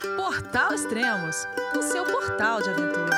Portal 0.00 0.72
Extremos, 0.74 1.44
o 1.76 1.82
seu 1.82 2.04
portal 2.04 2.62
de 2.62 2.70
aventura. 2.70 3.10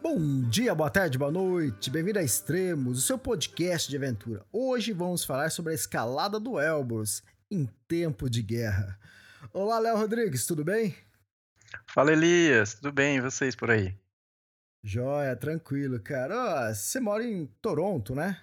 Bom 0.00 0.48
dia, 0.48 0.72
boa 0.76 0.88
tarde, 0.90 1.18
boa 1.18 1.32
noite. 1.32 1.90
Bem-vindo 1.90 2.20
a 2.20 2.22
Extremos, 2.22 2.98
o 2.98 3.02
seu 3.02 3.18
podcast 3.18 3.90
de 3.90 3.96
aventura. 3.96 4.46
Hoje 4.52 4.92
vamos 4.92 5.24
falar 5.24 5.50
sobre 5.50 5.72
a 5.72 5.74
escalada 5.74 6.38
do 6.38 6.60
Elbrus 6.60 7.24
em 7.50 7.66
tempo 7.88 8.30
de 8.30 8.42
guerra. 8.42 8.96
Olá, 9.52 9.80
Léo 9.80 9.96
Rodrigues, 9.96 10.46
tudo 10.46 10.62
bem? 10.62 10.94
Fala, 11.84 12.12
Elias, 12.12 12.74
tudo 12.74 12.92
bem? 12.92 13.16
E 13.16 13.20
vocês 13.20 13.56
por 13.56 13.72
aí? 13.72 13.92
Joia, 14.84 15.34
tranquilo, 15.34 15.98
cara. 15.98 16.72
você 16.72 17.00
mora 17.00 17.24
em 17.24 17.46
Toronto, 17.60 18.14
né? 18.14 18.40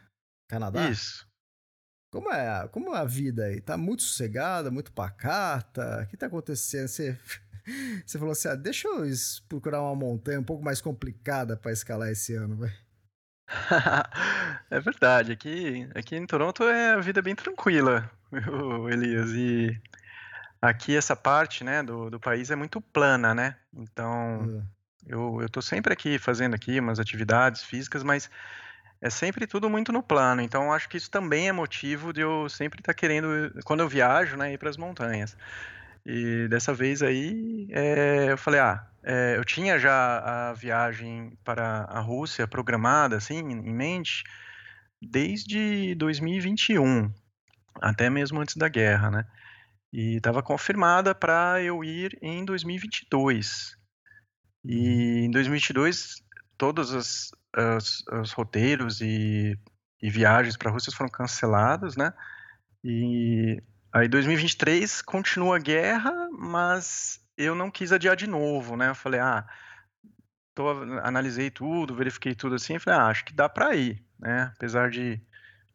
Canadá? 0.50 0.90
Isso. 0.90 1.26
Como 2.14 2.32
é, 2.32 2.68
como 2.68 2.96
é 2.96 3.00
a 3.00 3.06
vida 3.06 3.46
aí? 3.46 3.60
Tá 3.60 3.76
muito 3.76 4.04
sossegada, 4.04 4.70
muito 4.70 4.92
pacata? 4.92 6.04
O 6.04 6.08
que 6.08 6.16
tá 6.16 6.28
acontecendo? 6.28 6.88
Você, 6.88 7.18
você 8.06 8.20
falou 8.20 8.34
assim: 8.34 8.50
ah, 8.50 8.56
deixa 8.56 8.88
eu 8.88 9.04
procurar 9.50 9.82
uma 9.82 9.96
montanha 9.96 10.40
um 10.40 10.44
pouco 10.44 10.64
mais 10.64 10.80
complicada 10.80 11.58
para 11.58 11.72
escalar 11.72 12.10
esse 12.10 12.36
ano, 12.36 12.56
vai. 12.56 12.72
é 14.70 14.80
verdade, 14.80 15.32
aqui, 15.32 15.90
aqui 15.96 16.16
em 16.16 16.28
Toronto 16.28 16.64
é 16.66 16.92
a 16.92 17.00
vida 17.00 17.20
bem 17.20 17.34
tranquila, 17.34 18.08
Elias. 18.92 19.32
E 19.32 19.76
aqui 20.62 20.96
essa 20.96 21.16
parte 21.16 21.64
né, 21.64 21.82
do, 21.82 22.12
do 22.12 22.20
país 22.20 22.52
é 22.52 22.56
muito 22.56 22.80
plana, 22.80 23.34
né? 23.34 23.56
Então 23.74 24.62
é. 25.08 25.14
eu, 25.16 25.42
eu 25.42 25.50
tô 25.50 25.64
sempre 25.64 25.92
aqui 25.92 26.20
fazendo 26.20 26.54
aqui 26.54 26.80
umas 26.80 27.00
atividades 27.00 27.64
físicas, 27.64 28.04
mas 28.04 28.30
é 29.04 29.10
sempre 29.10 29.46
tudo 29.46 29.70
muito 29.70 29.92
no 29.92 30.02
plano. 30.02 30.42
Então, 30.42 30.72
acho 30.72 30.88
que 30.88 30.96
isso 30.96 31.12
também 31.12 31.50
é 31.50 31.52
motivo 31.52 32.14
de 32.14 32.22
eu 32.22 32.48
sempre 32.48 32.80
estar 32.80 32.94
tá 32.94 32.98
querendo, 32.98 33.28
quando 33.66 33.82
eu 33.82 33.90
viajo, 33.90 34.38
né, 34.38 34.54
ir 34.54 34.58
para 34.58 34.70
as 34.70 34.78
montanhas. 34.78 35.36
E 36.06 36.48
dessa 36.48 36.74
vez 36.74 37.04
aí, 37.04 37.68
é, 37.72 38.32
eu 38.32 38.38
falei, 38.38 38.62
ah, 38.62 38.88
é, 39.04 39.36
eu 39.36 39.44
tinha 39.44 39.78
já 39.78 40.52
a 40.52 40.54
viagem 40.54 41.38
para 41.44 41.84
a 41.90 42.00
Rússia 42.00 42.48
programada, 42.48 43.18
assim, 43.18 43.40
em 43.40 43.74
mente, 43.74 44.24
desde 45.02 45.94
2021, 45.96 47.14
até 47.82 48.10
mesmo 48.10 48.40
antes 48.40 48.56
da 48.56 48.70
guerra, 48.70 49.12
né? 49.12 49.26
E 49.92 50.16
estava 50.16 50.42
confirmada 50.42 51.14
para 51.14 51.62
eu 51.62 51.84
ir 51.84 52.18
em 52.22 52.46
2022. 52.46 53.76
E 54.64 55.26
em 55.26 55.32
2022, 55.32 56.24
todas 56.58 56.94
as 56.94 57.32
os, 57.78 58.04
os 58.08 58.32
roteiros 58.32 59.02
e, 59.02 59.58
e 60.02 60.10
viagens 60.10 60.58
para 60.58 60.70
a 60.70 60.74
Rússia 60.74 60.92
foram 60.92 61.10
cancelados, 61.10 61.96
né? 61.96 62.14
E 62.84 63.62
aí 63.94 64.08
2023 64.08 65.02
continua 65.02 65.58
a 65.58 65.60
guerra, 65.60 66.12
mas 66.32 67.20
eu 67.38 67.56
não 67.56 67.72
quis 67.72 67.92
adiar 67.92 68.16
de 68.16 68.28
novo, 68.28 68.76
né? 68.76 68.90
Eu 68.90 68.96
falei, 68.96 69.20
ah, 69.20 69.46
tô, 70.54 70.70
analisei 71.04 71.50
tudo, 71.50 71.96
verifiquei 71.96 72.36
tudo 72.36 72.56
assim, 72.56 72.80
falei, 72.80 73.00
ah, 73.00 73.08
acho 73.08 73.26
que 73.26 73.34
dá 73.34 73.48
para 73.48 73.76
ir, 73.76 74.04
né? 74.20 74.52
Apesar 74.56 74.90
de 74.90 75.22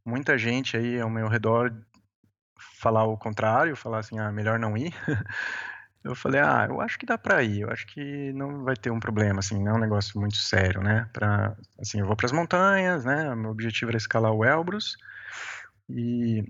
muita 0.04 0.38
gente 0.38 0.76
aí 0.76 1.00
ao 1.00 1.10
meu 1.10 1.28
redor 1.28 1.74
falar 2.78 3.04
o 3.04 3.16
contrário, 3.16 3.76
falar 3.76 3.98
assim, 3.98 4.18
ah, 4.18 4.30
melhor 4.32 4.58
não 4.58 4.76
ir. 4.76 4.94
Eu 6.04 6.14
falei, 6.14 6.40
ah, 6.40 6.66
eu 6.68 6.80
acho 6.80 6.98
que 6.98 7.04
dá 7.04 7.18
para 7.18 7.42
ir, 7.42 7.62
eu 7.62 7.70
acho 7.70 7.86
que 7.86 8.32
não 8.32 8.64
vai 8.64 8.76
ter 8.76 8.90
um 8.90 9.00
problema, 9.00 9.40
assim, 9.40 9.62
não 9.62 9.72
é 9.72 9.74
um 9.74 9.80
negócio 9.80 10.18
muito 10.18 10.36
sério, 10.36 10.80
né? 10.80 11.08
Pra, 11.12 11.56
assim, 11.78 12.00
eu 12.00 12.06
vou 12.06 12.16
para 12.16 12.26
as 12.26 12.32
montanhas, 12.32 13.04
né? 13.04 13.34
Meu 13.34 13.50
objetivo 13.50 13.90
era 13.90 13.98
escalar 13.98 14.32
o 14.32 14.44
Elbrus 14.44 14.96
e 15.88 16.44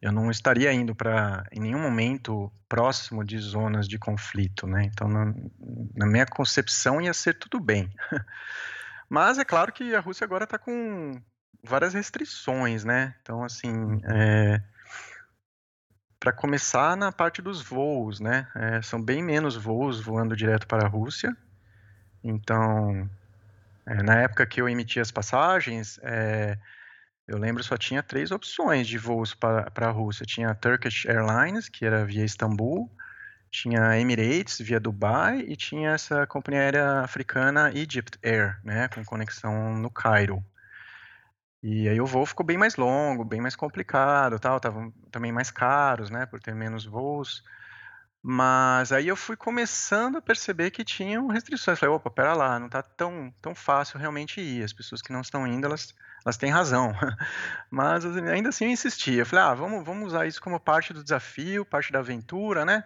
eu 0.00 0.12
não 0.12 0.30
estaria 0.30 0.72
indo 0.72 0.94
para, 0.94 1.44
em 1.50 1.60
nenhum 1.60 1.80
momento, 1.80 2.52
próximo 2.68 3.24
de 3.24 3.38
zonas 3.38 3.88
de 3.88 3.98
conflito, 3.98 4.66
né? 4.66 4.84
Então, 4.84 5.08
na, 5.08 5.34
na 5.94 6.06
minha 6.06 6.26
concepção, 6.26 7.00
ia 7.00 7.14
ser 7.14 7.34
tudo 7.34 7.58
bem. 7.58 7.90
Mas 9.08 9.38
é 9.38 9.44
claro 9.44 9.72
que 9.72 9.94
a 9.94 10.00
Rússia 10.00 10.24
agora 10.24 10.44
está 10.44 10.58
com 10.58 11.20
várias 11.62 11.94
restrições, 11.94 12.84
né? 12.84 13.14
Então, 13.22 13.42
assim, 13.42 13.72
é, 14.04 14.60
para 16.26 16.32
começar 16.32 16.96
na 16.96 17.12
parte 17.12 17.40
dos 17.40 17.62
voos, 17.62 18.18
né? 18.18 18.48
É, 18.56 18.82
são 18.82 19.00
bem 19.00 19.22
menos 19.22 19.54
voos 19.54 20.00
voando 20.00 20.34
direto 20.34 20.66
para 20.66 20.84
a 20.84 20.88
Rússia. 20.88 21.36
Então, 22.24 23.08
é, 23.86 24.02
na 24.02 24.22
época 24.22 24.44
que 24.44 24.60
eu 24.60 24.68
emiti 24.68 24.98
as 24.98 25.12
passagens, 25.12 26.00
é, 26.02 26.58
eu 27.28 27.38
lembro 27.38 27.62
só 27.62 27.76
tinha 27.76 28.02
três 28.02 28.32
opções 28.32 28.88
de 28.88 28.98
voos 28.98 29.34
para 29.34 29.70
a 29.76 29.90
Rússia. 29.92 30.26
Tinha 30.26 30.50
a 30.50 30.54
Turkish 30.56 31.06
Airlines, 31.06 31.68
que 31.68 31.86
era 31.86 32.04
via 32.04 32.24
Istambul, 32.24 32.90
tinha 33.48 33.86
a 33.86 33.96
Emirates 33.96 34.58
via 34.58 34.80
Dubai 34.80 35.44
e 35.46 35.54
tinha 35.54 35.90
essa 35.90 36.26
companhia 36.26 36.62
aérea 36.62 37.02
africana 37.02 37.70
Egypt 37.72 38.18
Air, 38.24 38.58
né, 38.64 38.88
com 38.88 39.04
conexão 39.04 39.78
no 39.78 39.90
Cairo. 39.90 40.44
E 41.68 41.88
aí 41.88 42.00
o 42.00 42.06
voo 42.06 42.24
ficou 42.24 42.46
bem 42.46 42.56
mais 42.56 42.76
longo, 42.76 43.24
bem 43.24 43.40
mais 43.40 43.56
complicado, 43.56 44.38
tal, 44.38 44.58
estavam 44.58 44.92
também 45.10 45.32
mais 45.32 45.50
caros, 45.50 46.10
né, 46.10 46.24
por 46.24 46.40
ter 46.40 46.54
menos 46.54 46.86
voos. 46.86 47.42
Mas 48.22 48.92
aí 48.92 49.08
eu 49.08 49.16
fui 49.16 49.36
começando 49.36 50.16
a 50.16 50.22
perceber 50.22 50.70
que 50.70 50.84
tinham 50.84 51.26
restrições. 51.26 51.78
Falei, 51.78 51.94
opa, 51.94 52.08
pera 52.08 52.34
lá, 52.34 52.58
não 52.60 52.66
está 52.66 52.82
tão, 52.82 53.34
tão 53.42 53.52
fácil 53.54 53.98
realmente 53.98 54.40
ir. 54.40 54.62
As 54.64 54.72
pessoas 54.72 55.02
que 55.02 55.12
não 55.12 55.20
estão 55.22 55.44
indo, 55.46 55.66
elas, 55.66 55.92
elas 56.24 56.36
têm 56.36 56.50
razão. 56.50 56.92
Mas 57.70 58.04
ainda 58.06 58.50
assim 58.50 58.66
eu 58.66 58.70
insistia. 58.70 59.22
Eu 59.22 59.26
falei, 59.26 59.44
ah, 59.46 59.54
vamos, 59.54 59.84
vamos 59.84 60.08
usar 60.08 60.26
isso 60.26 60.40
como 60.40 60.60
parte 60.60 60.92
do 60.92 61.02
desafio, 61.02 61.64
parte 61.64 61.92
da 61.92 61.98
aventura, 61.98 62.64
né? 62.64 62.84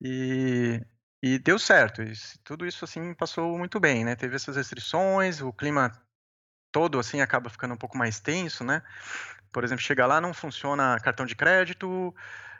E, 0.00 0.84
e 1.22 1.38
deu 1.38 1.58
certo. 1.58 2.02
E 2.02 2.12
tudo 2.44 2.66
isso 2.66 2.84
assim 2.84 3.14
passou 3.14 3.56
muito 3.58 3.80
bem, 3.80 4.04
né? 4.04 4.14
Teve 4.16 4.36
essas 4.36 4.56
restrições, 4.56 5.40
o 5.40 5.52
clima 5.52 5.90
todo 6.72 6.98
assim 6.98 7.20
acaba 7.20 7.50
ficando 7.50 7.74
um 7.74 7.76
pouco 7.76 7.96
mais 7.96 8.20
tenso, 8.20 8.64
né? 8.64 8.82
Por 9.52 9.64
exemplo, 9.64 9.82
chegar 9.82 10.06
lá 10.06 10.20
não 10.20 10.32
funciona 10.32 10.98
cartão 11.00 11.26
de 11.26 11.34
crédito, 11.34 12.14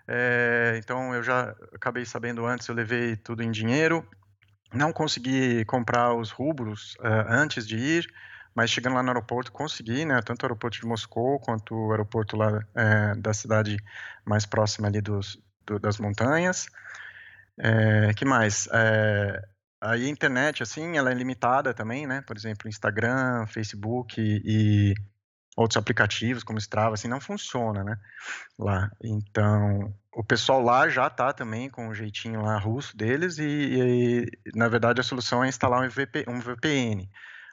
é, 0.09 0.77
então 0.79 1.15
eu 1.15 1.23
já 1.23 1.55
acabei 1.73 2.05
sabendo 2.05 2.45
antes, 2.45 2.67
eu 2.67 2.75
levei 2.75 3.17
tudo 3.17 3.43
em 3.43 3.51
dinheiro, 3.51 4.05
não 4.73 4.93
consegui 4.93 5.65
comprar 5.65 6.15
os 6.15 6.31
rubros 6.31 6.95
uh, 6.97 7.27
antes 7.29 7.67
de 7.67 7.77
ir, 7.77 8.07
mas 8.55 8.71
chegando 8.71 8.95
lá 8.95 9.03
no 9.03 9.11
aeroporto 9.11 9.53
consegui, 9.53 10.05
né? 10.05 10.21
Tanto 10.23 10.43
o 10.43 10.47
aeroporto 10.47 10.79
de 10.81 10.87
Moscou 10.87 11.39
quanto 11.41 11.75
o 11.75 11.91
aeroporto 11.93 12.37
lá 12.37 12.61
é, 12.75 13.15
da 13.17 13.33
cidade 13.33 13.77
mais 14.25 14.45
próxima 14.45 14.89
ali 14.89 15.01
dos, 15.01 15.39
do, 15.65 15.79
das 15.79 15.99
montanhas. 15.99 16.67
É, 17.59 18.13
que 18.15 18.25
mais? 18.25 18.69
É, 18.73 19.43
Aí 19.81 20.05
a 20.05 20.09
internet, 20.11 20.63
assim, 20.63 20.99
ela 20.99 21.11
é 21.11 21.15
limitada 21.15 21.73
também, 21.73 22.07
né? 22.07 22.21
Por 22.23 22.37
exemplo, 22.37 22.69
Instagram, 22.69 23.47
Facebook 23.47 24.21
e, 24.21 24.95
outros 25.57 25.79
aplicativos 25.79 26.45
como 26.45 26.59
Strava, 26.59 26.95
assim, 26.95 27.09
não 27.09 27.21
funciona, 27.21 27.83
né? 27.83 27.97
Lá. 28.59 28.91
Então, 29.03 29.95
o 30.13 30.23
pessoal 30.23 30.61
lá 30.61 30.89
já 30.89 31.09
tá 31.09 31.33
também 31.33 31.71
com 31.71 31.87
o 31.87 31.91
um 31.91 31.95
jeitinho 31.95 32.43
lá 32.43 32.59
russo 32.59 32.97
deles 32.97 33.39
e, 33.39 33.45
e, 33.45 34.27
na 34.55 34.69
verdade, 34.69 35.01
a 35.01 35.05
solução 35.05 35.43
é 35.43 35.49
instalar 35.49 35.83
um, 35.83 35.89
VP, 35.89 36.25
um 36.29 36.41
VPN. 36.41 37.09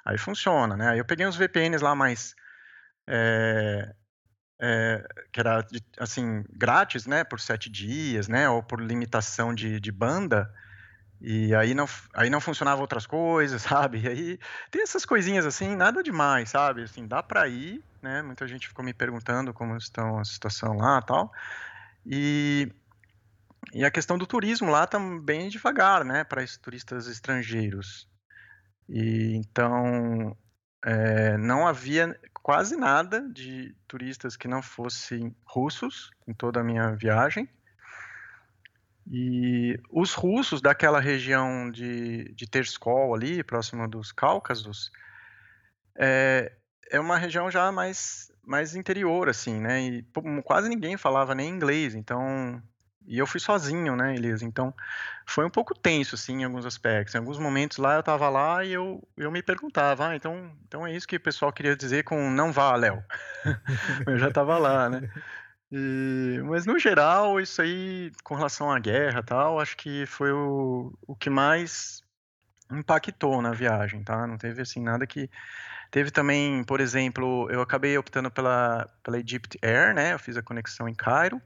Aí 0.05 0.17
funciona, 0.17 0.75
né? 0.75 0.89
Aí 0.89 0.99
eu 0.99 1.05
peguei 1.05 1.25
uns 1.25 1.37
VPNs 1.37 1.81
lá 1.81 1.95
mais... 1.95 2.35
É, 3.09 3.93
é, 4.59 5.07
que 5.31 5.39
era, 5.39 5.65
assim, 5.99 6.43
grátis, 6.49 7.05
né? 7.05 7.23
Por 7.23 7.39
sete 7.39 7.69
dias, 7.69 8.27
né? 8.27 8.49
Ou 8.49 8.61
por 8.61 8.81
limitação 8.81 9.53
de, 9.53 9.79
de 9.79 9.91
banda 9.91 10.51
e 11.19 11.53
aí 11.55 11.73
não, 11.73 11.85
aí 12.13 12.29
não 12.29 12.39
funcionava 12.39 12.81
outras 12.81 13.07
coisas, 13.07 13.61
sabe? 13.63 14.01
E 14.01 14.07
aí 14.07 14.39
tem 14.71 14.81
essas 14.81 15.05
coisinhas 15.05 15.45
assim, 15.45 15.75
nada 15.75 16.03
demais, 16.03 16.49
sabe? 16.49 16.83
Assim, 16.83 17.07
dá 17.07 17.23
para 17.23 17.47
ir, 17.47 17.83
né? 18.01 18.21
Muita 18.21 18.47
gente 18.47 18.67
ficou 18.67 18.83
me 18.83 18.93
perguntando 18.93 19.53
como 19.53 19.75
estão 19.77 20.19
a 20.19 20.25
situação 20.25 20.77
lá, 20.77 21.01
tal. 21.01 21.31
E 22.05 22.71
e 23.73 23.83
a 23.83 23.91
questão 23.91 24.17
do 24.17 24.25
turismo 24.25 24.71
lá 24.71 24.87
também 24.87 25.45
tá 25.45 25.49
devagar, 25.49 26.05
né, 26.05 26.23
para 26.23 26.43
turistas 26.61 27.07
estrangeiros. 27.07 28.07
E 28.87 29.35
então 29.35 30.35
é, 30.85 31.37
não 31.37 31.67
havia 31.67 32.17
quase 32.41 32.77
nada 32.77 33.27
de 33.29 33.75
turistas 33.87 34.37
que 34.37 34.47
não 34.47 34.61
fossem 34.61 35.35
russos 35.45 36.11
em 36.25 36.33
toda 36.33 36.61
a 36.61 36.63
minha 36.63 36.95
viagem. 36.95 37.49
E 39.09 39.79
os 39.89 40.13
russos 40.13 40.61
daquela 40.61 40.99
região 40.99 41.71
de, 41.71 42.33
de 42.33 42.47
Terskol 42.47 43.15
ali, 43.15 43.43
próxima 43.43 43.87
dos 43.87 44.11
Cáucasos, 44.11 44.91
é, 45.97 46.51
é 46.91 46.99
uma 46.99 47.17
região 47.17 47.49
já 47.49 47.71
mais, 47.71 48.31
mais 48.45 48.75
interior, 48.75 49.29
assim, 49.29 49.59
né? 49.59 49.81
E 49.81 50.05
quase 50.43 50.67
ninguém 50.67 50.97
falava 50.97 51.33
nem 51.33 51.49
inglês, 51.49 51.95
então 51.95 52.61
e 53.07 53.17
eu 53.17 53.25
fui 53.25 53.39
sozinho, 53.39 53.95
né, 53.95 54.13
Elias? 54.15 54.41
Então, 54.41 54.73
foi 55.25 55.45
um 55.45 55.49
pouco 55.49 55.73
tenso, 55.73 56.15
assim, 56.15 56.41
em 56.41 56.43
alguns 56.43 56.65
aspectos. 56.65 57.15
Em 57.15 57.19
alguns 57.19 57.39
momentos 57.39 57.77
lá, 57.77 57.95
eu 57.95 58.03
tava 58.03 58.27
lá 58.27 58.65
e 58.65 58.73
eu, 58.73 59.01
eu 59.15 59.31
me 59.31 59.41
perguntava, 59.41 60.09
ah, 60.09 60.15
então, 60.15 60.51
então 60.67 60.85
é 60.85 60.93
isso 60.93 61.07
que 61.07 61.15
o 61.15 61.19
pessoal 61.19 61.53
queria 61.53 61.73
dizer 61.73 62.03
com 62.03 62.29
não 62.29 62.51
vá, 62.51 62.75
Léo. 62.75 63.01
eu 64.05 64.19
já 64.19 64.29
tava 64.29 64.57
lá, 64.57 64.89
né? 64.89 65.09
E, 65.71 66.41
mas 66.45 66.65
no 66.65 66.79
geral, 66.79 67.39
isso 67.39 67.61
aí, 67.61 68.11
com 68.23 68.35
relação 68.35 68.71
à 68.71 68.79
guerra 68.79 69.21
tal, 69.21 69.59
acho 69.59 69.75
que 69.75 70.05
foi 70.05 70.31
o, 70.31 70.97
o 71.05 71.15
que 71.15 71.29
mais 71.29 72.01
impactou 72.71 73.41
na 73.41 73.51
viagem, 73.51 74.03
tá? 74.03 74.25
Não 74.27 74.37
teve 74.37 74.61
assim 74.61 74.81
nada 74.81 75.05
que 75.05 75.29
teve 75.91 76.11
também, 76.11 76.63
por 76.63 76.79
exemplo, 76.79 77.49
eu 77.51 77.61
acabei 77.61 77.97
optando 77.97 78.31
pela 78.31 78.87
pela 79.03 79.19
Egypt 79.19 79.57
Air, 79.61 79.93
né? 79.93 80.13
Eu 80.13 80.19
fiz 80.19 80.37
a 80.37 80.43
conexão 80.43 80.87
em 80.87 80.95
Cairo 80.95 81.41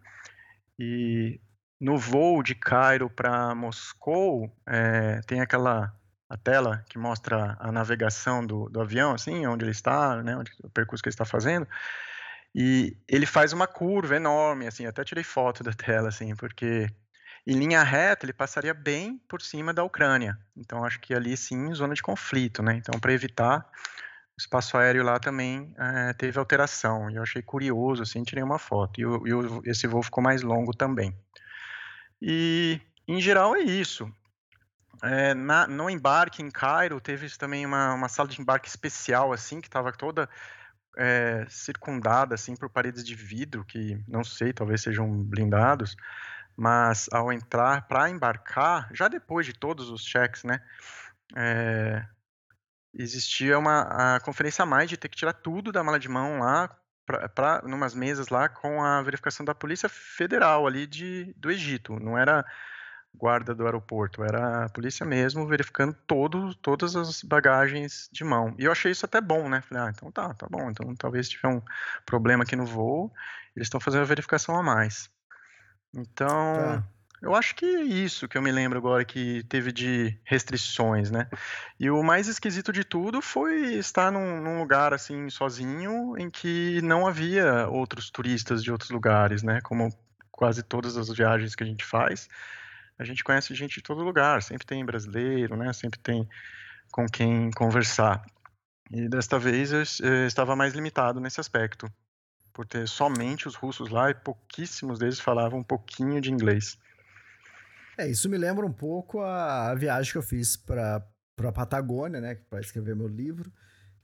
e 0.80 1.40
no 1.80 1.98
voo 1.98 2.44
de 2.44 2.56
Cairo 2.56 3.10
para 3.10 3.56
Moscou 3.56 4.52
é, 4.68 5.22
tem 5.28 5.42
aquela 5.42 5.94
a 6.30 6.38
tela 6.38 6.86
que 6.88 6.98
mostra 6.98 7.58
a 7.60 7.72
navegação 7.74 8.46
do, 8.46 8.70
do 8.70 8.80
avião, 8.80 9.14
assim, 9.14 9.46
onde 9.46 9.66
ele 9.66 9.72
está, 9.72 10.24
né? 10.24 10.38
O 10.64 10.70
percurso 10.70 11.04
que 11.04 11.10
ele 11.10 11.14
está 11.14 11.26
fazendo. 11.26 11.68
E 12.54 12.98
ele 13.08 13.26
faz 13.26 13.54
uma 13.54 13.68
curva 13.68 14.16
enorme, 14.16 14.68
assim. 14.68 14.86
Até 14.86 15.04
tirei 15.04 15.24
foto 15.24 15.64
da 15.64 15.72
tela, 15.74 16.10
assim, 16.10 16.36
porque 16.36 16.88
em 17.46 17.58
linha 17.58 17.82
reta, 17.82 18.26
ele 18.26 18.34
passaria 18.34 18.74
bem 18.74 19.18
por 19.28 19.42
cima 19.42 19.74
da 19.74 19.84
Ucrânia. 19.84 20.38
Então, 20.56 20.84
acho 20.84 21.00
que 21.00 21.14
ali 21.14 21.36
sim, 21.36 21.74
zona 21.74 21.94
de 21.94 22.02
conflito, 22.02 22.62
né? 22.62 22.76
Então, 22.76 23.00
para 23.00 23.14
evitar, 23.14 23.66
o 24.38 24.40
espaço 24.40 24.78
aéreo 24.78 25.04
lá 25.04 25.20
também 25.20 25.74
é, 25.78 26.14
teve 26.14 26.38
alteração. 26.38 27.10
E 27.10 27.16
eu 27.16 27.24
achei 27.24 27.42
curioso, 27.42 28.04
assim, 28.04 28.24
tirei 28.24 28.44
uma 28.44 28.60
foto. 28.60 29.00
E, 29.00 29.70
esse 29.70 29.88
voo 29.88 30.04
ficou 30.04 30.24
mais 30.24 30.42
longo 30.44 30.72
também. 30.72 31.18
E, 32.22 32.80
em 33.08 33.20
geral, 33.20 33.56
é 33.56 33.62
isso. 33.62 34.12
É, 35.02 35.34
na, 35.34 35.66
no 35.66 35.90
embarque 35.90 36.44
em 36.44 36.52
Cairo, 36.52 37.02
teve 37.02 37.28
também 37.38 37.66
uma, 37.66 37.96
uma 37.96 38.08
sala 38.08 38.30
de 38.30 38.40
embarque 38.40 38.70
especial, 38.70 39.34
assim, 39.34 39.60
que 39.60 39.68
estava 39.68 39.92
toda 39.92 40.30
é, 40.98 41.46
circundada, 41.50 42.36
assim, 42.36 42.56
por 42.56 42.70
paredes 42.70 43.04
de 43.04 43.16
vidro, 43.16 43.66
que 43.66 44.04
não 44.08 44.24
sei, 44.24 44.54
talvez 44.54 44.82
sejam 44.82 45.10
blindados 45.24 45.96
mas 46.56 47.08
ao 47.12 47.32
entrar 47.32 47.88
para 47.88 48.10
embarcar, 48.10 48.90
já 48.94 49.08
depois 49.08 49.46
de 49.46 49.54
todos 49.54 49.90
os 49.90 50.04
cheques, 50.06 50.44
né, 50.44 50.62
é, 51.36 52.06
existia 52.94 53.58
uma 53.58 54.16
a 54.16 54.20
conferência 54.20 54.64
a 54.64 54.66
mais 54.66 54.90
de 54.90 54.98
ter 54.98 55.10
que 55.10 55.18
tirar 55.18 55.34
tudo 55.34 55.72
da 55.72 55.84
mala 55.84 56.00
de 56.00 56.10
mão 56.10 56.40
lá 56.40 56.70
para 57.34 57.62
numas 57.64 57.94
mesas 57.94 58.30
lá 58.30 58.48
com 58.48 58.84
a 58.84 59.02
verificação 59.02 59.46
da 59.46 59.56
polícia 59.56 59.90
federal 59.90 60.68
ali 60.68 60.86
de 60.86 61.34
do 61.36 61.50
Egito, 61.52 62.00
não 62.00 62.18
era 62.18 62.46
guarda 63.14 63.54
do 63.54 63.66
aeroporto, 63.66 64.24
era 64.24 64.66
a 64.66 64.70
polícia 64.70 65.06
mesmo 65.06 65.48
verificando 65.48 65.96
todo, 66.08 66.56
todas 66.56 66.96
as 66.96 67.22
bagagens 67.22 68.10
de 68.12 68.24
mão. 68.24 68.56
E 68.58 68.66
eu 68.66 68.72
achei 68.72 68.92
isso 68.92 69.06
até 69.06 69.22
bom, 69.22 69.48
né? 69.48 69.62
Falei, 69.62 69.84
ah, 69.84 69.92
então 69.96 70.12
tá, 70.12 70.34
tá 70.34 70.48
bom. 70.50 70.70
Então 70.70 70.96
talvez 70.96 71.30
tiver 71.30 71.50
um 71.50 71.62
problema 72.06 72.44
aqui 72.44 72.56
no 72.56 72.66
voo, 72.66 73.12
eles 73.56 73.68
estão 73.68 73.80
fazendo 73.80 74.02
a 74.02 74.06
verificação 74.06 74.56
a 74.56 74.64
mais. 74.64 75.10
Então, 75.94 76.28
tá. 76.28 76.84
eu 77.22 77.36
acho 77.36 77.54
que 77.54 77.66
é 77.66 77.84
isso 77.84 78.28
que 78.28 78.38
eu 78.38 78.42
me 78.42 78.52
lembro 78.52 78.78
agora 78.78 79.04
que 79.04 79.44
teve 79.44 79.72
de 79.72 80.18
restrições, 80.24 81.12
né? 81.12 81.28
E 81.80 81.92
o 81.92 82.02
mais 82.02 82.28
esquisito 82.28 82.72
de 82.72 82.84
tudo 82.84 83.22
foi 83.22 83.76
estar 83.76 84.12
num, 84.12 84.42
num 84.42 84.60
lugar 84.60 84.94
assim 84.94 85.30
sozinho 85.30 86.18
em 86.18 86.30
que 86.30 86.82
não 86.82 87.06
havia 87.06 87.68
outros 87.68 88.10
turistas 88.10 88.64
de 88.64 88.72
outros 88.72 88.90
lugares, 88.90 89.44
né? 89.44 89.60
Como 89.62 89.90
quase 90.32 90.64
todas 90.64 90.98
as 90.98 91.10
viagens 91.10 91.54
que 91.54 91.64
a 91.64 91.68
gente 91.68 91.86
faz, 91.86 92.28
a 93.02 93.04
gente 93.04 93.24
conhece 93.24 93.56
gente 93.56 93.76
de 93.76 93.82
todo 93.82 94.04
lugar, 94.04 94.44
sempre 94.44 94.66
tem 94.66 94.86
brasileiro, 94.86 95.58
né? 95.58 95.74
Sempre 95.74 96.00
tem 96.00 96.28
com 96.92 97.08
quem 97.08 97.50
conversar. 97.52 98.24
E 98.92 99.10
desta 99.10 99.40
vez 99.40 99.72
eu, 99.72 99.82
eu 100.08 100.28
estava 100.28 100.56
mais 100.56 100.74
limitado 100.74 101.20
nesse 101.20 101.40
aspecto 101.40 101.92
por 102.54 102.66
ter 102.66 102.88
somente 102.88 103.48
os 103.48 103.56
russos 103.56 103.90
lá 103.90 104.12
e 104.12 104.14
pouquíssimos 104.14 105.00
deles 105.00 105.20
falavam 105.20 105.60
um 105.60 105.64
pouquinho 105.64 106.22
de 106.22 106.32
inglês. 106.32 106.78
É, 107.98 108.08
isso 108.08 108.30
me 108.30 108.38
lembra 108.38 108.66
um 108.66 108.72
pouco 108.72 109.22
a, 109.22 109.72
a 109.72 109.76
viagem 109.76 110.12
que 110.12 110.18
eu 110.18 110.24
fiz 110.24 110.56
para 110.56 111.04
a 111.38 111.52
Patagônia, 111.52 112.22
né, 112.22 112.36
para 112.50 112.60
escrever 112.60 112.96
meu 112.96 113.08
livro, 113.08 113.52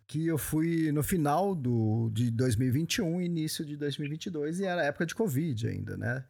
que 0.08 0.26
eu 0.26 0.38
fui 0.38 0.92
no 0.92 1.04
final 1.04 1.54
do, 1.54 2.10
de 2.14 2.32
2021, 2.32 3.22
início 3.22 3.66
de 3.66 3.76
2022, 3.76 4.62
e 4.62 4.66
era 4.66 4.86
época 4.86 5.06
de 5.06 5.14
Covid 5.14 5.68
ainda, 5.68 5.98
né, 5.98 6.26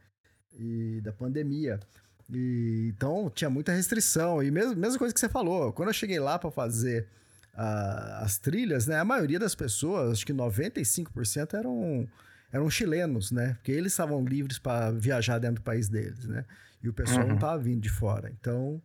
e 0.54 1.00
da 1.02 1.14
pandemia. 1.14 1.80
E, 2.30 2.92
então 2.94 3.30
tinha 3.34 3.50
muita 3.50 3.72
restrição, 3.72 4.44
e 4.44 4.52
mesmo, 4.52 4.76
mesma 4.76 4.98
coisa 4.98 5.14
que 5.14 5.20
você 5.20 5.30
falou, 5.30 5.72
quando 5.72 5.90
eu 5.90 5.94
cheguei 5.94 6.20
lá 6.20 6.38
para 6.38 6.52
fazer 6.52 7.08
as 7.58 8.38
trilhas, 8.38 8.86
né? 8.86 9.00
A 9.00 9.06
maioria 9.06 9.40
das 9.40 9.56
pessoas, 9.56 10.12
acho 10.12 10.26
que 10.26 10.34
95% 10.34 11.56
eram, 11.56 12.08
eram 12.52 12.70
chilenos, 12.70 13.32
né? 13.32 13.56
Porque 13.56 13.72
eles 13.72 13.94
estavam 13.94 14.24
livres 14.24 14.60
para 14.60 14.92
viajar 14.92 15.40
dentro 15.40 15.56
do 15.56 15.64
país 15.64 15.90
deles, 15.90 16.26
né? 16.26 16.46
E 16.84 16.88
o 16.88 16.94
pessoal 16.94 17.22
uhum. 17.22 17.30
não 17.30 17.36
estava 17.36 17.58
vindo 17.58 17.82
de 17.82 17.90
fora. 17.90 18.30
Então, 18.40 18.80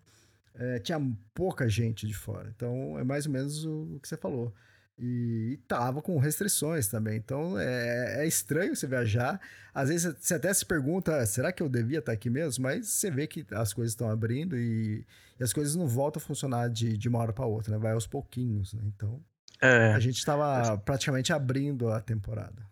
é, 0.54 0.78
tinha 0.78 0.98
pouca 1.34 1.68
gente 1.68 2.06
de 2.06 2.14
fora. 2.14 2.50
Então, 2.56 2.98
é 2.98 3.04
mais 3.04 3.26
ou 3.26 3.32
menos 3.32 3.64
o, 3.66 3.96
o 3.96 4.00
que 4.00 4.08
você 4.08 4.16
falou. 4.16 4.54
E, 4.98 5.58
tava 5.66 6.02
com 6.02 6.18
restrições 6.18 6.86
também. 6.86 7.16
Então 7.16 7.58
é, 7.58 8.22
é, 8.22 8.26
estranho 8.26 8.76
você 8.76 8.86
viajar. 8.86 9.40
Às 9.74 9.88
vezes 9.88 10.14
você 10.20 10.34
até 10.34 10.52
se 10.52 10.64
pergunta: 10.64 11.24
será 11.26 11.52
que 11.52 11.62
eu 11.62 11.68
devia 11.68 11.98
estar 11.98 12.12
aqui 12.12 12.28
mesmo? 12.28 12.62
Mas 12.64 12.88
você 12.88 13.10
vê 13.10 13.26
que 13.26 13.44
as 13.52 13.72
coisas 13.72 13.92
estão 13.92 14.10
abrindo 14.10 14.56
e, 14.56 15.04
e, 15.38 15.42
as 15.42 15.52
coisas 15.52 15.74
não 15.74 15.86
voltam 15.86 16.20
a 16.22 16.24
funcionar 16.24 16.68
de, 16.68 16.96
de 16.96 17.08
uma 17.08 17.18
hora 17.18 17.32
para 17.32 17.46
outra, 17.46 17.72
né? 17.72 17.78
Vai 17.78 17.92
aos 17.92 18.06
pouquinhos. 18.06 18.74
Né? 18.74 18.82
Então 18.86 19.20
é. 19.60 19.92
a 19.92 20.00
gente 20.00 20.18
estava 20.18 20.76
praticamente 20.78 21.32
abrindo 21.32 21.90
a 21.90 22.00
temporada. 22.00 22.70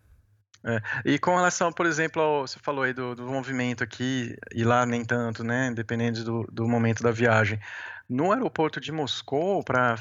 É. 0.63 0.79
E 1.03 1.17
com 1.17 1.35
relação, 1.35 1.73
por 1.73 1.87
exemplo, 1.87 2.21
ao, 2.21 2.47
você 2.47 2.59
falou 2.59 2.83
aí 2.83 2.93
do, 2.93 3.15
do, 3.15 3.25
movimento 3.25 3.83
aqui, 3.83 4.37
e 4.53 4.63
lá 4.63 4.85
nem 4.85 5.03
tanto, 5.03 5.43
né? 5.43 5.71
Dependendo 5.73 6.23
do, 6.23 6.43
do 6.51 6.67
momento 6.67 7.01
da 7.01 7.11
viagem. 7.11 7.59
No 8.07 8.31
aeroporto 8.31 8.79
de 8.79 8.91
Moscou, 8.91 9.63
para 9.63 9.97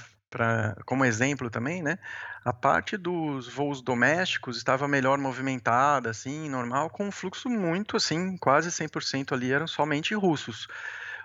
como 0.87 1.05
exemplo 1.05 1.51
também, 1.51 1.83
né? 1.83 1.99
A 2.45 2.53
parte 2.53 2.97
dos 2.97 3.49
voos 3.49 3.83
domésticos 3.83 4.57
estava 4.57 4.89
melhor 4.89 5.19
movimentada, 5.19 6.11
assim, 6.11 6.49
normal, 6.49 6.91
com 6.91 7.07
um 7.09 7.13
fluxo 7.13 7.49
muito, 7.49 7.97
assim, 7.97 8.37
quase 8.39 8.71
100% 8.71 9.33
ali 9.33 9.53
eram 9.53 9.67
somente 9.67 10.15
russos. 10.15 10.67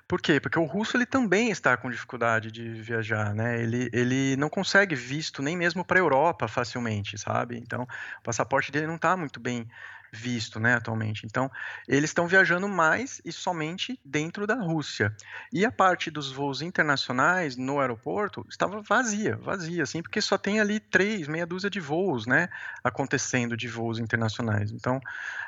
Por 0.08 0.22
quê? 0.22 0.40
Porque 0.40 0.60
o 0.60 0.66
russo 0.66 0.96
ele 0.96 1.06
também 1.06 1.50
está 1.50 1.76
com 1.76 1.90
dificuldade 1.90 2.52
de 2.52 2.70
viajar, 2.82 3.34
né? 3.34 3.60
Ele, 3.62 3.90
ele 3.92 4.36
não 4.38 4.50
consegue 4.50 4.94
visto 4.94 5.42
nem 5.42 5.58
mesmo 5.58 5.84
para 5.84 5.98
a 5.98 6.02
Europa 6.02 6.48
facilmente, 6.48 7.18
sabe? 7.18 7.58
Então, 7.58 7.84
o 8.20 8.24
passaporte 8.24 8.72
dele 8.72 8.86
não 8.86 8.98
está 8.98 9.18
muito 9.18 9.40
bem 9.40 9.68
visto, 10.16 10.60
né, 10.60 10.76
atualmente. 10.76 11.26
Então, 11.26 11.52
eles 11.88 12.10
estão 12.10 12.28
viajando 12.28 12.68
mais 12.68 13.22
e 13.26 13.32
somente 13.32 14.00
dentro 14.04 14.48
da 14.48 14.56
Rússia. 14.56 15.16
E 15.52 15.66
a 15.66 15.72
parte 15.72 16.10
dos 16.10 16.32
voos 16.32 16.62
internacionais 16.62 17.56
no 17.58 17.80
aeroporto 17.80 18.46
estava 18.50 18.82
vazia, 18.82 19.36
vazia, 19.36 19.84
assim, 19.84 20.02
porque 20.02 20.22
só 20.22 20.38
tem 20.38 20.60
ali 20.60 20.80
três, 20.80 21.28
meia 21.28 21.46
dúzia 21.46 21.70
de 21.70 21.80
voos, 21.80 22.26
né, 22.26 22.50
acontecendo 22.84 23.58
de 23.58 23.68
voos 23.68 24.00
internacionais. 24.00 24.72
Então, 24.72 25.00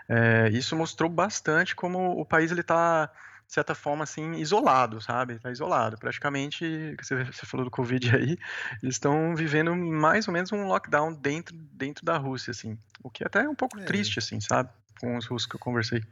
é, 0.10 0.50
isso 0.50 0.76
mostrou 0.76 1.10
bastante 1.10 1.76
como 1.76 2.20
o 2.20 2.26
país 2.26 2.52
ele 2.52 2.62
está 2.62 3.10
de 3.48 3.54
certa 3.54 3.74
forma, 3.74 4.04
assim, 4.04 4.34
isolado, 4.34 5.00
sabe? 5.00 5.36
Está 5.36 5.50
isolado. 5.50 5.98
Praticamente, 5.98 6.96
você, 7.02 7.24
você 7.24 7.46
falou 7.46 7.66
do 7.66 7.72
Covid 7.72 8.12
aí, 8.16 8.38
eles 8.84 8.96
estão 8.96 9.36
vivendo 9.36 9.74
mais 9.76 10.28
ou 10.28 10.34
menos 10.34 10.52
um 10.52 10.68
lockdown 10.68 11.14
dentro, 11.14 11.56
dentro 11.56 12.06
da 12.06 12.18
Rússia, 12.18 12.52
assim. 12.52 12.78
O 13.02 13.10
que 13.10 13.24
até 13.24 13.40
é 13.40 13.50
um 13.50 13.56
pouco 13.56 13.80
é. 13.80 13.84
triste, 13.84 14.20
assim, 14.20 14.42
sabe? 14.42 14.70
Com 15.00 15.16
os 15.16 15.26
russos 15.26 15.48
que 15.48 15.56
eu 15.56 15.60
conversei. 15.60 16.04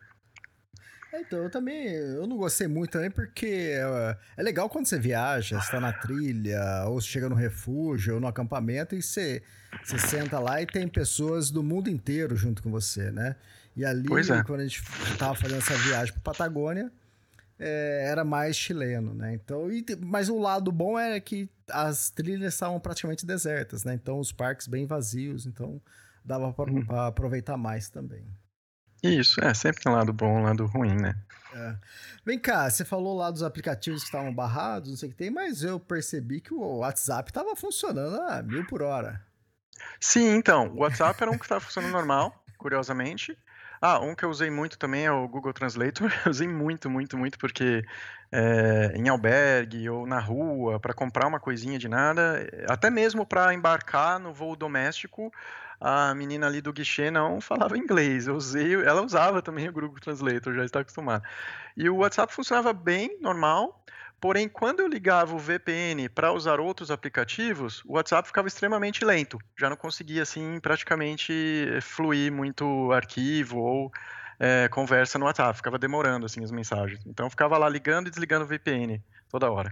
É, 1.11 1.19
então, 1.19 1.39
eu 1.39 1.49
também, 1.49 1.87
eu 1.87 2.25
não 2.25 2.37
gostei 2.37 2.67
muito 2.67 2.91
também 2.91 3.11
porque 3.11 3.73
é, 3.73 4.17
é 4.37 4.43
legal 4.43 4.69
quando 4.69 4.85
você 4.85 4.97
viaja, 4.97 5.59
você 5.59 5.71
tá 5.71 5.79
na 5.79 5.91
trilha, 5.91 6.85
ou 6.87 7.01
você 7.01 7.07
chega 7.07 7.27
no 7.27 7.35
refúgio, 7.35 8.15
ou 8.15 8.21
no 8.21 8.27
acampamento, 8.27 8.95
e 8.95 9.01
você, 9.01 9.43
você 9.83 9.99
senta 9.99 10.39
lá 10.39 10.61
e 10.61 10.65
tem 10.65 10.87
pessoas 10.87 11.51
do 11.51 11.61
mundo 11.61 11.89
inteiro 11.89 12.35
junto 12.35 12.63
com 12.63 12.71
você, 12.71 13.11
né? 13.11 13.35
E 13.75 13.83
ali, 13.83 14.07
é. 14.07 14.43
quando 14.43 14.61
a 14.61 14.63
gente 14.63 14.81
tava 15.17 15.35
fazendo 15.35 15.57
essa 15.57 15.75
viagem 15.75 16.13
pra 16.13 16.33
Patagônia, 16.33 16.89
é, 17.59 18.07
era 18.09 18.23
mais 18.23 18.55
chileno, 18.55 19.13
né? 19.13 19.33
Então, 19.33 19.71
e, 19.71 19.85
mas 20.01 20.29
o 20.29 20.37
lado 20.37 20.71
bom 20.71 20.97
é 20.99 21.19
que 21.19 21.49
as 21.69 22.09
trilhas 22.09 22.53
estavam 22.53 22.79
praticamente 22.79 23.25
desertas, 23.25 23.83
né? 23.83 23.93
Então 23.93 24.19
os 24.19 24.31
parques 24.31 24.67
bem 24.67 24.85
vazios, 24.85 25.45
então 25.45 25.81
dava 26.23 26.51
para 26.51 26.71
uhum. 26.71 26.85
aproveitar 26.99 27.57
mais 27.57 27.89
também. 27.89 28.25
Isso, 29.03 29.39
é, 29.43 29.53
sempre 29.53 29.83
tem 29.83 29.91
um 29.91 29.95
lado 29.95 30.11
bom, 30.11 30.39
um 30.39 30.43
lado 30.43 30.65
ruim, 30.65 30.95
né? 30.95 31.15
É. 31.53 31.75
Vem 32.25 32.39
cá, 32.39 32.69
você 32.69 32.83
falou 32.83 33.15
lá 33.15 33.29
dos 33.29 33.43
aplicativos 33.43 34.01
que 34.01 34.07
estavam 34.07 34.33
barrados, 34.33 34.89
não 34.89 34.97
sei 34.97 35.09
o 35.09 35.11
que 35.11 35.17
tem, 35.17 35.29
mas 35.29 35.63
eu 35.63 35.79
percebi 35.79 36.41
que 36.41 36.53
o 36.53 36.77
WhatsApp 36.77 37.29
estava 37.29 37.55
funcionando 37.55 38.19
a 38.21 38.41
mil 38.41 38.65
por 38.65 38.81
hora. 38.81 39.23
Sim, 39.99 40.35
então, 40.35 40.69
o 40.69 40.79
WhatsApp 40.79 41.21
era 41.21 41.31
um 41.31 41.37
que 41.37 41.45
estava 41.45 41.61
funcionando 41.61 41.91
normal, 41.91 42.43
curiosamente. 42.57 43.37
Ah, 43.81 43.99
um 43.99 44.15
que 44.15 44.23
eu 44.23 44.29
usei 44.29 44.49
muito 44.49 44.77
também 44.77 45.05
é 45.05 45.11
o 45.11 45.27
Google 45.27 45.53
Translator. 45.53 46.11
Eu 46.25 46.31
usei 46.31 46.47
muito, 46.47 46.89
muito, 46.89 47.17
muito, 47.17 47.37
porque 47.37 47.83
é, 48.31 48.93
em 48.95 49.07
albergue 49.09 49.89
ou 49.89 50.05
na 50.05 50.19
rua, 50.19 50.79
para 50.79 50.93
comprar 50.93 51.27
uma 51.27 51.39
coisinha 51.39 51.77
de 51.77 51.87
nada, 51.87 52.47
até 52.69 52.89
mesmo 52.89 53.25
para 53.25 53.53
embarcar 53.53 54.19
no 54.19 54.33
voo 54.33 54.55
doméstico, 54.55 55.31
a 55.79 56.13
menina 56.15 56.47
ali 56.47 56.61
do 56.61 56.73
guichê 56.73 57.11
não 57.11 57.39
falava 57.41 57.77
inglês. 57.77 58.27
Eu 58.27 58.35
usei, 58.35 58.73
ela 58.73 59.01
usava 59.01 59.41
também 59.41 59.67
o 59.67 59.73
Google 59.73 59.99
Translator, 59.99 60.53
já 60.53 60.65
está 60.65 60.79
acostumada. 60.79 61.23
E 61.75 61.89
o 61.89 61.97
WhatsApp 61.97 62.33
funcionava 62.33 62.73
bem, 62.73 63.17
normal. 63.21 63.83
Porém, 64.25 64.49
quando 64.49 64.79
eu 64.79 64.87
ligava 64.87 65.35
o 65.35 65.37
VPN 65.37 66.09
para 66.09 66.33
usar 66.33 66.59
outros 66.59 66.89
aplicativos, 66.89 67.83
o 67.85 67.93
WhatsApp 67.93 68.27
ficava 68.27 68.47
extremamente 68.47 69.05
lento. 69.05 69.37
Já 69.55 69.69
não 69.69 69.77
conseguia, 69.77 70.23
assim, 70.23 70.59
praticamente 70.59 71.31
fluir 71.79 72.31
muito 72.31 72.91
arquivo 72.91 73.59
ou 73.59 73.91
é, 74.39 74.67
conversa 74.67 75.19
no 75.19 75.25
WhatsApp. 75.25 75.55
Ficava 75.55 75.77
demorando, 75.77 76.25
assim, 76.25 76.43
as 76.43 76.49
mensagens. 76.49 77.05
Então, 77.05 77.27
eu 77.27 77.29
ficava 77.29 77.55
lá 77.55 77.69
ligando 77.69 78.07
e 78.07 78.09
desligando 78.09 78.45
o 78.45 78.47
VPN 78.47 78.99
toda 79.29 79.51
hora. 79.51 79.71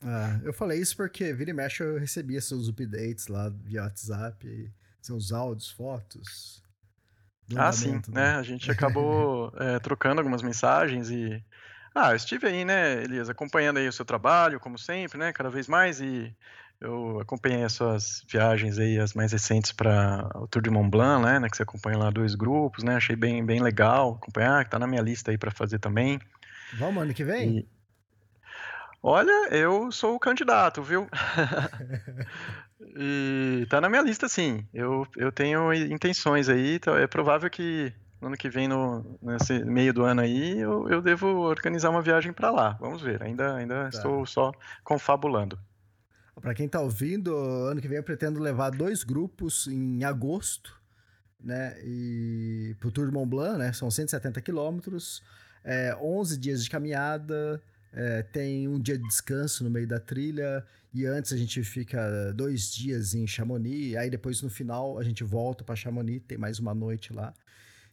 Ah, 0.00 0.38
eu 0.46 0.52
falei 0.52 0.78
isso 0.78 0.96
porque 0.96 1.32
vira 1.32 1.50
e 1.50 1.52
mexe 1.52 1.82
eu 1.82 1.98
recebia 1.98 2.40
seus 2.40 2.68
updates 2.68 3.26
lá 3.26 3.48
via 3.48 3.82
WhatsApp, 3.82 4.72
seus 5.00 5.32
áudios, 5.32 5.72
fotos. 5.72 6.62
Ah, 7.56 7.72
sim, 7.72 7.94
né? 7.94 8.02
né? 8.10 8.34
A 8.36 8.44
gente 8.44 8.70
acabou 8.70 9.52
é, 9.58 9.78
trocando 9.82 10.20
algumas 10.20 10.40
mensagens 10.40 11.10
e 11.10 11.44
ah, 11.94 12.14
estive 12.14 12.46
aí, 12.46 12.64
né, 12.64 13.02
Elias, 13.02 13.28
acompanhando 13.28 13.78
aí 13.78 13.88
o 13.88 13.92
seu 13.92 14.04
trabalho, 14.04 14.60
como 14.60 14.78
sempre, 14.78 15.18
né, 15.18 15.32
cada 15.32 15.50
vez 15.50 15.68
mais, 15.68 16.00
e 16.00 16.34
eu 16.80 17.20
acompanhei 17.20 17.62
as 17.62 17.74
suas 17.74 18.24
viagens 18.28 18.78
aí, 18.78 18.98
as 18.98 19.14
mais 19.14 19.32
recentes 19.32 19.72
para 19.72 20.28
o 20.34 20.48
Tour 20.48 20.62
de 20.62 20.70
Mont 20.70 20.90
Blanc, 20.90 21.24
né, 21.24 21.38
né, 21.38 21.48
que 21.48 21.56
você 21.56 21.62
acompanha 21.62 21.98
lá 21.98 22.10
dois 22.10 22.34
grupos, 22.34 22.82
né, 22.82 22.96
achei 22.96 23.14
bem, 23.14 23.44
bem 23.44 23.60
legal 23.60 24.14
acompanhar, 24.14 24.64
que 24.64 24.70
tá 24.70 24.78
na 24.78 24.86
minha 24.86 25.02
lista 25.02 25.30
aí 25.30 25.38
para 25.38 25.50
fazer 25.50 25.78
também. 25.78 26.18
Vamos 26.78 27.02
ano 27.02 27.14
que 27.14 27.24
vem? 27.24 27.58
E... 27.58 27.68
Olha, 29.02 29.48
eu 29.50 29.90
sou 29.90 30.14
o 30.14 30.20
candidato, 30.20 30.82
viu? 30.82 31.08
e 32.96 33.66
tá 33.68 33.80
na 33.80 33.88
minha 33.88 34.02
lista, 34.02 34.28
sim. 34.28 34.66
Eu, 34.72 35.06
eu 35.16 35.32
tenho 35.32 35.72
intenções 35.74 36.48
aí, 36.48 36.76
então 36.76 36.96
é 36.96 37.06
provável 37.06 37.50
que 37.50 37.92
no 38.22 38.28
ano 38.28 38.36
que 38.36 38.48
vem, 38.48 38.68
no, 38.68 39.18
nesse 39.20 39.64
meio 39.64 39.92
do 39.92 40.04
ano 40.04 40.20
aí, 40.20 40.60
eu, 40.60 40.88
eu 40.88 41.02
devo 41.02 41.26
organizar 41.26 41.90
uma 41.90 42.00
viagem 42.00 42.32
para 42.32 42.52
lá. 42.52 42.76
Vamos 42.80 43.02
ver. 43.02 43.20
Ainda, 43.20 43.56
ainda 43.56 43.82
tá. 43.82 43.88
estou 43.88 44.24
só 44.24 44.52
confabulando. 44.84 45.58
Para 46.40 46.54
quem 46.54 46.66
está 46.66 46.80
ouvindo, 46.80 47.36
ano 47.36 47.80
que 47.80 47.88
vem 47.88 47.96
eu 47.98 48.02
pretendo 48.02 48.38
levar 48.38 48.70
dois 48.70 49.02
grupos 49.02 49.66
em 49.66 50.04
agosto, 50.04 50.80
né? 51.38 51.76
E 51.84 52.76
pro 52.78 52.92
Tour 52.92 53.06
de 53.06 53.12
Mont 53.12 53.28
Blanc, 53.28 53.58
né? 53.58 53.72
São 53.72 53.90
170 53.90 54.40
quilômetros, 54.40 55.20
é, 55.64 55.94
11 56.00 56.38
dias 56.38 56.62
de 56.62 56.70
caminhada, 56.70 57.60
é, 57.92 58.22
tem 58.22 58.68
um 58.68 58.78
dia 58.78 58.96
de 58.96 59.06
descanso 59.06 59.64
no 59.64 59.70
meio 59.70 59.86
da 59.86 59.98
trilha 59.98 60.64
e 60.94 61.04
antes 61.06 61.32
a 61.32 61.36
gente 61.36 61.62
fica 61.64 62.32
dois 62.34 62.72
dias 62.72 63.14
em 63.14 63.26
Chamonix, 63.26 63.96
aí 63.96 64.08
depois 64.08 64.40
no 64.42 64.48
final 64.48 64.98
a 64.98 65.02
gente 65.02 65.24
volta 65.24 65.64
para 65.64 65.74
Chamonix, 65.74 66.24
tem 66.26 66.38
mais 66.38 66.60
uma 66.60 66.72
noite 66.72 67.12
lá. 67.12 67.34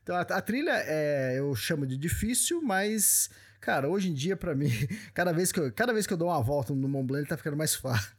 Então 0.09 0.17
a, 0.17 0.21
a 0.21 0.41
trilha 0.41 0.71
é, 0.87 1.35
eu 1.37 1.53
chamo 1.53 1.85
de 1.85 1.95
difícil, 1.95 2.63
mas 2.63 3.29
cara, 3.61 3.87
hoje 3.87 4.09
em 4.09 4.13
dia 4.15 4.35
para 4.35 4.55
mim, 4.57 4.71
cada 5.13 5.31
vez 5.31 5.51
que 5.51 5.59
eu, 5.59 5.71
cada 5.71 5.93
vez 5.93 6.07
que 6.07 6.13
eu 6.13 6.17
dou 6.17 6.29
uma 6.29 6.41
volta 6.41 6.73
no 6.73 6.89
Mont 6.89 7.05
Blanc, 7.05 7.21
ele 7.21 7.29
tá 7.29 7.37
ficando 7.37 7.55
mais 7.55 7.75
fácil. 7.75 8.17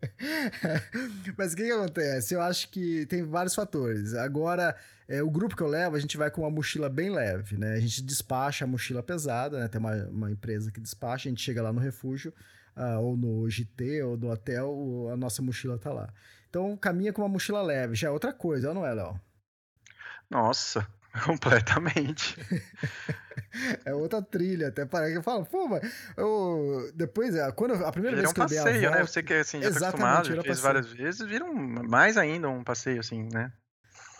Mas 1.36 1.52
o 1.52 1.56
que, 1.56 1.64
que, 1.64 1.72
acontece? 1.72 2.34
Eu 2.34 2.40
acho 2.40 2.68
que 2.68 3.04
tem 3.06 3.24
vários 3.24 3.52
fatores. 3.52 4.14
Agora, 4.14 4.76
é, 5.08 5.20
o 5.20 5.28
grupo 5.28 5.56
que 5.56 5.62
eu 5.62 5.66
levo, 5.66 5.96
a 5.96 5.98
gente 5.98 6.16
vai 6.16 6.30
com 6.30 6.42
uma 6.42 6.50
mochila 6.50 6.88
bem 6.88 7.10
leve, 7.10 7.58
né? 7.58 7.72
A 7.72 7.80
gente 7.80 8.00
despacha 8.00 8.64
a 8.64 8.68
mochila 8.68 9.02
pesada, 9.02 9.58
né? 9.58 9.66
Tem 9.66 9.80
uma, 9.80 9.96
uma 10.04 10.30
empresa 10.30 10.70
que 10.70 10.78
despacha, 10.78 11.28
a 11.28 11.30
gente 11.30 11.42
chega 11.42 11.60
lá 11.60 11.72
no 11.72 11.80
refúgio, 11.80 12.32
uh, 12.76 13.00
ou 13.00 13.16
no 13.16 13.50
GT, 13.50 14.04
ou 14.04 14.16
no 14.16 14.30
hotel, 14.30 15.08
a 15.12 15.16
nossa 15.16 15.42
mochila 15.42 15.76
tá 15.78 15.92
lá. 15.92 16.14
Então, 16.48 16.76
caminha 16.76 17.12
com 17.12 17.22
uma 17.22 17.28
mochila 17.28 17.60
leve, 17.60 17.96
já 17.96 18.06
é 18.06 18.10
outra 18.12 18.32
coisa, 18.32 18.72
não 18.72 18.86
é, 18.86 18.94
Léo? 18.94 19.20
Nossa, 20.30 20.86
Completamente. 21.24 22.38
é 23.84 23.94
outra 23.94 24.22
trilha, 24.22 24.68
até 24.68 24.84
parece 24.84 25.12
que 25.12 25.18
eu 25.18 25.22
falo, 25.22 25.44
pô, 25.46 25.68
mas 25.68 25.82
eu, 26.16 26.90
depois, 26.94 27.34
é, 27.34 27.50
quando 27.52 27.74
eu, 27.74 27.86
a 27.86 27.90
primeira 27.92 28.16
vira 28.16 28.28
vez 28.28 28.34
que 28.34 28.40
um 28.40 28.44
passeio, 28.44 28.60
eu 28.60 28.64
dei 28.64 28.76
a 28.76 28.80
volta, 28.80 28.98
né? 28.98 29.06
Você 29.06 29.22
que 29.22 29.34
assim, 29.34 29.62
já 29.62 29.70
tá 29.70 29.88
acostumado, 29.88 30.34
já 30.34 30.42
fez 30.42 30.60
várias 30.60 30.92
vezes, 30.92 31.20
vira 31.26 31.44
um, 31.44 31.88
mais 31.88 32.16
ainda 32.16 32.48
um 32.48 32.62
passeio, 32.62 33.00
assim, 33.00 33.28
né? 33.32 33.52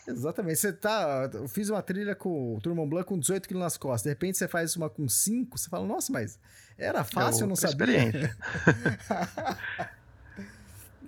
Exatamente. 0.07 0.57
Você 0.57 0.73
tá. 0.73 1.29
Eu 1.35 1.47
fiz 1.47 1.69
uma 1.69 1.83
trilha 1.83 2.15
com 2.15 2.57
o 2.57 2.61
Turmão 2.61 2.89
Blanc 2.89 3.07
com 3.07 3.19
18 3.19 3.47
quilos 3.47 3.63
nas 3.63 3.77
costas. 3.77 4.05
De 4.05 4.09
repente 4.09 4.39
você 4.39 4.49
faz 4.49 4.75
uma 4.75 4.89
com 4.89 5.07
5, 5.07 5.59
você 5.59 5.69
fala, 5.69 5.87
nossa, 5.87 6.11
mas 6.11 6.39
era 6.79 7.05
fácil, 7.05 7.43
é 7.43 7.45
eu 7.45 7.49
não 7.49 7.57
sabia. 7.57 8.35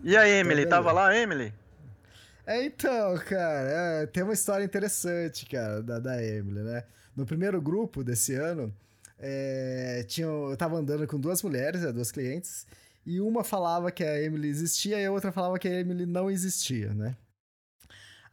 E 0.02 0.16
a 0.16 0.26
Emily, 0.26 0.64
tava 0.66 0.92
lá, 0.92 1.14
Emily? 1.14 1.52
É, 2.50 2.64
então, 2.64 3.16
cara, 3.18 4.02
é, 4.02 4.06
tem 4.06 4.24
uma 4.24 4.32
história 4.32 4.64
interessante, 4.64 5.46
cara, 5.46 5.80
da, 5.80 6.00
da 6.00 6.20
Emily, 6.20 6.62
né? 6.64 6.82
No 7.14 7.24
primeiro 7.24 7.62
grupo 7.62 8.02
desse 8.02 8.34
ano, 8.34 8.74
é, 9.16 10.04
tinha, 10.08 10.26
eu 10.26 10.56
tava 10.56 10.76
andando 10.76 11.06
com 11.06 11.16
duas 11.20 11.40
mulheres, 11.44 11.82
né, 11.82 11.92
duas 11.92 12.10
clientes, 12.10 12.66
e 13.06 13.20
uma 13.20 13.44
falava 13.44 13.92
que 13.92 14.02
a 14.02 14.20
Emily 14.20 14.48
existia 14.48 15.00
e 15.00 15.06
a 15.06 15.12
outra 15.12 15.30
falava 15.30 15.60
que 15.60 15.68
a 15.68 15.78
Emily 15.78 16.04
não 16.06 16.28
existia, 16.28 16.92
né? 16.92 17.16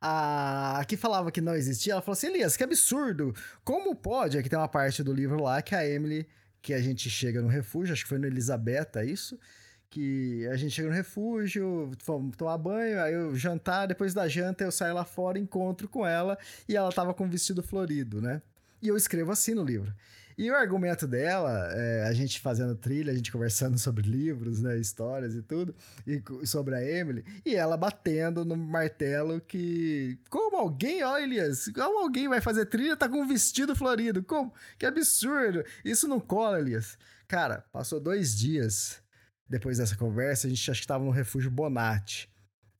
A, 0.02 0.80
a 0.80 0.86
que 0.86 0.98
falava 0.98 1.32
que 1.32 1.40
não 1.40 1.54
existia, 1.54 1.94
ela 1.94 2.02
falou 2.02 2.14
assim: 2.14 2.28
Elias, 2.28 2.58
que 2.58 2.64
absurdo! 2.64 3.36
Como 3.64 3.96
pode? 3.96 4.36
Aqui 4.40 4.50
tem 4.50 4.58
uma 4.58 4.68
parte 4.68 5.04
do 5.04 5.14
livro 5.14 5.44
lá 5.44 5.62
que 5.62 5.76
a 5.76 5.88
Emily, 5.88 6.28
que 6.60 6.74
a 6.74 6.82
gente 6.82 7.08
chega 7.08 7.40
no 7.40 7.48
refúgio, 7.48 7.94
acho 7.94 8.02
que 8.02 8.10
foi 8.10 8.18
no 8.18 8.26
Elisabetta 8.26 9.06
isso, 9.06 9.40
que 9.90 10.48
a 10.48 10.56
gente 10.56 10.72
chega 10.72 10.90
no 10.90 10.94
refúgio, 10.94 11.92
vamos 12.06 12.36
tomar 12.36 12.58
banho, 12.58 13.02
aí 13.02 13.14
eu 13.14 13.36
jantar, 13.36 13.88
depois 13.88 14.14
da 14.14 14.28
janta 14.28 14.64
eu 14.64 14.72
saio 14.72 14.94
lá 14.94 15.06
fora, 15.06 15.40
encontro 15.40 15.88
com 15.88 16.06
ela 16.06 16.38
e 16.68 16.76
ela 16.76 16.92
tava 16.92 17.14
com 17.14 17.26
um 17.26 17.30
vestido 17.30 17.64
florido, 17.64 18.22
né? 18.22 18.42
E 18.82 18.88
eu 18.88 18.98
escrevo 18.98 19.32
assim 19.32 19.54
no 19.54 19.64
livro. 19.64 19.94
E 20.38 20.52
o 20.52 20.56
argumento 20.56 21.08
dela, 21.08 21.68
é, 21.74 22.04
a 22.04 22.14
gente 22.14 22.40
fazendo 22.40 22.76
trilha, 22.76 23.12
a 23.12 23.16
gente 23.16 23.32
conversando 23.32 23.78
sobre 23.80 24.08
livros, 24.08 24.62
né, 24.62 24.78
histórias 24.78 25.34
e 25.34 25.42
tudo, 25.42 25.74
e 26.06 26.22
sobre 26.46 26.76
a 26.76 26.84
Emily, 26.84 27.26
e 27.44 27.56
ela 27.56 27.76
batendo 27.76 28.46
no 28.46 28.56
martelo 28.56 29.42
que. 29.42 30.20
Como 30.30 30.56
alguém, 30.58 31.04
ó, 31.04 31.18
Elias, 31.18 31.70
como 31.74 32.04
alguém 32.04 32.28
vai 32.28 32.40
fazer 32.40 32.68
trilha 32.68 32.96
tá 32.96 33.10
com 33.10 33.22
um 33.22 33.28
vestido 33.28 33.76
florido? 33.76 34.22
Como? 34.22 34.54
Que 34.78 34.86
absurdo! 34.86 35.64
Isso 35.84 36.08
não 36.08 36.20
cola, 36.20 36.60
Elias. 36.60 37.00
Cara, 37.28 37.66
passou 37.74 38.00
dois 38.00 38.38
dias 38.38 39.02
depois 39.50 39.78
dessa 39.78 39.96
conversa, 39.96 40.48
a 40.48 40.50
gente 40.50 40.70
acho 40.70 40.80
que 40.80 40.86
estava 40.86 41.04
no 41.04 41.12
refúgio 41.12 41.50
Bonatti. 41.52 42.30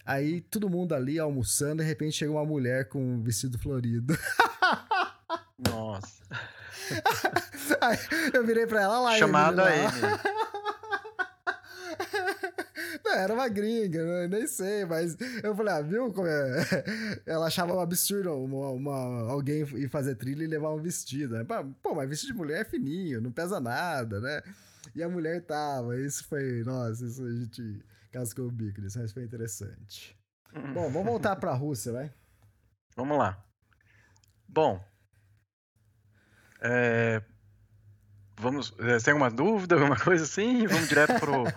Aí 0.06 0.42
todo 0.42 0.70
mundo 0.70 0.96
ali 0.96 1.20
almoçando, 1.20 1.82
de 1.82 1.88
repente 1.88 2.16
chega 2.18 2.32
uma 2.32 2.46
mulher 2.46 2.88
com 2.88 3.00
um 3.00 3.22
vestido 3.22 3.60
florido. 3.60 4.18
Nossa. 5.70 6.24
Aí 7.82 7.98
eu 8.34 8.46
virei 8.46 8.66
pra 8.66 8.82
ela 8.82 9.00
lá. 9.00 9.18
Chamada 9.18 9.66
aí. 9.66 9.80
Não, 13.04 13.14
era 13.14 13.34
uma 13.34 13.48
gringa, 13.48 14.04
né? 14.04 14.28
nem 14.28 14.48
sei, 14.48 14.86
mas 14.86 15.18
eu 15.42 15.56
falei, 15.56 15.74
ah, 15.74 15.82
viu 15.82 16.12
como 16.12 16.28
é? 16.28 16.66
Ela 17.26 17.48
achava 17.48 17.74
um 17.74 17.80
absurdo 17.80 18.34
uma, 18.34 18.70
uma, 18.72 19.32
alguém 19.32 19.62
ir 19.62 19.90
fazer 19.90 20.16
trilha 20.16 20.44
e 20.44 20.48
levar 20.48 20.74
um 20.74 20.82
vestido, 20.82 21.36
né? 21.36 21.46
Pô, 21.82 21.96
mas 21.96 22.10
vestido 22.10 22.34
de 22.34 22.38
mulher 22.38 22.62
é 22.62 22.66
fininho, 22.66 23.22
não 23.22 23.32
pesa 23.32 23.60
nada, 23.60 24.20
né? 24.20 24.42
E 24.98 25.04
a 25.04 25.08
mulher 25.08 25.46
tava. 25.46 25.96
Isso 26.00 26.28
foi. 26.28 26.64
Nossa, 26.64 27.06
isso 27.06 27.24
a 27.24 27.32
gente 27.32 27.86
cascou 28.12 28.48
o 28.48 28.52
bico 28.52 28.82
isso 28.82 28.98
mas 28.98 29.14
foi 29.14 29.24
interessante. 29.24 30.18
Uhum. 30.56 30.74
Bom, 30.74 30.90
vamos 30.90 31.08
voltar 31.08 31.36
pra 31.36 31.54
Rússia, 31.54 31.94
vai? 31.94 32.12
Vamos 32.96 33.18
lá. 33.18 33.38
Bom. 34.48 34.84
É, 36.60 37.22
Vamos. 38.40 38.70
Você 38.72 39.06
tem 39.06 39.14
alguma 39.14 39.32
dúvida, 39.32 39.76
alguma 39.76 40.00
coisa 40.00 40.24
assim? 40.24 40.66
Vamos 40.68 40.88
direto 40.88 41.20
pro. 41.20 41.44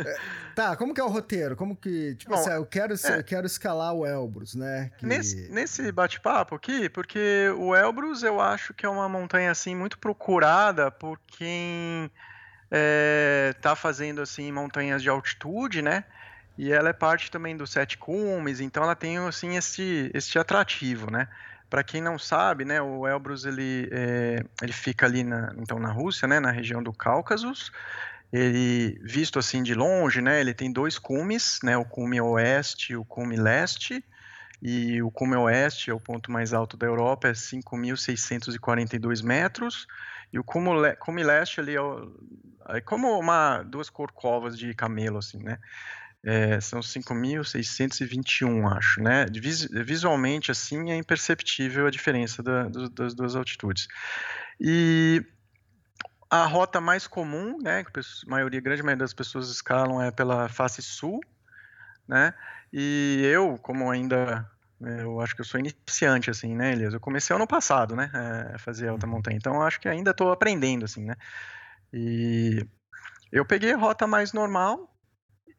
tá, 0.54 0.76
como 0.76 0.94
que 0.94 1.00
é 1.00 1.04
o 1.04 1.08
roteiro? 1.08 1.56
Como 1.56 1.76
que. 1.76 2.14
Tipo 2.14 2.32
Bom, 2.32 2.38
assim, 2.38 2.50
eu 2.50 2.66
quero, 2.66 2.94
é, 2.94 3.18
eu 3.18 3.24
quero 3.24 3.46
escalar 3.46 3.92
o 3.92 4.06
Elbrus, 4.06 4.54
né? 4.54 4.90
Que... 4.98 5.06
Nesse, 5.06 5.48
nesse 5.50 5.92
bate-papo 5.92 6.54
aqui, 6.54 6.88
porque 6.88 7.52
o 7.58 7.74
Elbrus 7.74 8.22
eu 8.22 8.40
acho 8.40 8.72
que 8.72 8.86
é 8.86 8.88
uma 8.88 9.08
montanha 9.08 9.50
assim 9.50 9.74
muito 9.74 9.98
procurada 9.98 10.90
por 10.90 11.18
quem 11.26 12.10
é, 12.70 13.54
tá 13.60 13.76
fazendo 13.76 14.20
assim 14.20 14.50
montanhas 14.50 15.02
de 15.02 15.08
altitude, 15.08 15.82
né? 15.82 16.04
E 16.56 16.72
ela 16.72 16.88
é 16.88 16.92
parte 16.92 17.30
também 17.30 17.56
dos 17.56 17.70
sete 17.70 17.98
cumes, 17.98 18.60
então 18.60 18.82
ela 18.84 18.94
tem 18.94 19.18
assim 19.18 19.56
esse, 19.56 20.10
esse 20.14 20.38
atrativo, 20.38 21.10
né? 21.10 21.28
Para 21.68 21.82
quem 21.82 22.00
não 22.00 22.18
sabe, 22.18 22.64
né, 22.64 22.80
o 22.80 23.06
Elbrus 23.08 23.44
ele, 23.44 23.88
é, 23.90 24.44
ele 24.62 24.72
fica 24.72 25.06
ali 25.06 25.24
na, 25.24 25.52
então 25.58 25.78
na 25.78 25.90
Rússia, 25.90 26.28
né, 26.28 26.38
na 26.38 26.52
região 26.52 26.80
do 26.80 26.92
Cáucaso. 26.92 27.52
Ele 28.32 28.98
visto 29.02 29.38
assim 29.38 29.62
de 29.62 29.74
longe, 29.74 30.20
né, 30.20 30.40
ele 30.40 30.52
tem 30.52 30.72
dois 30.72 30.98
cumes, 30.98 31.60
né, 31.62 31.76
o 31.76 31.84
cume 31.84 32.20
oeste 32.20 32.92
e 32.92 32.96
o 32.96 33.04
cume 33.04 33.36
leste. 33.36 34.04
e 34.62 35.02
o 35.02 35.10
Cume 35.10 35.36
Oeste 35.36 35.90
é 35.90 35.94
o 35.94 36.00
ponto 36.00 36.32
mais 36.32 36.54
alto 36.54 36.76
da 36.76 36.86
Europa, 36.86 37.28
é 37.28 37.32
5.642 37.32 39.22
metros, 39.22 39.86
e 40.32 40.38
o 40.38 40.42
Cume, 40.42 40.70
Cume 40.98 41.22
Leste 41.22 41.60
ali 41.60 41.76
é, 41.76 42.76
é, 42.76 42.80
como 42.80 43.18
uma, 43.18 43.62
duas 43.62 43.88
corcovas 43.90 44.58
de 44.58 44.74
camelo, 44.74 45.18
assim, 45.18 45.38
né? 45.38 45.58
É, 46.24 46.58
são 46.60 46.80
5.621, 46.80 48.66
acho, 48.76 49.00
né? 49.00 49.26
Vis, 49.26 49.68
visualmente, 49.70 50.50
assim, 50.50 50.90
é 50.90 50.96
imperceptível 50.96 51.86
a 51.86 51.90
diferença 51.90 52.42
da, 52.42 52.64
do, 52.64 52.88
das 52.88 53.14
duas 53.14 53.36
altitudes. 53.36 53.86
E 54.58 55.22
a 56.30 56.44
rota 56.46 56.80
mais 56.80 57.06
comum, 57.06 57.58
né, 57.62 57.84
que 57.84 58.00
a 58.00 58.02
maioria, 58.26 58.60
grande 58.60 58.82
maioria 58.82 59.04
das 59.04 59.14
pessoas 59.14 59.50
escalam 59.50 60.02
é 60.02 60.10
pela 60.10 60.48
face 60.48 60.82
sul, 60.82 61.20
né? 62.06 62.34
E 62.72 63.22
eu, 63.24 63.58
como 63.58 63.90
ainda 63.90 64.48
eu 64.80 65.20
acho 65.20 65.34
que 65.34 65.40
eu 65.40 65.44
sou 65.44 65.58
iniciante, 65.58 66.30
assim, 66.30 66.54
né, 66.54 66.72
Elias? 66.72 66.92
Eu 66.92 67.00
comecei 67.00 67.34
ano 67.34 67.46
passado, 67.46 67.94
né, 67.96 68.10
a 68.54 68.58
fazer 68.58 68.88
alta 68.88 69.06
uhum. 69.06 69.12
montanha, 69.12 69.36
então 69.36 69.62
acho 69.62 69.80
que 69.80 69.88
ainda 69.88 70.10
estou 70.10 70.32
aprendendo, 70.32 70.84
assim, 70.84 71.04
né? 71.04 71.14
E 71.92 72.66
eu 73.32 73.44
peguei 73.44 73.72
a 73.72 73.76
rota 73.76 74.06
mais 74.06 74.32
normal, 74.32 74.92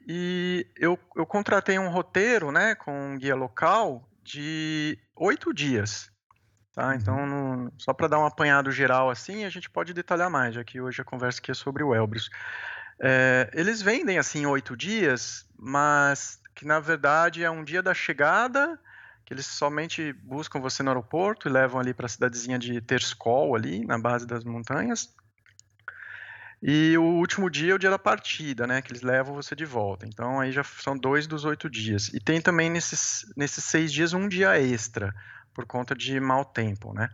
e 0.08 0.68
eu, 0.78 1.00
eu 1.16 1.26
contratei 1.26 1.80
um 1.80 1.90
roteiro, 1.90 2.52
né, 2.52 2.76
com 2.76 3.14
um 3.14 3.18
guia 3.18 3.36
local 3.36 4.08
de 4.24 5.00
oito 5.16 5.54
dias. 5.54 6.12
Tá? 6.76 6.88
Uhum. 6.88 6.94
Então, 6.94 7.26
no, 7.26 7.74
só 7.78 7.94
para 7.94 8.10
dar 8.10 8.20
um 8.20 8.26
apanhado 8.26 8.70
geral 8.70 9.10
assim, 9.10 9.46
a 9.46 9.50
gente 9.50 9.70
pode 9.70 9.94
detalhar 9.94 10.30
mais, 10.30 10.54
já 10.54 10.64
que 10.64 10.82
hoje 10.82 11.02
a 11.02 11.06
conversa 11.06 11.40
aqui 11.40 11.52
é 11.52 11.54
sobre 11.54 11.82
o 11.82 11.96
Elbrus. 11.96 12.30
É, 13.00 13.50
eles 13.54 13.82
vendem 13.82 14.20
assim 14.20 14.46
oito 14.46 14.76
dias, 14.76 15.48
mas 15.58 16.40
que 16.54 16.66
na 16.66 16.80
verdade 16.80 17.44
é 17.44 17.50
um 17.50 17.64
dia 17.64 17.82
da 17.82 17.94
chegada, 17.94 18.80
que 19.26 19.34
eles 19.34 19.46
somente 19.46 20.14
buscam 20.14 20.60
você 20.60 20.84
no 20.84 20.90
aeroporto 20.90 21.48
e 21.48 21.52
levam 21.52 21.80
ali 21.80 21.94
para 21.94 22.06
a 22.06 22.10
cidadezinha 22.10 22.60
de 22.60 22.80
Terskol 22.82 23.56
ali 23.56 23.86
na 23.86 23.98
base 23.98 24.28
das 24.28 24.44
montanhas. 24.44 25.14
E 26.62 26.98
o 26.98 27.04
último 27.04 27.50
dia 27.50 27.74
é 27.74 27.76
o 27.76 27.80
dia 27.80 27.90
da 27.90 28.00
partida, 28.00 28.66
né? 28.66 28.82
Que 28.82 28.92
eles 28.92 29.02
levam 29.02 29.36
você 29.36 29.56
de 29.56 29.66
volta. 29.66 30.06
Então 30.06 30.40
aí 30.40 30.52
já 30.52 30.64
são 30.64 30.98
dois 30.98 31.28
dos 31.28 31.44
oito 31.46 31.70
dias. 31.70 32.08
E 32.10 32.20
tem 32.20 32.42
também 32.42 32.70
nesses, 32.70 33.26
nesses 33.36 33.64
seis 33.64 33.92
dias 33.92 34.14
um 34.14 34.28
dia 34.28 34.60
extra, 34.60 35.14
por 35.56 35.66
conta 35.66 35.96
de 35.96 36.20
mau 36.20 36.46
tempo, 36.46 36.94
né? 36.94 37.10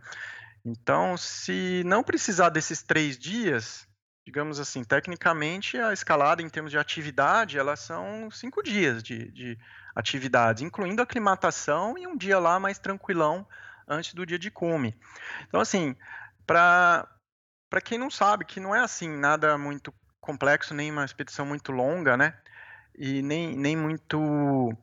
Então, 0.64 1.16
se 1.16 1.82
não 1.86 2.02
precisar 2.02 2.50
desses 2.50 2.82
três 2.82 3.16
dias, 3.18 3.88
digamos 4.26 4.60
assim, 4.60 4.84
tecnicamente 4.84 5.78
a 5.78 5.92
escalada 5.92 6.42
em 6.42 6.48
termos 6.48 6.70
de 6.70 6.78
atividade, 6.78 7.58
elas 7.58 7.80
são 7.80 8.30
cinco 8.30 8.62
dias 8.62 9.02
de, 9.02 9.30
de 9.32 9.58
atividades, 9.94 10.62
incluindo 10.62 11.02
aclimatação 11.02 11.96
e 11.96 12.06
um 12.06 12.16
dia 12.16 12.38
lá 12.38 12.60
mais 12.60 12.78
tranquilão 12.78 13.46
antes 13.88 14.14
do 14.14 14.26
dia 14.26 14.38
de 14.38 14.50
cume. 14.50 14.98
Então, 15.48 15.60
assim, 15.60 15.96
para 16.46 17.08
quem 17.84 17.98
não 17.98 18.10
sabe, 18.10 18.44
que 18.44 18.60
não 18.60 18.74
é 18.74 18.80
assim 18.80 19.08
nada 19.08 19.56
muito 19.56 19.92
complexo, 20.20 20.74
nem 20.74 20.90
uma 20.90 21.04
expedição 21.04 21.44
muito 21.44 21.72
longa, 21.72 22.16
né? 22.16 22.38
E 22.96 23.22
nem, 23.22 23.56
nem 23.56 23.76
muito. 23.76 24.76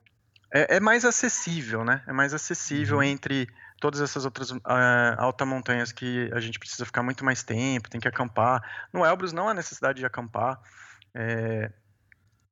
É, 0.51 0.77
é 0.77 0.79
mais 0.79 1.05
acessível, 1.05 1.83
né? 1.83 2.03
É 2.07 2.11
mais 2.11 2.33
acessível 2.33 2.97
uhum. 2.97 3.03
entre 3.03 3.47
todas 3.79 4.01
essas 4.01 4.25
outras 4.25 4.51
uh, 4.51 4.59
altas 5.17 5.47
montanhas 5.47 5.91
que 5.91 6.29
a 6.33 6.39
gente 6.39 6.59
precisa 6.59 6.85
ficar 6.85 7.01
muito 7.01 7.23
mais 7.23 7.43
tempo, 7.43 7.89
tem 7.89 8.01
que 8.01 8.07
acampar. 8.07 8.61
No 8.91 9.05
Elbrus 9.05 9.31
não 9.31 9.47
há 9.47 9.53
necessidade 9.53 9.99
de 9.99 10.05
acampar. 10.05 10.59
É, 11.13 11.71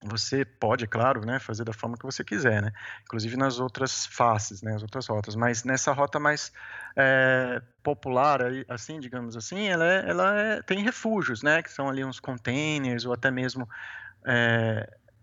você 0.03 0.45
pode, 0.45 0.85
é 0.85 0.87
claro, 0.87 1.25
né, 1.25 1.39
fazer 1.39 1.63
da 1.63 1.73
forma 1.73 1.97
que 1.97 2.05
você 2.05 2.23
quiser, 2.23 2.61
né? 2.61 2.71
Inclusive 3.03 3.35
nas 3.35 3.59
outras 3.59 4.05
faces, 4.05 4.61
né, 4.61 4.75
as 4.75 4.83
outras 4.83 5.07
rotas. 5.07 5.35
Mas 5.35 5.63
nessa 5.63 5.91
rota 5.91 6.19
mais 6.19 6.51
é, 6.95 7.61
popular, 7.83 8.41
assim, 8.69 8.99
digamos 8.99 9.35
assim, 9.35 9.67
ela, 9.67 9.85
é, 9.85 10.09
ela 10.09 10.39
é, 10.39 10.61
tem 10.61 10.83
refúgios, 10.83 11.41
né, 11.41 11.63
que 11.63 11.71
são 11.71 11.89
ali 11.89 12.05
uns 12.05 12.19
containers 12.19 13.05
ou 13.05 13.13
até 13.13 13.31
mesmo 13.31 13.67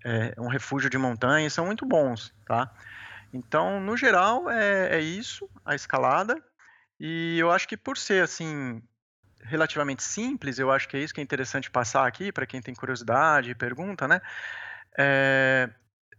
é, 0.05 0.35
um 0.39 0.49
refúgio 0.49 0.91
de 0.91 0.99
montanha, 0.99 1.49
são 1.49 1.67
muito 1.67 1.87
bons, 1.87 2.33
tá? 2.47 2.71
Então, 3.33 3.81
no 3.81 3.97
geral, 3.97 4.49
é, 4.49 4.99
é 4.99 5.01
isso, 5.01 5.49
a 5.65 5.75
escalada. 5.75 6.41
E 7.01 7.39
eu 7.39 7.51
acho 7.51 7.67
que 7.67 7.77
por 7.77 7.97
ser 7.97 8.23
assim 8.23 8.81
relativamente 9.43 10.03
simples, 10.03 10.59
eu 10.59 10.71
acho 10.71 10.89
que 10.89 10.97
é 10.97 11.01
isso 11.01 11.13
que 11.13 11.21
é 11.21 11.25
interessante 11.25 11.71
passar 11.71 12.07
aqui 12.07 12.31
para 12.31 12.47
quem 12.47 12.63
tem 12.63 12.75
curiosidade 12.75 13.51
e 13.51 13.55
pergunta, 13.55 14.07
né? 14.07 14.21
É, 14.97 15.69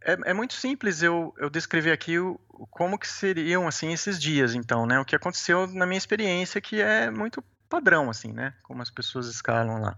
é, 0.02 0.18
é, 0.26 0.34
muito 0.34 0.54
simples 0.54 1.02
eu, 1.02 1.34
eu 1.38 1.50
descrever 1.50 1.92
aqui 1.92 2.20
o, 2.20 2.40
como 2.70 3.00
que 3.00 3.08
seriam 3.08 3.68
assim 3.68 3.94
esses 3.94 4.20
dias, 4.20 4.54
então, 4.54 4.86
né? 4.86 5.00
O 5.00 5.06
que 5.06 5.16
aconteceu 5.16 5.66
na 5.68 5.86
minha 5.86 5.98
experiência 5.98 6.62
que 6.62 6.82
é 6.82 7.10
muito 7.10 7.44
padrão, 7.70 8.10
assim, 8.10 8.32
né? 8.32 8.54
Como 8.64 8.82
as 8.82 8.90
pessoas 8.90 9.28
escalam 9.28 9.82
lá. 9.82 9.98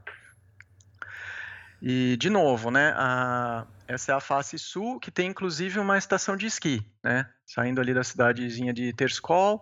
E 1.82 2.18
de 2.18 2.30
novo, 2.30 2.72
né? 2.72 2.94
A, 2.96 3.66
essa 3.88 4.12
é 4.12 4.16
a 4.16 4.20
face 4.20 4.58
sul 4.58 5.00
que 5.00 5.12
tem 5.12 5.30
inclusive 5.30 5.80
uma 5.80 5.98
estação 5.98 6.36
de 6.36 6.46
esqui, 6.46 6.86
né? 7.04 7.30
Saindo 7.46 7.80
ali 7.80 7.94
da 7.94 8.04
cidadezinha 8.04 8.74
de 8.74 8.92
Terskol. 8.94 9.62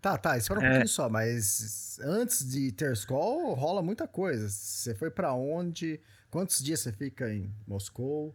Tá, 0.00 0.16
tá, 0.16 0.36
espera 0.36 0.60
um 0.60 0.62
é... 0.62 0.68
pouquinho 0.68 0.88
só, 0.88 1.08
mas 1.08 1.98
antes 2.02 2.48
de 2.48 2.70
Terskol 2.72 3.54
rola 3.54 3.82
muita 3.82 4.06
coisa. 4.06 4.48
Você 4.48 4.94
foi 4.94 5.10
para 5.10 5.32
onde? 5.32 6.00
Quantos 6.30 6.62
dias 6.62 6.80
você 6.80 6.92
fica 6.92 7.28
em 7.32 7.50
Moscou? 7.66 8.34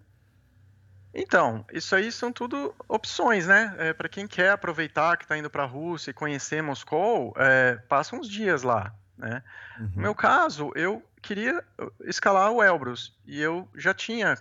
Então, 1.14 1.64
isso 1.72 1.96
aí 1.96 2.12
são 2.12 2.32
tudo 2.32 2.74
opções, 2.90 3.46
né? 3.46 3.76
É, 3.78 3.94
para 3.94 4.10
quem 4.10 4.28
quer 4.28 4.50
aproveitar 4.50 5.16
que 5.16 5.26
está 5.26 5.38
indo 5.38 5.50
para 5.50 5.64
a 5.64 5.68
Rússia 5.68 6.10
e 6.10 6.14
conhecer 6.14 6.64
Moscou, 6.64 7.34
é, 7.38 7.76
passa 7.88 8.16
uns 8.16 8.28
dias 8.28 8.64
lá, 8.64 8.92
né? 9.16 9.44
Uhum. 9.80 9.92
No 9.96 10.02
meu 10.02 10.16
caso, 10.16 10.72
eu 10.76 11.04
queria 11.24 11.64
escalar 12.02 12.52
o 12.52 12.62
Elbrus 12.62 13.18
e 13.26 13.42
eu 13.42 13.68
já 13.76 13.94
tinha 13.94 14.38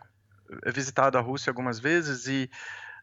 visitado 0.66 1.16
a 1.16 1.20
Rússia 1.20 1.50
algumas 1.50 1.78
vezes 1.78 2.26
e 2.26 2.50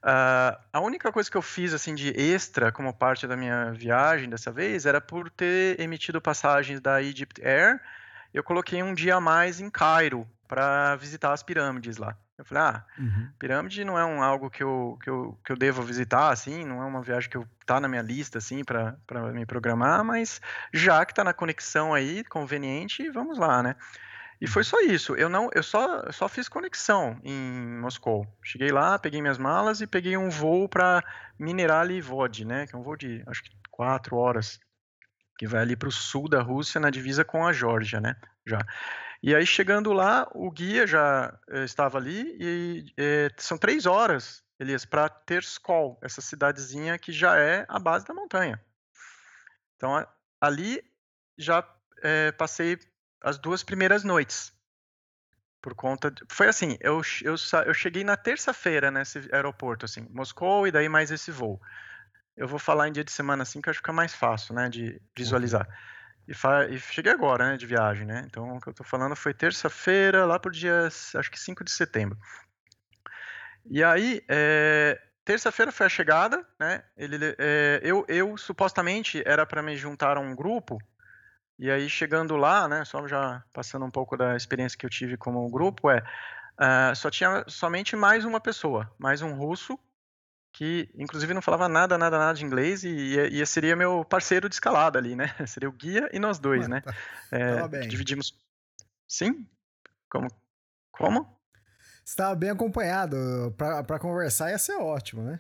uh, 0.04 0.60
a 0.72 0.80
única 0.80 1.12
coisa 1.12 1.32
que 1.32 1.38
eu 1.38 1.42
fiz 1.42 1.74
assim 1.74 1.96
de 1.96 2.10
extra 2.10 2.72
como 2.72 2.94
parte 2.94 3.26
da 3.26 3.38
minha 3.38 3.72
viagem 3.72 4.30
dessa 4.30 4.52
vez 4.52 4.86
era 4.86 5.00
por 5.00 5.30
ter 5.30 5.80
emitido 5.80 6.22
passagens 6.22 6.80
da 6.80 7.02
Egypt 7.02 7.42
Air, 7.44 7.82
eu 8.34 8.44
coloquei 8.44 8.84
um 8.84 8.94
dia 8.94 9.16
a 9.16 9.22
mais 9.22 9.60
em 9.60 9.70
Cairo 9.70 10.28
para 10.48 10.96
visitar 10.98 11.32
as 11.32 11.42
pirâmides 11.42 11.98
lá. 11.98 12.16
Eu 12.40 12.46
falei, 12.46 12.64
ah, 12.64 12.86
uhum. 12.98 13.30
pirâmide 13.38 13.84
não 13.84 14.00
é 14.00 14.06
um, 14.06 14.24
algo 14.24 14.50
que 14.50 14.64
eu, 14.64 14.98
que, 15.04 15.10
eu, 15.10 15.38
que 15.44 15.52
eu 15.52 15.58
devo 15.58 15.82
visitar, 15.82 16.30
assim, 16.32 16.64
não 16.64 16.82
é 16.82 16.86
uma 16.86 17.02
viagem 17.02 17.30
que 17.30 17.36
eu, 17.36 17.46
tá 17.66 17.82
na 17.82 17.88
minha 17.90 18.02
lista, 18.02 18.38
assim, 18.38 18.64
para 18.64 18.96
me 19.34 19.46
programar, 19.46 20.06
mas 20.06 20.40
já 20.74 21.06
que 21.06 21.14
tá 21.14 21.22
na 21.22 21.34
conexão 21.34 21.94
aí, 21.94 22.24
conveniente, 22.24 23.10
vamos 23.10 23.38
lá, 23.38 23.62
né? 23.62 23.76
E 24.40 24.48
foi 24.48 24.64
só 24.64 24.80
isso. 24.80 25.18
Eu 25.18 25.28
não, 25.28 25.50
eu 25.54 25.62
só, 25.62 25.98
eu 25.98 26.14
só 26.14 26.30
fiz 26.30 26.48
conexão 26.48 27.20
em 27.26 27.78
Moscou. 27.82 28.26
Cheguei 28.42 28.72
lá, 28.72 28.98
peguei 28.98 29.22
minhas 29.22 29.38
malas 29.38 29.82
e 29.82 29.88
peguei 29.88 30.16
um 30.16 30.30
voo 30.30 30.70
para 30.70 31.04
Minerali 31.38 32.00
Vod, 32.00 32.46
né? 32.46 32.66
Que 32.66 32.74
é 32.74 32.80
um 32.80 32.82
voo 32.82 32.96
de 32.96 33.22
acho 33.28 33.44
que 33.44 33.52
quatro 33.70 34.16
horas, 34.16 34.62
que 35.38 35.46
vai 35.46 35.62
ali 35.62 35.76
para 35.76 35.90
o 35.90 35.92
sul 35.92 36.30
da 36.30 36.42
Rússia, 36.42 36.80
na 36.80 36.90
divisa 36.90 37.26
com 37.26 37.46
a 37.46 37.52
Geórgia, 37.52 38.00
né? 38.00 38.16
Já. 38.48 38.66
E 39.22 39.36
aí, 39.36 39.46
chegando 39.46 39.92
lá, 39.92 40.28
o 40.34 40.50
guia 40.50 40.88
já 40.88 41.38
eh, 41.50 41.66
estava 41.66 41.98
ali 41.98 42.38
e 42.40 42.94
eh, 42.98 43.30
são 43.38 43.58
três 43.58 43.86
horas, 43.86 44.42
Elias, 44.58 44.86
para 44.86 45.10
Terskol, 45.10 46.00
essa 46.02 46.22
cidadezinha 46.22 46.98
que 46.98 47.12
já 47.12 47.38
é 47.38 47.66
a 47.68 47.78
base 47.78 48.06
da 48.06 48.14
montanha. 48.14 48.64
Então, 49.76 49.96
a, 49.96 50.08
ali 50.40 50.82
já 51.38 51.68
eh, 52.02 52.32
passei 52.32 52.80
as 53.22 53.38
duas 53.38 53.62
primeiras 53.62 54.06
noites. 54.06 54.54
Por 55.62 55.76
conta. 55.76 56.10
De, 56.10 56.24
foi 56.30 56.48
assim, 56.48 56.78
eu, 56.80 57.02
eu, 57.22 57.36
eu 57.66 57.74
cheguei 57.74 58.06
na 58.06 58.16
terça-feira 58.16 58.90
nesse 58.90 59.28
aeroporto, 59.34 59.86
assim, 59.86 60.08
Moscou 60.12 60.66
e 60.66 60.72
daí 60.72 60.88
mais 60.88 61.12
esse 61.12 61.30
voo. 61.30 61.62
Eu 62.38 62.48
vou 62.48 62.58
falar 62.60 62.88
em 62.88 62.94
dia 62.94 63.04
de 63.04 63.12
semana 63.12 63.44
assim, 63.44 63.62
que 63.62 63.70
acho 63.70 63.80
que 63.80 63.84
fica 63.84 63.92
mais 63.92 64.14
fácil, 64.14 64.56
né, 64.56 64.70
de 64.70 65.02
visualizar. 65.14 65.68
Uhum. 65.68 65.99
E, 66.30 66.76
e, 66.76 66.80
cheguei 66.80 67.12
agora, 67.12 67.50
né, 67.50 67.58
de 67.58 67.66
viagem, 67.66 68.06
né? 68.06 68.24
Então, 68.28 68.56
o 68.56 68.62
que 68.62 68.70
eu 68.70 68.74
tô 68.74 68.84
falando 68.84 69.16
foi 69.16 69.34
terça-feira, 69.34 70.26
lá 70.26 70.38
pro 70.38 70.52
dia, 70.52 70.88
acho 71.16 71.32
que 71.32 71.40
5 71.40 71.64
de 71.64 71.72
setembro. 71.72 72.16
E 73.66 73.84
aí, 73.84 74.24
é, 74.30 75.02
terça-feira 75.26 75.72
foi 75.72 75.88
a 75.88 75.90
chegada, 75.90 76.46
né? 76.60 76.84
Ele, 76.96 77.36
é, 77.40 77.80
eu, 77.84 78.06
eu 78.08 78.38
supostamente 78.38 79.24
era 79.26 79.44
para 79.44 79.64
me 79.64 79.76
juntar 79.76 80.18
a 80.18 80.20
um 80.20 80.36
grupo. 80.36 80.78
E 81.58 81.72
aí, 81.72 81.90
chegando 81.90 82.38
lá, 82.38 82.68
né? 82.68 82.86
Só 82.86 83.08
já 83.08 83.44
passando 83.52 83.84
um 83.86 83.92
pouco 83.92 84.16
da 84.16 84.36
experiência 84.36 84.78
que 84.78 84.86
eu 84.86 84.90
tive 84.90 85.18
como 85.18 85.50
grupo, 85.50 85.90
é 85.90 86.04
uh, 86.60 86.96
só 86.96 87.10
tinha 87.10 87.44
somente 87.48 87.96
mais 87.96 88.24
uma 88.24 88.40
pessoa, 88.40 88.92
mais 89.00 89.24
um 89.24 89.34
russo 89.34 89.80
que 90.52 90.90
inclusive 90.96 91.34
não 91.34 91.42
falava 91.42 91.70
nada, 91.70 91.98
nada, 91.98 92.18
nada 92.18 92.38
de 92.38 92.46
inglês 92.46 92.84
e, 92.84 92.90
e, 92.90 93.46
seria 93.46 93.76
meu 93.76 94.04
parceiro 94.04 94.50
de 94.50 94.56
escalada 94.56 94.98
ali, 94.98 95.16
né? 95.16 95.34
Seria 95.48 95.70
o 95.70 95.74
guia 95.74 96.10
e 96.12 96.20
nós 96.20 96.40
dois, 96.40 96.68
né? 96.68 96.82
Tá, 97.30 97.70
é, 97.78 97.82
dividimos. 97.82 98.34
Sim? 99.08 99.48
Como? 100.10 100.28
Como? 100.92 101.40
Estava 102.04 102.34
bem 102.36 102.50
acompanhado. 102.50 103.16
Para 103.56 104.00
conversar 104.00 104.50
ia 104.50 104.58
ser 104.58 104.78
ótimo, 104.78 105.22
né? 105.22 105.40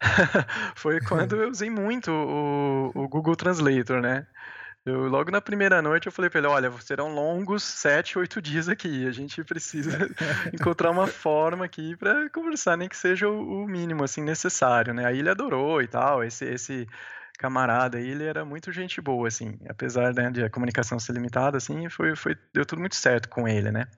foi 0.74 1.00
quando 1.00 1.36
eu 1.36 1.50
usei 1.50 1.70
muito 1.70 2.10
o, 2.10 2.90
o 2.92 3.08
Google 3.08 3.36
Translator, 3.36 4.00
né? 4.00 4.26
Eu, 4.84 5.08
logo 5.08 5.30
na 5.30 5.40
primeira 5.40 5.80
noite 5.80 6.06
eu 6.06 6.12
falei 6.12 6.28
para 6.28 6.40
ele, 6.40 6.48
olha, 6.48 6.72
serão 6.80 7.14
longos 7.14 7.62
sete, 7.62 8.18
oito 8.18 8.42
dias 8.42 8.68
aqui. 8.68 9.06
A 9.06 9.12
gente 9.12 9.44
precisa 9.44 9.90
encontrar 10.52 10.90
uma 10.90 11.06
forma 11.06 11.64
aqui 11.64 11.96
para 11.96 12.28
conversar, 12.30 12.76
nem 12.76 12.88
que 12.88 12.96
seja 12.96 13.28
o, 13.28 13.62
o, 13.62 13.66
mínimo 13.68 14.02
assim 14.02 14.22
necessário, 14.22 14.92
né? 14.92 15.06
Aí 15.06 15.20
ele 15.20 15.30
adorou 15.30 15.80
e 15.80 15.86
tal. 15.86 16.24
Esse 16.24 16.44
esse 16.46 16.88
camarada 17.38 17.98
aí, 17.98 18.08
ele 18.08 18.24
era 18.24 18.44
muito 18.44 18.70
gente 18.72 19.00
boa, 19.00 19.26
assim, 19.28 19.58
apesar 19.68 20.14
né, 20.14 20.30
de 20.30 20.44
a 20.44 20.50
comunicação 20.50 20.98
ser 21.00 21.12
limitada, 21.12 21.56
assim, 21.56 21.88
foi, 21.88 22.14
foi 22.14 22.36
deu 22.54 22.64
tudo 22.64 22.78
muito 22.80 22.94
certo 22.94 23.28
com 23.28 23.48
ele, 23.48 23.72
né? 23.72 23.88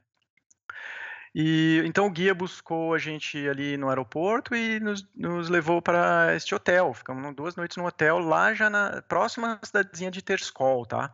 E 1.35 1.83
então 1.85 2.07
o 2.07 2.11
guia 2.11 2.33
buscou 2.33 2.95
a 2.95 2.99
gente 2.99 3.49
ali 3.49 3.77
no 3.77 3.89
aeroporto 3.89 4.55
e 4.55 4.79
nos, 4.79 5.05
nos 5.17 5.49
levou 5.49 5.83
para 5.83 6.35
este 6.37 6.55
hotel. 6.55 6.95
Ficamos 6.95 7.35
duas 7.35 7.57
noites 7.57 7.77
no 7.77 7.85
hotel, 7.85 8.21
lá 8.21 8.55
já 8.55 8.71
na 8.71 9.03
próxima 9.03 9.59
cidadezinha 9.63 10.13
de 10.13 10.23
Terskol, 10.23 10.87
tá? 10.87 11.13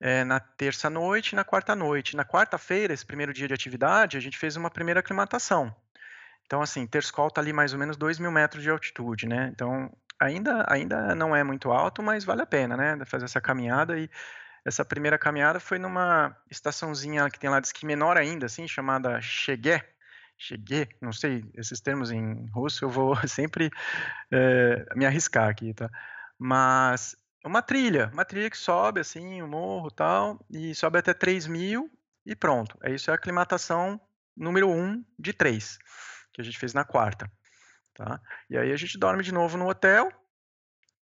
É, 0.00 0.24
na 0.24 0.40
terça 0.40 0.88
noite 0.88 1.32
e 1.32 1.36
na 1.36 1.44
quarta 1.44 1.76
noite. 1.76 2.16
Na 2.16 2.24
quarta-feira, 2.24 2.94
esse 2.94 3.04
primeiro 3.04 3.32
dia 3.32 3.46
de 3.46 3.54
atividade, 3.54 4.16
a 4.16 4.20
gente 4.20 4.38
fez 4.38 4.56
uma 4.56 4.70
primeira 4.70 5.00
aclimatação. 5.00 5.74
Então, 6.46 6.62
assim, 6.62 6.86
Terskol 6.86 7.28
está 7.28 7.40
ali 7.40 7.52
mais 7.52 7.72
ou 7.72 7.78
menos 7.78 7.96
2 7.96 8.18
mil 8.18 8.32
metros 8.32 8.62
de 8.62 8.70
altitude, 8.70 9.28
né? 9.28 9.50
Então, 9.54 9.90
ainda, 10.18 10.64
ainda 10.68 11.14
não 11.14 11.36
é 11.36 11.44
muito 11.44 11.70
alto, 11.70 12.02
mas 12.02 12.24
vale 12.24 12.42
a 12.42 12.46
pena, 12.46 12.76
né? 12.76 13.04
Fazer 13.04 13.26
essa 13.26 13.40
caminhada 13.40 13.98
e 13.98 14.10
essa 14.64 14.84
primeira 14.84 15.18
caminhada 15.18 15.58
foi 15.58 15.78
numa 15.78 16.36
estaçãozinha 16.50 17.28
que 17.30 17.38
tem 17.38 17.50
lá 17.50 17.60
de 17.60 17.66
esqui 17.66 17.84
menor 17.84 18.16
ainda, 18.16 18.46
assim, 18.46 18.66
chamada 18.68 19.20
Chegué. 19.20 19.88
Chegué, 20.38 20.88
não 21.00 21.12
sei 21.12 21.44
esses 21.54 21.80
termos 21.80 22.10
em 22.10 22.46
russo, 22.50 22.84
eu 22.84 22.90
vou 22.90 23.14
sempre 23.28 23.70
é, 24.30 24.86
me 24.94 25.06
arriscar 25.06 25.48
aqui, 25.48 25.74
tá? 25.74 25.90
Mas 26.38 27.16
uma 27.44 27.62
trilha, 27.62 28.10
uma 28.12 28.24
trilha 28.24 28.50
que 28.50 28.56
sobe 28.56 29.00
assim, 29.00 29.42
o 29.42 29.44
um 29.44 29.48
morro 29.48 29.90
tal, 29.90 30.44
e 30.50 30.74
sobe 30.74 30.98
até 30.98 31.12
3 31.12 31.46
mil 31.46 31.90
e 32.24 32.34
pronto. 32.34 32.78
É 32.82 32.92
isso 32.92 33.10
é 33.10 33.12
a 33.12 33.16
aclimatação 33.16 34.00
número 34.36 34.68
1 34.68 34.80
um 34.80 35.04
de 35.18 35.32
3, 35.32 35.78
que 36.32 36.40
a 36.40 36.44
gente 36.44 36.58
fez 36.58 36.72
na 36.72 36.84
quarta. 36.84 37.30
Tá? 37.94 38.20
E 38.48 38.56
aí 38.56 38.72
a 38.72 38.76
gente 38.76 38.98
dorme 38.98 39.22
de 39.22 39.32
novo 39.32 39.58
no 39.58 39.68
hotel. 39.68 40.10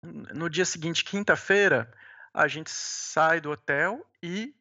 No 0.02 0.50
dia 0.50 0.66
seguinte, 0.66 1.04
quinta-feira, 1.04 1.90
a 2.35 2.49
gente 2.49 2.70
sai 2.70 3.40
do 3.40 3.53
hotel 3.53 4.05
e 4.23 4.55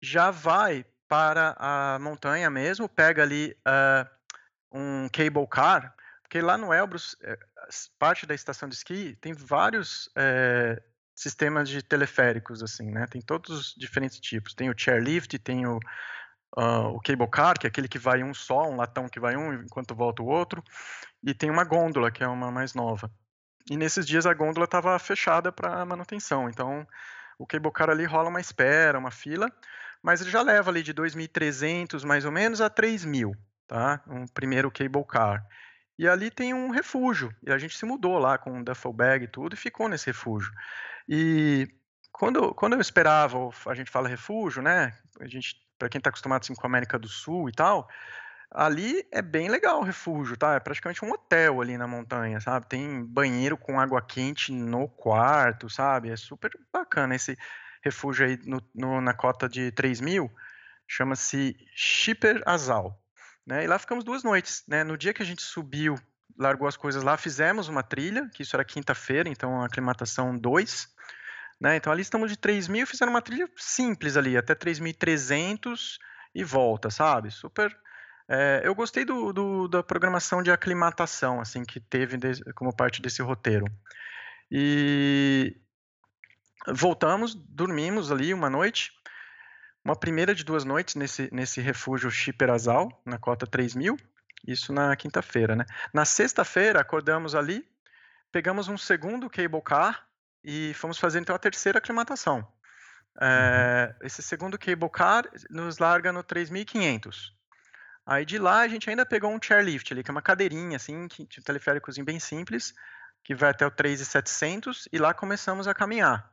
já 0.00 0.30
vai 0.30 0.86
para 1.08 1.56
a 1.58 1.98
montanha 1.98 2.48
mesmo, 2.48 2.88
pega 2.88 3.22
ali 3.22 3.56
uh, 3.66 4.08
um 4.72 5.08
cable 5.08 5.46
car, 5.46 5.94
porque 6.22 6.40
lá 6.40 6.56
no 6.56 6.72
Elbrus, 6.72 7.16
eh, 7.22 7.38
parte 7.98 8.26
da 8.26 8.34
estação 8.34 8.68
de 8.68 8.74
esqui, 8.74 9.16
tem 9.20 9.32
vários 9.32 10.10
é, 10.16 10.82
sistemas 11.14 11.68
de 11.68 11.80
teleféricos, 11.80 12.60
assim, 12.62 12.90
né? 12.90 13.06
Tem 13.06 13.20
todos 13.20 13.50
os 13.50 13.74
diferentes 13.76 14.18
tipos. 14.18 14.52
Tem 14.52 14.68
o 14.68 14.74
chairlift, 14.76 15.38
tem 15.38 15.64
o, 15.66 15.78
uh, 16.58 16.88
o 16.88 17.00
cable 17.00 17.28
car, 17.30 17.56
que 17.56 17.66
é 17.66 17.68
aquele 17.68 17.86
que 17.86 17.98
vai 18.00 18.24
um 18.24 18.34
só, 18.34 18.68
um 18.68 18.74
latão 18.76 19.08
que 19.08 19.20
vai 19.20 19.36
um 19.36 19.52
enquanto 19.52 19.94
volta 19.94 20.22
o 20.22 20.26
outro, 20.26 20.62
e 21.22 21.32
tem 21.32 21.50
uma 21.50 21.62
gôndola, 21.62 22.10
que 22.10 22.24
é 22.24 22.26
uma 22.26 22.50
mais 22.50 22.74
nova. 22.74 23.08
E 23.70 23.76
nesses 23.76 24.06
dias 24.06 24.26
a 24.26 24.34
gôndola 24.34 24.64
estava 24.64 24.98
fechada 24.98 25.50
para 25.50 25.84
manutenção, 25.86 26.48
então 26.48 26.86
o 27.38 27.46
cable 27.46 27.70
ali 27.90 28.04
rola 28.04 28.28
uma 28.28 28.40
espera, 28.40 28.98
uma 28.98 29.10
fila, 29.10 29.50
mas 30.02 30.20
ele 30.20 30.30
já 30.30 30.42
leva 30.42 30.70
ali 30.70 30.82
de 30.82 30.92
2.300 30.92 32.04
mais 32.04 32.24
ou 32.24 32.32
menos 32.32 32.60
a 32.60 32.68
3.000, 32.68 33.32
tá? 33.66 34.02
Um 34.06 34.26
primeiro 34.26 34.70
cable 34.70 35.04
car. 35.04 35.44
E 35.98 36.08
ali 36.08 36.30
tem 36.30 36.52
um 36.52 36.70
refúgio, 36.70 37.34
e 37.42 37.52
a 37.52 37.58
gente 37.58 37.76
se 37.76 37.86
mudou 37.86 38.18
lá 38.18 38.36
com 38.36 38.52
um 38.52 38.62
duffel 38.62 38.92
bag 38.92 39.24
e 39.24 39.28
tudo, 39.28 39.54
e 39.54 39.56
ficou 39.56 39.88
nesse 39.88 40.06
refúgio. 40.06 40.52
E 41.08 41.68
quando, 42.12 42.54
quando 42.54 42.74
eu 42.74 42.80
esperava, 42.80 43.38
a 43.66 43.74
gente 43.74 43.90
fala 43.90 44.08
refúgio, 44.08 44.60
né? 44.62 44.92
A 45.20 45.26
gente, 45.26 45.56
para 45.78 45.88
quem 45.88 45.98
está 45.98 46.10
acostumado 46.10 46.42
assim, 46.42 46.54
com 46.54 46.66
a 46.66 46.68
América 46.68 46.98
do 46.98 47.08
Sul 47.08 47.48
e 47.48 47.52
tal, 47.52 47.88
ali 48.54 49.04
é 49.10 49.20
bem 49.20 49.48
legal 49.48 49.80
o 49.80 49.84
refúgio, 49.84 50.36
tá? 50.36 50.54
É 50.54 50.60
praticamente 50.60 51.04
um 51.04 51.10
hotel 51.10 51.60
ali 51.60 51.76
na 51.76 51.88
montanha, 51.88 52.40
sabe? 52.40 52.66
Tem 52.68 53.04
banheiro 53.04 53.58
com 53.58 53.80
água 53.80 54.00
quente 54.00 54.52
no 54.52 54.88
quarto, 54.88 55.68
sabe? 55.68 56.10
É 56.10 56.16
super 56.16 56.52
bacana 56.72 57.16
esse 57.16 57.36
refúgio 57.82 58.24
aí 58.24 58.38
no, 58.44 58.62
no, 58.72 59.00
na 59.00 59.12
cota 59.12 59.48
de 59.48 59.72
3 59.72 60.00
mil, 60.00 60.30
chama-se 60.86 61.56
Schipper 61.74 62.42
Azal, 62.46 62.96
né? 63.44 63.64
E 63.64 63.66
lá 63.66 63.76
ficamos 63.76 64.04
duas 64.04 64.22
noites, 64.22 64.62
né? 64.68 64.84
No 64.84 64.96
dia 64.96 65.12
que 65.12 65.22
a 65.22 65.26
gente 65.26 65.42
subiu, 65.42 65.98
largou 66.38 66.68
as 66.68 66.76
coisas 66.76 67.02
lá, 67.02 67.16
fizemos 67.16 67.68
uma 67.68 67.82
trilha, 67.82 68.30
que 68.32 68.44
isso 68.44 68.54
era 68.54 68.64
quinta-feira, 68.64 69.28
então 69.28 69.62
aclimatação 69.62 70.38
2, 70.38 70.88
né? 71.60 71.74
Então 71.74 71.92
ali 71.92 72.02
estamos 72.02 72.30
de 72.30 72.38
3 72.38 72.68
mil, 72.68 72.86
fizeram 72.86 73.12
uma 73.12 73.20
trilha 73.20 73.50
simples 73.56 74.16
ali, 74.16 74.36
até 74.36 74.54
3.300 74.54 75.98
e 76.32 76.44
volta, 76.44 76.88
sabe? 76.88 77.32
Super 77.32 77.76
é, 78.28 78.62
eu 78.64 78.74
gostei 78.74 79.04
do, 79.04 79.32
do, 79.32 79.68
da 79.68 79.82
programação 79.82 80.42
de 80.42 80.50
aclimatação, 80.50 81.40
assim, 81.40 81.64
que 81.64 81.78
teve 81.78 82.18
como 82.54 82.74
parte 82.74 83.02
desse 83.02 83.22
roteiro. 83.22 83.66
E 84.50 85.56
voltamos, 86.66 87.34
dormimos 87.34 88.10
ali 88.10 88.32
uma 88.32 88.48
noite, 88.48 88.92
uma 89.84 89.94
primeira 89.94 90.34
de 90.34 90.44
duas 90.44 90.64
noites 90.64 90.94
nesse, 90.94 91.28
nesse 91.32 91.60
refúgio 91.60 92.10
Chiperazal, 92.10 92.88
na 93.04 93.18
cota 93.18 93.46
3000, 93.46 93.96
isso 94.46 94.72
na 94.72 94.94
quinta-feira, 94.96 95.54
né? 95.54 95.64
Na 95.92 96.04
sexta-feira, 96.04 96.80
acordamos 96.80 97.34
ali, 97.34 97.66
pegamos 98.32 98.68
um 98.68 98.78
segundo 98.78 99.28
cable 99.28 99.62
car 99.62 100.06
e 100.42 100.72
fomos 100.74 100.98
fazer 100.98 101.20
então 101.20 101.34
a 101.34 101.38
terceira 101.38 101.78
aclimatação. 101.78 102.46
É, 103.20 103.94
esse 104.02 104.22
segundo 104.22 104.58
cable 104.58 104.90
car 104.90 105.24
nos 105.50 105.78
larga 105.78 106.12
no 106.12 106.22
3500. 106.22 107.33
Aí 108.06 108.24
de 108.24 108.38
lá 108.38 108.60
a 108.60 108.68
gente 108.68 108.88
ainda 108.88 109.06
pegou 109.06 109.30
um 109.30 109.40
chairlift 109.42 109.92
ali, 109.92 110.02
que 110.02 110.10
é 110.10 110.12
uma 110.12 110.22
cadeirinha, 110.22 110.76
assim, 110.76 111.08
que, 111.08 111.22
um 111.22 111.42
teleféricozinho 111.42 112.04
bem 112.04 112.20
simples, 112.20 112.74
que 113.22 113.34
vai 113.34 113.50
até 113.50 113.66
o 113.66 113.70
3,700, 113.70 114.88
e 114.92 114.98
lá 114.98 115.14
começamos 115.14 115.66
a 115.66 115.74
caminhar. 115.74 116.30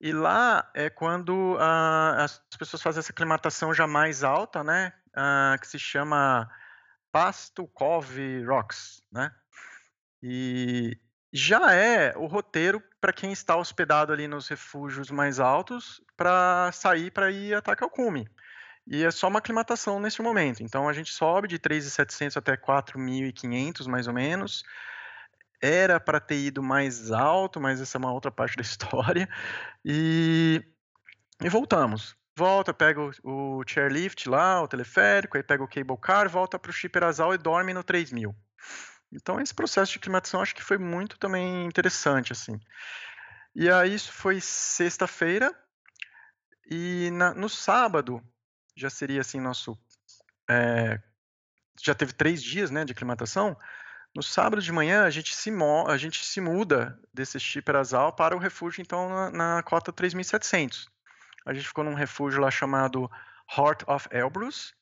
E 0.00 0.12
lá 0.12 0.68
é 0.74 0.88
quando 0.90 1.54
uh, 1.54 2.20
as 2.20 2.40
pessoas 2.58 2.82
fazem 2.82 3.00
essa 3.00 3.12
aclimatação 3.12 3.74
já 3.74 3.86
mais 3.86 4.22
alta, 4.22 4.62
né? 4.62 4.92
Uh, 5.10 5.60
que 5.60 5.66
se 5.66 5.78
chama 5.78 6.48
Pastukov 7.10 8.06
Rocks, 8.46 9.02
né? 9.10 9.32
E 10.22 10.98
já 11.32 11.74
é 11.74 12.16
o 12.16 12.26
roteiro 12.26 12.82
para 13.00 13.12
quem 13.12 13.32
está 13.32 13.56
hospedado 13.56 14.12
ali 14.12 14.26
nos 14.26 14.48
refúgios 14.48 15.10
mais 15.10 15.38
altos 15.38 16.00
para 16.16 16.70
sair 16.72 17.10
para 17.10 17.30
ir 17.30 17.54
até 17.54 17.74
Calcume. 17.76 18.28
E 18.90 19.04
é 19.04 19.10
só 19.10 19.28
uma 19.28 19.38
aclimatação 19.38 20.00
nesse 20.00 20.22
momento. 20.22 20.62
Então 20.62 20.88
a 20.88 20.92
gente 20.94 21.12
sobe 21.12 21.46
de 21.46 21.58
3.700 21.58 22.38
até 22.38 22.56
4.500 22.56 23.86
mais 23.86 24.06
ou 24.06 24.14
menos. 24.14 24.64
Era 25.60 26.00
para 26.00 26.18
ter 26.18 26.38
ido 26.38 26.62
mais 26.62 27.10
alto, 27.12 27.60
mas 27.60 27.80
essa 27.80 27.98
é 27.98 28.00
uma 28.00 28.12
outra 28.12 28.30
parte 28.30 28.56
da 28.56 28.62
história. 28.62 29.28
E, 29.84 30.64
e 31.42 31.48
voltamos. 31.50 32.16
Volta, 32.34 32.72
pega 32.72 33.00
o, 33.00 33.58
o 33.58 33.64
chairlift 33.66 34.28
lá, 34.28 34.62
o 34.62 34.68
teleférico, 34.68 35.36
aí 35.36 35.42
pega 35.42 35.62
o 35.62 35.68
cable 35.68 35.98
car, 36.00 36.28
volta 36.28 36.58
para 36.58 36.70
o 36.70 36.72
Chiperazal 36.72 37.34
e 37.34 37.38
dorme 37.38 37.74
no 37.74 37.84
3000. 37.84 38.34
Então 39.12 39.40
esse 39.40 39.54
processo 39.54 39.92
de 39.92 39.98
aclimatação 39.98 40.40
acho 40.40 40.54
que 40.54 40.62
foi 40.62 40.78
muito 40.78 41.18
também 41.18 41.66
interessante 41.66 42.32
assim. 42.32 42.58
E 43.54 43.68
aí 43.70 43.94
isso 43.94 44.12
foi 44.12 44.40
sexta-feira 44.40 45.52
e 46.70 47.10
na, 47.12 47.34
no 47.34 47.48
sábado 47.48 48.22
já 48.78 48.88
seria 48.88 49.20
assim 49.20 49.40
nosso. 49.40 49.76
É, 50.48 51.00
já 51.80 51.94
teve 51.94 52.12
três 52.12 52.42
dias 52.42 52.70
né, 52.70 52.84
de 52.84 52.92
aclimatação. 52.92 53.56
No 54.14 54.22
sábado 54.22 54.62
de 54.62 54.72
manhã 54.72 55.04
a 55.04 55.10
gente 55.10 55.34
se, 55.34 55.50
a 55.86 55.96
gente 55.96 56.24
se 56.24 56.40
muda 56.40 56.98
desse 57.12 57.38
Chiperazal 57.38 58.12
para 58.12 58.34
o 58.34 58.38
refúgio 58.38 58.80
então 58.80 59.08
na, 59.08 59.30
na 59.30 59.62
cota 59.62 59.92
3.700. 59.92 60.86
A 61.44 61.52
gente 61.52 61.66
ficou 61.66 61.84
num 61.84 61.94
refúgio 61.94 62.40
lá 62.40 62.50
chamado 62.50 63.10
Heart 63.56 63.82
of 63.86 64.08
Elbrus 64.10 64.74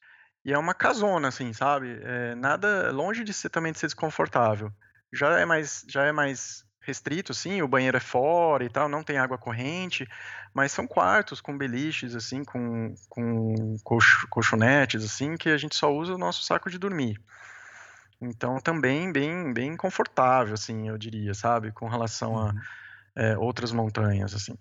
e 0.44 0.52
é 0.52 0.58
uma 0.58 0.74
casona 0.74 1.28
assim, 1.28 1.52
sabe? 1.52 1.98
É, 2.02 2.34
nada 2.34 2.90
longe 2.92 3.24
de 3.24 3.32
ser 3.32 3.48
também 3.48 3.72
de 3.72 3.78
ser 3.78 3.86
desconfortável. 3.86 4.72
Já 5.12 5.38
é 5.38 5.44
mais 5.44 5.84
já 5.88 6.04
é 6.04 6.12
mais 6.12 6.65
restrito, 6.86 7.32
assim, 7.32 7.60
o 7.60 7.68
banheiro 7.68 7.96
é 7.96 8.00
fora 8.00 8.64
e 8.64 8.68
tal, 8.68 8.88
não 8.88 9.02
tem 9.02 9.18
água 9.18 9.36
corrente, 9.36 10.08
mas 10.54 10.70
são 10.70 10.86
quartos 10.86 11.40
com 11.40 11.58
beliches, 11.58 12.14
assim, 12.14 12.44
com, 12.44 12.94
com 13.08 13.76
colchonetes, 14.30 15.04
assim, 15.04 15.36
que 15.36 15.48
a 15.48 15.58
gente 15.58 15.74
só 15.74 15.92
usa 15.92 16.14
o 16.14 16.18
nosso 16.18 16.44
saco 16.44 16.70
de 16.70 16.78
dormir. 16.78 17.20
Então, 18.20 18.60
também 18.60 19.12
bem, 19.12 19.52
bem 19.52 19.76
confortável, 19.76 20.54
assim, 20.54 20.88
eu 20.88 20.96
diria, 20.96 21.34
sabe, 21.34 21.72
com 21.72 21.88
relação 21.88 22.38
a, 22.38 22.44
uhum. 22.44 22.60
é, 23.16 23.36
outras 23.36 23.72
montanhas, 23.72 24.32
assim. 24.32 24.56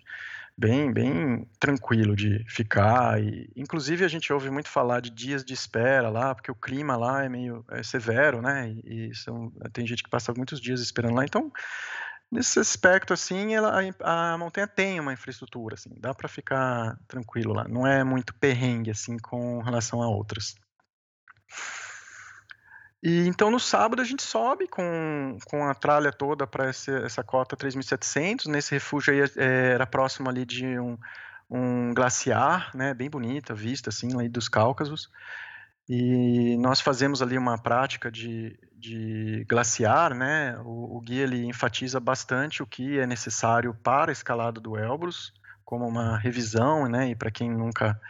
Bem, 0.58 0.90
bem 0.90 1.46
tranquilo 1.60 2.16
de 2.16 2.42
ficar 2.48 3.22
e, 3.22 3.50
inclusive, 3.54 4.06
a 4.06 4.08
gente 4.08 4.32
ouve 4.32 4.48
muito 4.50 4.70
falar 4.70 5.00
de 5.00 5.10
dias 5.10 5.44
de 5.44 5.52
espera 5.52 6.08
lá, 6.08 6.34
porque 6.34 6.50
o 6.50 6.54
clima 6.54 6.96
lá 6.96 7.24
é 7.24 7.28
meio 7.28 7.62
é 7.70 7.82
severo, 7.82 8.40
né? 8.40 8.70
E, 8.70 9.10
e 9.10 9.14
são, 9.14 9.50
tem 9.72 9.86
gente 9.86 10.02
que 10.02 10.08
passa 10.08 10.32
muitos 10.34 10.58
dias 10.58 10.80
esperando 10.80 11.14
lá. 11.14 11.26
Então, 11.26 11.52
nesse 12.30 12.58
aspecto, 12.58 13.12
assim, 13.12 13.54
ela, 13.54 13.80
a, 14.00 14.34
a, 14.34 14.38
montanha 14.38 14.66
tem 14.66 15.00
uma 15.00 15.12
infraestrutura, 15.12 15.74
assim, 15.74 15.90
dá 15.98 16.14
para 16.14 16.28
ficar 16.28 16.98
tranquilo 17.06 17.52
lá. 17.52 17.66
Não 17.68 17.86
é 17.86 18.02
muito 18.04 18.34
perrengue, 18.34 18.90
assim, 18.90 19.16
com 19.18 19.60
relação 19.60 20.02
a 20.02 20.08
outras. 20.08 20.54
E 23.02 23.28
então 23.28 23.50
no 23.50 23.60
sábado 23.60 24.02
a 24.02 24.04
gente 24.04 24.22
sobe 24.22 24.66
com, 24.66 25.38
com 25.46 25.64
a 25.64 25.74
tralha 25.74 26.10
toda 26.10 26.46
para 26.46 26.68
essa 26.68 27.22
cota 27.22 27.56
3.700. 27.56 28.46
Nesse 28.46 28.72
refúgio 28.72 29.12
aí 29.12 29.20
é, 29.36 29.72
era 29.74 29.86
próximo 29.86 30.28
ali 30.28 30.44
de 30.44 30.78
um, 30.78 30.98
um 31.48 31.94
glaciar, 31.94 32.74
né, 32.74 32.94
bem 32.94 33.08
bonita, 33.08 33.54
vista 33.54 33.90
assim, 33.90 34.08
ali 34.18 34.28
dos 34.28 34.48
Cáucasos. 34.48 35.08
E 35.88 36.56
nós 36.58 36.80
fazemos 36.80 37.22
ali 37.22 37.38
uma 37.38 37.56
prática 37.56 38.10
de, 38.10 38.58
de 38.72 39.44
glaciar, 39.48 40.14
né? 40.14 40.58
O, 40.64 40.96
o, 40.96 41.00
guia 41.00 41.22
ele 41.22 41.44
enfatiza 41.44 42.00
bastante 42.00 42.62
o 42.62 42.66
que 42.66 42.98
é 42.98 43.06
necessário 43.06 43.72
para 43.72 44.10
a 44.10 44.12
escalada 44.12 44.60
do 44.60 44.76
Elbrus, 44.76 45.32
como 45.64 45.86
uma 45.86 46.18
revisão, 46.18 46.88
né? 46.88 47.10
E 47.10 47.14
para 47.14 47.30
quem 47.30 47.50
nunca 47.50 48.00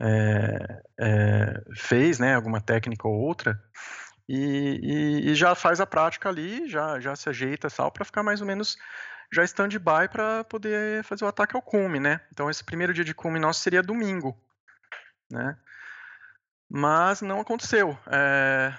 é, 0.00 0.82
é, 0.98 1.62
fez, 1.76 2.18
né? 2.18 2.34
Alguma 2.34 2.60
técnica 2.60 3.06
ou 3.06 3.14
outra, 3.14 3.60
e, 4.32 4.80
e, 4.80 5.30
e, 5.30 5.34
já 5.34 5.56
faz 5.56 5.80
a 5.80 5.86
prática 5.86 6.28
ali, 6.28 6.68
já, 6.68 7.00
já 7.00 7.16
se 7.16 7.28
ajeita 7.28 7.68
sal 7.68 7.90
para 7.90 8.04
ficar 8.04 8.22
mais 8.22 8.40
ou 8.40 8.46
menos 8.46 8.78
já 9.32 9.42
stand-by 9.42 10.08
para 10.08 10.44
poder 10.44 11.02
fazer 11.02 11.24
o 11.24 11.28
ataque 11.28 11.56
ao 11.56 11.62
cume, 11.62 11.98
né? 11.98 12.20
Então 12.32 12.48
esse 12.48 12.62
primeiro 12.62 12.94
dia 12.94 13.04
de 13.04 13.12
cume 13.12 13.40
nosso 13.40 13.60
seria 13.60 13.82
domingo, 13.82 14.40
né? 15.28 15.56
Mas 16.72 17.20
não 17.20 17.40
aconteceu. 17.40 17.98
É, 18.06 18.72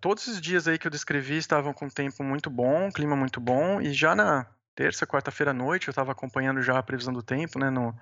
todos 0.00 0.28
esses 0.28 0.40
dias 0.40 0.68
aí 0.68 0.78
que 0.78 0.86
eu 0.86 0.90
descrevi 0.90 1.36
estavam 1.36 1.72
com 1.72 1.88
tempo 1.88 2.22
muito 2.22 2.48
bom, 2.48 2.92
clima 2.92 3.16
muito 3.16 3.40
bom, 3.40 3.80
e 3.80 3.92
já 3.92 4.14
na 4.14 4.46
terça, 4.72 5.04
quarta-feira 5.04 5.50
à 5.50 5.54
noite 5.54 5.88
eu 5.88 5.90
estava 5.90 6.12
acompanhando 6.12 6.62
já 6.62 6.78
a 6.78 6.82
previsão 6.82 7.12
do 7.12 7.24
tempo, 7.24 7.58
né? 7.58 7.70
No 7.70 7.92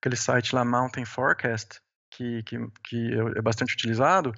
aquele 0.00 0.16
site 0.16 0.54
lá 0.54 0.64
Mountain 0.64 1.04
Forecast, 1.04 1.80
que, 2.10 2.42
que, 2.44 2.58
que 2.82 3.12
é 3.36 3.42
bastante 3.42 3.74
utilizado. 3.74 4.34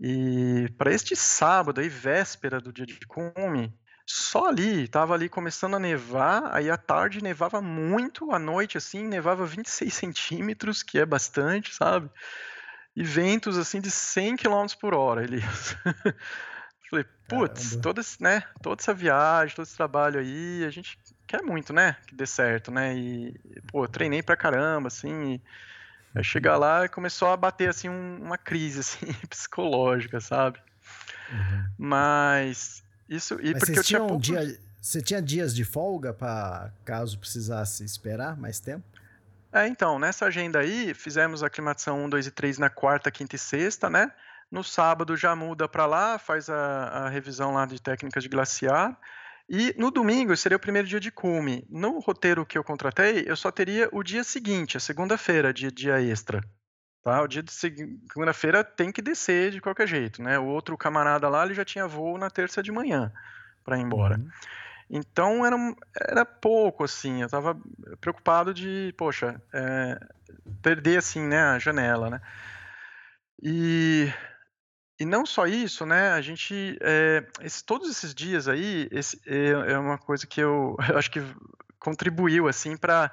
E 0.00 0.68
para 0.78 0.92
este 0.92 1.16
sábado, 1.16 1.80
aí, 1.80 1.88
véspera 1.88 2.60
do 2.60 2.72
dia 2.72 2.86
de 2.86 3.00
cume, 3.00 3.76
só 4.06 4.46
ali, 4.46 4.84
estava 4.84 5.12
ali 5.12 5.28
começando 5.28 5.74
a 5.74 5.78
nevar, 5.80 6.54
aí 6.54 6.70
à 6.70 6.76
tarde 6.78 7.22
nevava 7.22 7.60
muito, 7.60 8.30
à 8.32 8.38
noite, 8.38 8.78
assim, 8.78 9.06
nevava 9.06 9.44
26 9.44 9.92
centímetros, 9.92 10.82
que 10.84 10.98
é 10.98 11.04
bastante, 11.04 11.74
sabe? 11.74 12.08
E 12.98 13.04
ventos, 13.04 13.56
assim, 13.56 13.80
de 13.80 13.90
100 13.90 14.36
km 14.36 14.66
por 14.80 14.92
hora, 14.92 15.22
Elias. 15.22 15.76
Falei, 16.90 17.04
putz, 17.28 17.76
toda, 17.76 18.00
né, 18.18 18.42
toda 18.62 18.80
essa 18.80 18.94
viagem, 18.94 19.54
todo 19.54 19.66
esse 19.66 19.76
trabalho 19.76 20.18
aí, 20.18 20.64
a 20.64 20.70
gente 20.70 20.98
quer 21.26 21.42
muito, 21.42 21.72
né, 21.72 21.96
que 22.06 22.14
dê 22.14 22.26
certo, 22.26 22.70
né? 22.72 22.96
E, 22.96 23.38
pô, 23.70 23.86
treinei 23.86 24.22
pra 24.22 24.36
caramba, 24.36 24.88
assim, 24.88 25.34
e 25.34 25.42
Aí 26.14 26.24
chegar 26.24 26.56
lá 26.56 26.84
e 26.84 26.88
começou 26.88 27.28
a 27.28 27.36
bater 27.36 27.68
assim 27.68 27.88
um, 27.88 28.18
uma 28.20 28.38
crise 28.38 28.80
assim, 28.80 29.12
psicológica, 29.28 30.20
sabe? 30.20 30.58
Uhum. 31.30 31.64
Mas 31.78 32.82
isso 33.08 33.38
e 33.40 33.52
Mas 33.52 33.64
porque 33.64 33.78
eu 33.78 33.84
tinha 33.84 34.00
pouco... 34.00 34.18
dia, 34.18 34.58
você 34.80 35.00
tinha 35.00 35.22
dias 35.22 35.54
de 35.54 35.64
folga 35.64 36.12
para 36.12 36.72
caso 36.84 37.18
precisasse 37.18 37.84
esperar 37.84 38.36
mais 38.36 38.58
tempo? 38.58 38.84
É, 39.52 39.66
então, 39.66 39.98
nessa 39.98 40.26
agenda 40.26 40.58
aí, 40.58 40.92
fizemos 40.92 41.42
a 41.42 41.46
aclimatação 41.46 42.04
1, 42.04 42.10
2 42.10 42.26
e 42.26 42.30
3 42.30 42.58
na 42.58 42.68
quarta, 42.68 43.10
quinta 43.10 43.36
e 43.36 43.38
sexta, 43.38 43.88
né? 43.88 44.12
No 44.50 44.62
sábado 44.62 45.16
já 45.16 45.34
muda 45.34 45.68
para 45.68 45.86
lá, 45.86 46.18
faz 46.18 46.48
a, 46.48 46.56
a 46.56 47.08
revisão 47.08 47.54
lá 47.54 47.66
de 47.66 47.80
técnicas 47.80 48.22
de 48.22 48.28
glaciar. 48.28 48.98
E 49.48 49.74
no 49.78 49.90
domingo 49.90 50.36
seria 50.36 50.56
o 50.56 50.60
primeiro 50.60 50.86
dia 50.86 51.00
de 51.00 51.10
cume. 51.10 51.66
No 51.70 51.98
roteiro 52.00 52.44
que 52.44 52.58
eu 52.58 52.64
contratei, 52.64 53.24
eu 53.26 53.36
só 53.36 53.50
teria 53.50 53.88
o 53.92 54.02
dia 54.02 54.22
seguinte, 54.22 54.76
a 54.76 54.80
segunda-feira, 54.80 55.52
de 55.52 55.70
dia 55.70 56.00
extra. 56.02 56.42
Tá? 57.02 57.22
O 57.22 57.28
dia 57.28 57.42
de 57.42 57.50
segunda-feira 57.52 58.62
tem 58.62 58.92
que 58.92 59.00
descer 59.00 59.50
de 59.50 59.60
qualquer 59.60 59.88
jeito, 59.88 60.22
né? 60.22 60.38
O 60.38 60.44
outro 60.44 60.76
camarada 60.76 61.28
lá, 61.28 61.44
ele 61.44 61.54
já 61.54 61.64
tinha 61.64 61.86
voo 61.86 62.18
na 62.18 62.28
terça 62.28 62.62
de 62.62 62.70
manhã 62.70 63.10
para 63.64 63.78
ir 63.78 63.82
embora. 63.82 64.18
Uhum. 64.18 64.28
Então 64.90 65.44
era, 65.44 65.56
era 66.08 66.24
pouco, 66.24 66.84
assim, 66.84 67.20
eu 67.20 67.26
estava 67.26 67.58
preocupado 68.00 68.54
de, 68.54 68.94
poxa, 68.96 69.40
é, 69.52 69.98
perder, 70.62 70.98
assim, 70.98 71.22
né, 71.22 71.42
a 71.42 71.58
janela, 71.58 72.08
né? 72.10 72.20
E 73.42 74.12
e 75.00 75.04
não 75.04 75.24
só 75.24 75.46
isso, 75.46 75.86
né? 75.86 76.10
A 76.10 76.20
gente, 76.20 76.76
é, 76.80 77.24
esse, 77.40 77.64
todos 77.64 77.88
esses 77.88 78.12
dias 78.12 78.48
aí, 78.48 78.88
esse, 78.90 79.20
é, 79.26 79.72
é, 79.72 79.78
uma 79.78 79.96
coisa 79.96 80.26
que 80.26 80.40
eu, 80.40 80.76
eu 80.90 80.98
acho 80.98 81.10
que 81.10 81.20
contribuiu 81.78 82.48
assim 82.48 82.76
para 82.76 83.12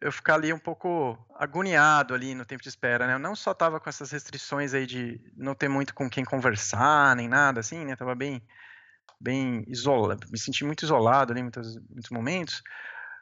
eu 0.00 0.12
ficar 0.12 0.34
ali 0.34 0.52
um 0.52 0.58
pouco 0.58 1.18
agoniado 1.36 2.14
ali 2.14 2.34
no 2.34 2.44
tempo 2.44 2.62
de 2.62 2.68
espera, 2.68 3.06
né? 3.06 3.14
Eu 3.14 3.18
não 3.18 3.34
só 3.34 3.50
estava 3.50 3.80
com 3.80 3.88
essas 3.88 4.10
restrições 4.12 4.72
aí 4.72 4.86
de 4.86 5.20
não 5.36 5.54
ter 5.54 5.68
muito 5.68 5.94
com 5.94 6.08
quem 6.08 6.24
conversar 6.24 7.16
nem 7.16 7.28
nada 7.28 7.60
assim, 7.60 7.84
né? 7.84 7.96
Tava 7.96 8.14
bem, 8.14 8.40
bem 9.20 9.64
isolado, 9.68 10.26
me 10.30 10.38
senti 10.38 10.64
muito 10.64 10.82
isolado 10.82 11.32
ali 11.32 11.40
em 11.40 11.44
muitos, 11.44 11.76
muitos 11.88 12.10
momentos, 12.10 12.62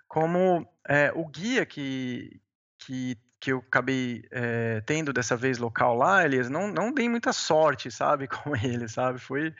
como 0.08 0.66
é, 0.88 1.12
o 1.14 1.26
guia 1.26 1.64
que 1.64 2.40
que 2.78 3.16
que 3.42 3.52
eu 3.52 3.58
acabei 3.58 4.24
é, 4.30 4.80
tendo 4.82 5.12
dessa 5.12 5.36
vez 5.36 5.58
local 5.58 5.96
lá, 5.96 6.24
eles 6.24 6.48
não, 6.48 6.68
não 6.68 6.92
dei 6.94 7.08
muita 7.08 7.32
sorte, 7.32 7.90
sabe, 7.90 8.28
com 8.30 8.54
ele, 8.54 8.86
sabe? 8.86 9.18
Foi, 9.18 9.52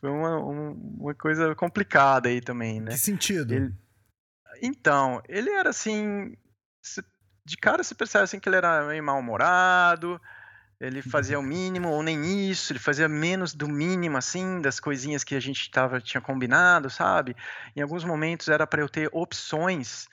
foi 0.00 0.08
uma, 0.08 0.38
uma 0.38 1.14
coisa 1.14 1.54
complicada 1.54 2.30
aí 2.30 2.40
também, 2.40 2.80
né? 2.80 2.92
Que 2.92 2.98
sentido? 2.98 3.52
Ele, 3.52 3.74
então, 4.62 5.22
ele 5.28 5.50
era 5.50 5.68
assim, 5.68 6.34
de 7.44 7.58
cara 7.58 7.84
se 7.84 7.94
percebe 7.94 8.24
assim 8.24 8.40
que 8.40 8.48
ele 8.48 8.56
era 8.56 8.86
meio 8.86 9.04
mal-humorado, 9.04 10.18
ele 10.80 11.02
fazia 11.02 11.38
o 11.38 11.42
mínimo 11.42 11.90
ou 11.90 12.02
nem 12.02 12.50
isso, 12.50 12.72
ele 12.72 12.78
fazia 12.78 13.08
menos 13.08 13.52
do 13.52 13.68
mínimo 13.68 14.16
assim, 14.16 14.60
das 14.62 14.80
coisinhas 14.80 15.22
que 15.22 15.34
a 15.34 15.40
gente 15.40 15.70
tava, 15.70 16.00
tinha 16.00 16.20
combinado, 16.20 16.88
sabe? 16.88 17.36
Em 17.76 17.82
alguns 17.82 18.02
momentos 18.02 18.48
era 18.48 18.66
para 18.66 18.80
eu 18.80 18.88
ter 18.88 19.10
opções 19.12 20.08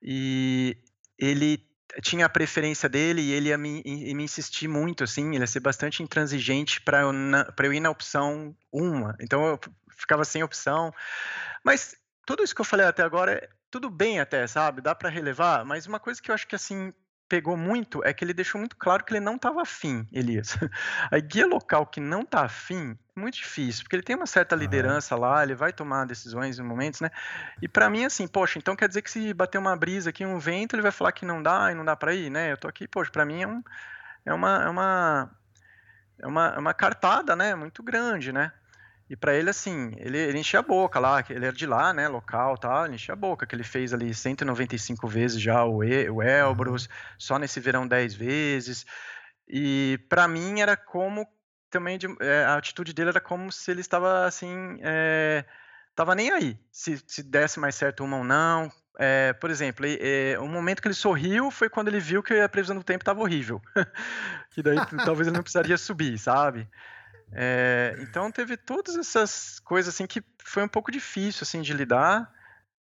e 0.00 0.76
ele 1.18 1.66
tinha 2.00 2.26
a 2.26 2.28
preferência 2.28 2.88
dele 2.88 3.20
e 3.20 3.32
ele 3.32 3.48
ia 3.48 3.58
me, 3.58 3.82
me 3.84 4.22
insistir 4.22 4.68
muito, 4.68 5.04
assim, 5.04 5.30
ele 5.30 5.40
ia 5.40 5.46
ser 5.46 5.60
bastante 5.60 6.02
intransigente 6.02 6.80
para 6.80 7.00
eu, 7.00 7.12
eu 7.62 7.72
ir 7.72 7.80
na 7.80 7.90
opção 7.90 8.56
uma. 8.72 9.16
Então 9.20 9.44
eu 9.44 9.60
ficava 9.90 10.24
sem 10.24 10.42
opção. 10.42 10.94
Mas 11.64 11.96
tudo 12.24 12.42
isso 12.42 12.54
que 12.54 12.60
eu 12.60 12.64
falei 12.64 12.86
até 12.86 13.02
agora, 13.02 13.32
é 13.32 13.48
tudo 13.70 13.90
bem 13.90 14.20
até, 14.20 14.46
sabe? 14.46 14.80
Dá 14.80 14.94
para 14.94 15.08
relevar, 15.08 15.64
mas 15.64 15.86
uma 15.86 15.98
coisa 15.98 16.20
que 16.22 16.30
eu 16.30 16.34
acho 16.34 16.46
que, 16.46 16.54
assim, 16.54 16.92
pegou 17.32 17.56
muito 17.56 18.04
é 18.04 18.12
que 18.12 18.22
ele 18.22 18.34
deixou 18.34 18.58
muito 18.58 18.76
claro 18.76 19.02
que 19.02 19.10
ele 19.14 19.20
não 19.20 19.36
estava 19.36 19.62
afim, 19.62 20.06
Elias. 20.12 20.54
A 21.10 21.18
guia 21.18 21.46
local 21.46 21.86
que 21.86 21.98
não 21.98 22.20
está 22.20 22.44
afim 22.44 22.94
é 23.16 23.18
muito 23.18 23.36
difícil, 23.36 23.84
porque 23.84 23.96
ele 23.96 24.02
tem 24.02 24.14
uma 24.14 24.26
certa 24.26 24.54
liderança 24.54 25.16
lá, 25.16 25.42
ele 25.42 25.54
vai 25.54 25.72
tomar 25.72 26.04
decisões 26.04 26.58
em 26.58 26.62
momentos, 26.62 27.00
né? 27.00 27.10
E 27.62 27.66
para 27.66 27.88
mim, 27.88 28.04
assim, 28.04 28.28
poxa, 28.28 28.58
então 28.58 28.76
quer 28.76 28.86
dizer 28.86 29.00
que 29.00 29.10
se 29.10 29.32
bater 29.32 29.56
uma 29.56 29.74
brisa 29.74 30.10
aqui, 30.10 30.26
um 30.26 30.38
vento, 30.38 30.74
ele 30.76 30.82
vai 30.82 30.92
falar 30.92 31.10
que 31.12 31.24
não 31.24 31.42
dá 31.42 31.72
e 31.72 31.74
não 31.74 31.86
dá 31.86 31.96
para 31.96 32.14
ir, 32.14 32.28
né? 32.28 32.52
Eu 32.52 32.58
tô 32.58 32.68
aqui, 32.68 32.86
poxa, 32.86 33.10
para 33.10 33.24
mim 33.24 33.40
é, 33.40 33.46
um, 33.46 33.62
é 34.26 34.34
uma. 34.34 34.64
É 34.64 34.68
uma 34.68 35.30
é 36.18 36.26
uma, 36.26 36.48
é 36.48 36.58
uma 36.58 36.74
cartada, 36.74 37.34
né? 37.34 37.54
Muito 37.54 37.82
grande, 37.82 38.30
né? 38.30 38.52
E 39.12 39.16
para 39.16 39.34
ele, 39.34 39.50
assim, 39.50 39.92
ele, 39.98 40.16
ele 40.16 40.38
enchia 40.38 40.60
a 40.60 40.62
boca 40.62 40.98
lá, 40.98 41.22
ele 41.28 41.44
era 41.44 41.54
de 41.54 41.66
lá, 41.66 41.92
né, 41.92 42.08
local 42.08 42.56
tal, 42.56 42.86
ele 42.86 42.94
enchia 42.94 43.12
a 43.12 43.16
boca, 43.16 43.44
que 43.44 43.54
ele 43.54 43.62
fez 43.62 43.92
ali 43.92 44.14
195 44.14 45.06
vezes 45.06 45.38
já 45.38 45.62
o, 45.66 45.84
e, 45.84 46.08
o 46.08 46.22
Elbrus, 46.22 46.88
só 47.18 47.38
nesse 47.38 47.60
verão 47.60 47.86
10 47.86 48.14
vezes. 48.14 48.86
E 49.46 50.00
para 50.08 50.26
mim 50.26 50.62
era 50.62 50.78
como 50.78 51.28
também, 51.68 51.98
de, 51.98 52.06
é, 52.20 52.44
a 52.44 52.56
atitude 52.56 52.94
dele 52.94 53.10
era 53.10 53.20
como 53.20 53.52
se 53.52 53.70
ele 53.70 53.82
estava 53.82 54.24
assim, 54.24 54.78
é, 54.80 55.44
tava 55.94 56.14
nem 56.14 56.30
aí, 56.30 56.58
se, 56.70 56.98
se 57.06 57.22
desse 57.22 57.60
mais 57.60 57.74
certo 57.74 58.02
uma 58.04 58.16
ou 58.16 58.24
não. 58.24 58.72
É, 58.98 59.34
por 59.34 59.50
exemplo, 59.50 59.84
é, 59.86 60.38
o 60.38 60.48
momento 60.48 60.80
que 60.80 60.88
ele 60.88 60.94
sorriu 60.94 61.50
foi 61.50 61.68
quando 61.68 61.88
ele 61.88 62.00
viu 62.00 62.22
que 62.22 62.32
a 62.32 62.48
previsão 62.48 62.76
do 62.76 62.82
tempo 62.82 63.02
estava 63.02 63.20
horrível. 63.20 63.60
que 64.52 64.62
daí 64.62 64.76
talvez 65.04 65.28
ele 65.28 65.36
não 65.36 65.42
precisaria 65.42 65.76
subir, 65.76 66.18
sabe? 66.18 66.66
É, 67.34 67.96
então 68.00 68.30
teve 68.30 68.56
todas 68.56 68.96
essas 68.96 69.58
coisas 69.60 69.94
assim 69.94 70.06
que 70.06 70.22
foi 70.44 70.62
um 70.62 70.68
pouco 70.68 70.92
difícil 70.92 71.44
assim 71.44 71.62
de 71.62 71.72
lidar 71.72 72.30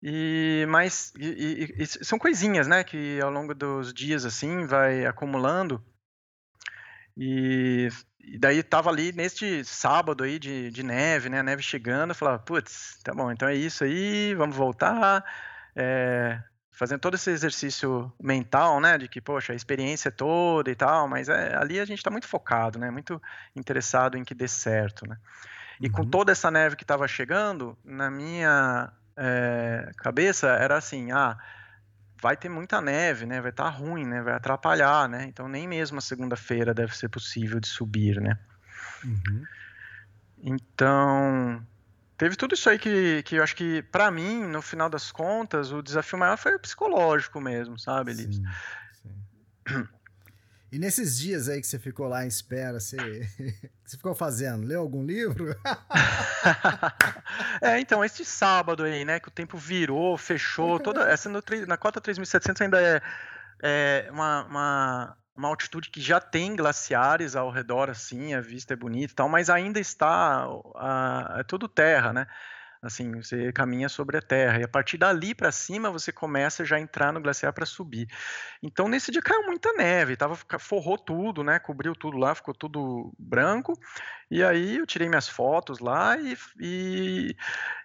e 0.01 0.65
mas 0.69 1.11
e, 1.17 1.73
e, 1.77 1.83
e 1.83 1.85
são 1.85 2.17
coisinhas 2.17 2.65
né 2.65 2.81
que 2.81 3.19
ao 3.19 3.29
longo 3.29 3.53
dos 3.53 3.93
dias 3.93 4.23
assim 4.23 4.65
vai 4.65 5.05
acumulando 5.05 5.83
e, 7.17 7.89
e 8.19 8.37
daí 8.37 8.61
tava 8.61 8.91
ali 8.91 9.11
neste 9.11 9.65
sábado 9.65 10.23
aí 10.23 10.37
de, 10.37 10.69
de 10.69 10.83
neve, 10.83 11.29
né? 11.29 11.39
A 11.39 11.43
neve 11.43 11.63
chegando, 11.63 12.11
eu 12.11 12.15
falava, 12.15 12.37
putz, 12.39 12.99
tá 13.03 13.13
bom, 13.13 13.31
então 13.31 13.47
é 13.47 13.55
isso 13.55 13.83
aí, 13.83 14.35
vamos 14.35 14.55
voltar. 14.55 15.25
É, 15.75 16.39
fazendo 16.77 16.99
todo 16.99 17.15
esse 17.15 17.31
exercício 17.31 18.13
mental, 18.21 18.79
né, 18.79 18.99
de 18.99 19.07
que, 19.07 19.19
poxa, 19.19 19.51
a 19.51 19.55
experiência 19.55 20.09
é 20.09 20.11
toda 20.11 20.69
e 20.69 20.75
tal, 20.75 21.07
mas 21.07 21.27
é, 21.27 21.55
ali 21.55 21.79
a 21.79 21.85
gente 21.85 21.97
está 21.97 22.11
muito 22.11 22.27
focado, 22.27 22.77
né, 22.77 22.91
muito 22.91 23.19
interessado 23.55 24.15
em 24.15 24.23
que 24.23 24.35
dê 24.35 24.47
certo, 24.47 25.07
né. 25.07 25.17
E 25.81 25.87
uhum. 25.87 25.91
com 25.91 26.05
toda 26.05 26.31
essa 26.31 26.51
neve 26.51 26.75
que 26.75 26.83
estava 26.83 27.07
chegando, 27.07 27.75
na 27.83 28.11
minha 28.11 28.91
é, 29.15 29.89
cabeça 29.97 30.49
era 30.49 30.77
assim, 30.77 31.11
ah, 31.11 31.35
vai 32.21 32.37
ter 32.37 32.47
muita 32.47 32.79
neve, 32.79 33.25
né, 33.25 33.41
vai 33.41 33.49
estar 33.49 33.63
tá 33.63 33.69
ruim, 33.71 34.05
né, 34.05 34.21
vai 34.21 34.35
atrapalhar, 34.35 35.09
né, 35.09 35.25
então 35.27 35.47
nem 35.47 35.67
mesmo 35.67 35.97
a 35.97 36.01
segunda-feira 36.01 36.75
deve 36.75 36.95
ser 36.95 37.09
possível 37.09 37.59
de 37.59 37.67
subir, 37.67 38.21
né. 38.21 38.37
Uhum. 39.03 39.43
Então, 40.43 41.65
teve 42.17 42.35
tudo 42.35 42.55
isso 42.55 42.69
aí 42.69 42.79
que, 42.79 43.23
que 43.23 43.35
eu 43.35 43.43
acho 43.43 43.55
que, 43.55 43.81
para 43.83 44.09
mim, 44.09 44.43
no 44.43 44.61
final 44.61 44.89
das 44.89 45.11
contas, 45.11 45.71
o 45.71 45.81
desafio 45.81 46.17
maior 46.17 46.37
foi 46.37 46.55
o 46.55 46.59
psicológico 46.59 47.39
mesmo, 47.39 47.77
sabe, 47.77 48.11
Elis? 48.11 48.35
Sim, 48.35 48.43
sim. 49.65 49.87
E 50.69 50.77
nesses 50.77 51.17
dias 51.17 51.47
aí 51.47 51.61
que 51.61 51.67
você 51.67 51.79
ficou 51.79 52.07
lá 52.09 52.25
em 52.25 52.27
espera, 52.27 52.79
você, 52.79 52.97
você 53.85 53.95
ficou 53.95 54.13
fazendo? 54.13 54.67
Leu 54.67 54.81
algum 54.81 55.05
livro? 55.05 55.55
é, 57.61 57.79
então, 57.79 58.03
este 58.03 58.25
sábado 58.25 58.83
aí, 58.83 59.05
né, 59.05 59.17
que 59.17 59.29
o 59.29 59.31
tempo 59.31 59.57
virou, 59.57 60.17
fechou, 60.17 60.77
toda 60.77 61.09
essa 61.09 61.29
no, 61.29 61.41
na 61.65 61.77
cota 61.77 62.01
3700 62.01 62.61
ainda 62.61 62.81
é, 62.81 63.01
é 63.61 64.11
uma, 64.11 64.43
uma 64.43 65.17
uma 65.37 65.49
altitude 65.49 65.91
que 65.91 66.01
já 66.01 66.19
tem 66.19 66.55
glaciares 66.55 67.35
ao 67.35 67.51
redor, 67.51 67.89
assim, 67.89 68.33
a 68.33 68.41
vista 68.41 68.73
é 68.73 68.75
bonita 68.77 69.13
e 69.13 69.15
tal, 69.15 69.29
mas 69.29 69.49
ainda 69.49 69.79
está, 69.79 70.47
é 71.37 71.43
tudo 71.43 71.67
terra, 71.67 72.11
né? 72.11 72.27
Assim, 72.81 73.11
você 73.21 73.51
caminha 73.51 73.89
sobre 73.89 74.17
a 74.17 74.21
terra 74.21 74.59
e 74.59 74.63
a 74.63 74.67
partir 74.67 74.97
dali 74.97 75.33
para 75.33 75.51
cima 75.51 75.89
você 75.89 76.11
começa 76.11 76.63
já 76.63 76.75
a 76.75 76.79
entrar 76.79 77.11
no 77.11 77.21
glaciar 77.21 77.53
para 77.53 77.65
subir. 77.65 78.07
Então 78.61 78.87
nesse 78.87 79.11
dia 79.11 79.21
caiu 79.21 79.43
muita 79.43 79.73
neve, 79.73 80.15
tava 80.15 80.37
forrou 80.59 80.97
tudo, 80.97 81.43
né? 81.43 81.59
Cobriu 81.59 81.95
tudo 81.95 82.17
lá, 82.17 82.35
ficou 82.35 82.53
tudo 82.53 83.13
branco. 83.17 83.73
E 84.29 84.43
aí 84.43 84.77
eu 84.77 84.85
tirei 84.85 85.07
minhas 85.07 85.27
fotos 85.27 85.79
lá 85.79 86.17
e, 86.17 86.37
e, 86.59 87.35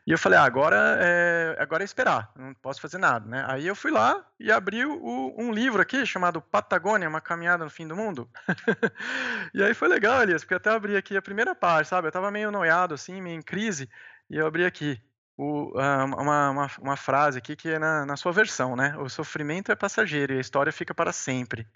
e 0.04 0.10
eu 0.10 0.18
falei, 0.18 0.38
ah, 0.38 0.42
agora 0.42 0.98
é, 1.00 1.56
agora 1.60 1.84
é 1.84 1.86
esperar, 1.86 2.32
não 2.36 2.52
posso 2.54 2.80
fazer 2.80 2.98
nada, 2.98 3.28
né? 3.28 3.44
Aí 3.48 3.64
eu 3.66 3.76
fui 3.76 3.92
lá 3.92 4.26
e 4.40 4.50
abri 4.50 4.84
o, 4.84 5.34
um 5.38 5.52
livro 5.52 5.80
aqui 5.80 6.04
chamado 6.04 6.42
Patagônia, 6.42 7.08
uma 7.08 7.20
caminhada 7.20 7.62
no 7.62 7.70
fim 7.70 7.86
do 7.86 7.94
mundo. 7.94 8.28
e 9.54 9.62
aí 9.62 9.72
foi 9.72 9.86
legal, 9.86 10.20
Elias, 10.20 10.42
porque 10.42 10.54
até 10.54 10.70
abri 10.70 10.96
aqui 10.96 11.16
a 11.16 11.22
primeira 11.22 11.54
parte, 11.54 11.88
sabe? 11.88 12.08
Eu 12.08 12.12
tava 12.12 12.30
meio 12.30 12.50
noiado 12.50 12.94
assim, 12.94 13.20
meio 13.20 13.38
em 13.38 13.42
crise. 13.42 13.88
E 14.32 14.36
eu 14.36 14.46
abri 14.46 14.64
aqui 14.64 14.98
o, 15.36 15.72
uma, 15.74 16.50
uma, 16.50 16.70
uma, 16.80 16.96
frase 16.96 17.36
aqui 17.36 17.54
que 17.54 17.68
é 17.68 17.78
na, 17.78 18.06
na, 18.06 18.16
sua 18.16 18.32
versão, 18.32 18.74
né? 18.74 18.96
O 18.96 19.06
sofrimento 19.06 19.70
é 19.70 19.76
passageiro 19.76 20.32
e 20.32 20.38
a 20.38 20.40
história 20.40 20.72
fica 20.72 20.94
para 20.94 21.12
sempre. 21.12 21.68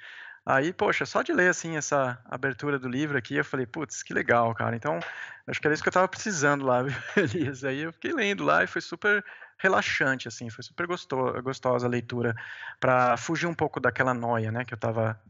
Aí, 0.44 0.72
poxa, 0.72 1.04
só 1.04 1.20
de 1.20 1.34
ler 1.34 1.50
assim 1.50 1.76
essa 1.76 2.18
abertura 2.24 2.78
do 2.78 2.88
livro 2.88 3.18
aqui, 3.18 3.34
eu 3.34 3.44
falei, 3.44 3.66
putz, 3.66 4.02
que 4.02 4.14
legal, 4.14 4.54
cara. 4.54 4.74
Então, 4.74 4.98
acho 5.46 5.60
que 5.60 5.66
era 5.66 5.74
isso 5.74 5.82
que 5.82 5.88
eu 5.88 5.90
estava 5.90 6.08
precisando 6.08 6.64
lá, 6.64 6.82
Elias. 7.14 7.62
Aí 7.62 7.80
eu 7.80 7.92
fiquei 7.92 8.14
lendo 8.14 8.42
lá 8.42 8.64
e 8.64 8.66
foi 8.66 8.80
super 8.80 9.22
relaxante, 9.58 10.26
assim, 10.26 10.48
foi 10.48 10.64
super 10.64 10.86
gostoso, 10.86 11.42
gostosa 11.42 11.86
a 11.86 11.90
leitura 11.90 12.34
para 12.80 13.18
fugir 13.18 13.46
um 13.46 13.54
pouco 13.54 13.78
daquela 13.80 14.14
noia, 14.14 14.50
né, 14.50 14.64
que 14.64 14.72
eu 14.72 14.76
estava 14.76 15.20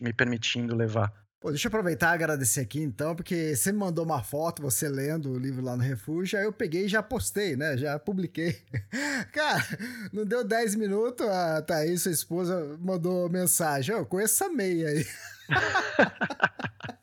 me 0.00 0.12
permitindo 0.12 0.76
levar. 0.76 1.23
Pô, 1.44 1.50
deixa 1.50 1.66
eu 1.66 1.68
aproveitar 1.68 2.12
e 2.12 2.14
agradecer 2.14 2.60
aqui 2.60 2.80
então, 2.80 3.14
porque 3.14 3.54
você 3.54 3.70
me 3.70 3.76
mandou 3.76 4.02
uma 4.02 4.22
foto, 4.22 4.62
você 4.62 4.88
lendo 4.88 5.30
o 5.30 5.38
livro 5.38 5.62
lá 5.62 5.76
no 5.76 5.82
Refúgio, 5.82 6.38
aí 6.38 6.46
eu 6.46 6.52
peguei 6.54 6.86
e 6.86 6.88
já 6.88 7.02
postei, 7.02 7.54
né? 7.54 7.76
Já 7.76 7.98
publiquei. 7.98 8.62
Cara, 9.30 9.62
não 10.10 10.24
deu 10.24 10.42
10 10.42 10.74
minutos, 10.74 11.28
a 11.28 11.60
Thaís, 11.60 12.00
sua 12.00 12.12
esposa, 12.12 12.78
mandou 12.80 13.28
mensagem: 13.28 13.94
Eu 13.94 14.06
conheço 14.06 14.42
essa 14.42 14.50
meia 14.50 14.88
aí. 14.88 15.06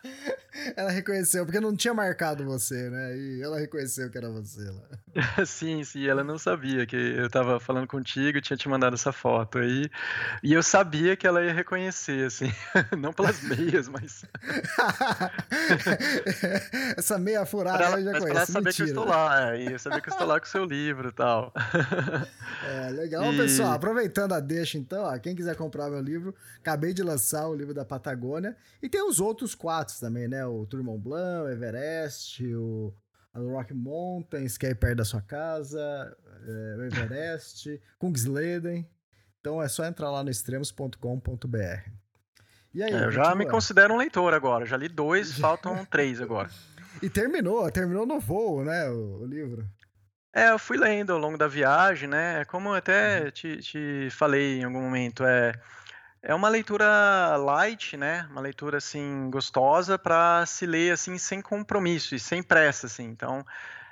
ela 0.76 0.92
reconheceu, 0.92 1.46
porque 1.46 1.60
não 1.60 1.76
tinha 1.76 1.94
marcado 1.94 2.44
você, 2.46 2.90
né? 2.90 3.18
E 3.18 3.42
ela 3.42 3.60
reconheceu 3.60 4.10
que 4.10 4.18
era 4.18 4.30
você 4.30 4.64
lá. 4.70 5.02
sim, 5.46 5.84
sim, 5.84 6.08
ela 6.08 6.24
não 6.24 6.38
sabia 6.38 6.86
que 6.86 6.96
eu 6.96 7.30
tava 7.30 7.60
falando 7.60 7.88
contigo, 7.88 8.42
tinha 8.42 8.58
te 8.58 8.70
mandado 8.70 8.96
essa 8.96 9.12
foto 9.12 9.58
aí. 9.58 9.90
E 10.44 10.54
eu 10.54 10.64
sabia 10.64 11.16
que 11.16 11.28
ela 11.28 11.44
ia 11.44 11.54
reconhecer, 11.54 12.26
assim. 12.26 12.52
não 12.98 13.12
pelas 13.14 13.42
meias, 13.44 13.88
mas. 13.88 14.26
essa 16.98 17.18
meia 17.18 17.46
furada 17.46 17.84
ela, 17.84 18.00
eu 18.00 18.06
já 18.06 18.20
conheço. 18.20 18.38
Ela 18.38 18.46
saber 18.46 18.74
que 18.74 18.82
eu 18.82 18.86
estou 18.88 19.06
lá, 19.06 19.54
é, 19.54 19.64
e 19.64 19.80
saber 19.80 20.02
que 20.02 20.10
eu 20.10 20.14
estou 20.14 20.28
lá 20.28 20.40
com 20.40 20.46
o 20.46 20.50
seu 20.50 20.66
livro 20.66 21.10
e 21.10 21.14
tal. 21.14 21.54
é, 22.68 22.90
legal, 22.92 23.34
e... 23.34 23.38
pessoal. 23.38 23.72
Aproveitando 23.74 24.34
a 24.34 24.40
deixa, 24.40 24.78
então, 24.78 25.04
ó, 25.04 25.18
quem 25.18 25.36
quiser 25.36 25.56
comprar 25.56 25.90
meu 25.90 26.02
livro, 26.02 26.34
acabei 26.60 26.94
de 26.94 27.04
lançar 27.04 27.48
o 27.48 27.56
livro 27.56 27.74
da 27.74 27.86
Patagônia. 27.86 28.56
E 28.82 28.90
tem 28.90 29.02
os 29.02 29.20
outros 29.20 29.56
quatro 29.56 29.96
também, 30.00 30.28
né? 30.28 30.46
O 30.52 30.66
Tour 30.66 30.84
Mont 30.84 31.02
Blanc, 31.02 31.46
o 31.46 31.50
Everest, 31.50 32.46
o 32.56 32.94
Rock 33.34 33.74
Mountains, 33.74 34.58
que 34.58 34.66
é 34.66 34.74
perto 34.74 34.98
da 34.98 35.06
sua 35.06 35.22
casa, 35.22 36.16
é, 36.46 36.76
o 36.78 36.84
Everest, 36.84 37.82
Kungsleden. 37.98 38.88
Então 39.40 39.62
é 39.62 39.68
só 39.68 39.86
entrar 39.86 40.12
lá 40.12 40.24
no 40.24 40.30
extremos.com.br. 40.30 42.02
E 42.74 42.82
aí, 42.82 42.94
é, 42.94 43.06
eu 43.06 43.12
já 43.12 43.36
me 43.36 43.46
considero 43.46 43.94
um 43.94 43.98
leitor 43.98 44.34
agora, 44.34 44.66
já 44.66 44.78
li 44.78 44.88
dois, 44.88 45.38
faltam 45.38 45.84
três 45.90 46.22
agora. 46.22 46.50
E 47.02 47.10
terminou, 47.10 47.70
terminou 47.72 48.06
no 48.06 48.20
voo, 48.20 48.64
né, 48.64 48.90
o, 48.90 49.22
o, 49.22 49.26
livro. 49.26 49.68
É, 50.34 50.52
eu 50.52 50.60
fui 50.60 50.78
lendo 50.78 51.12
ao 51.12 51.20
longo 51.20 51.38
da 51.38 51.48
viagem, 51.48 52.08
né, 52.08 52.46
como 52.46 52.70
eu 52.70 52.76
até 52.76 53.26
uhum. 53.26 53.32
te, 53.32 53.58
te 53.58 54.10
falei 54.12 54.60
em 54.60 54.64
algum 54.64 54.82
momento, 54.82 55.26
é 55.26 55.52
é 56.24 56.36
uma 56.36 56.50
leitura 56.50 57.36
light, 57.38 57.98
né? 57.98 58.28
Uma 58.32 58.42
leitura 58.42 58.78
assim 58.78 59.30
gostosa 59.32 59.98
para 59.98 60.46
se 60.46 60.66
ler 60.66 60.92
assim 60.94 61.18
sem 61.18 61.42
compromisso 61.42 62.14
e 62.16 62.20
sem 62.20 62.44
pressa, 62.44 62.86
assim. 62.88 63.06
Então, 63.06 63.44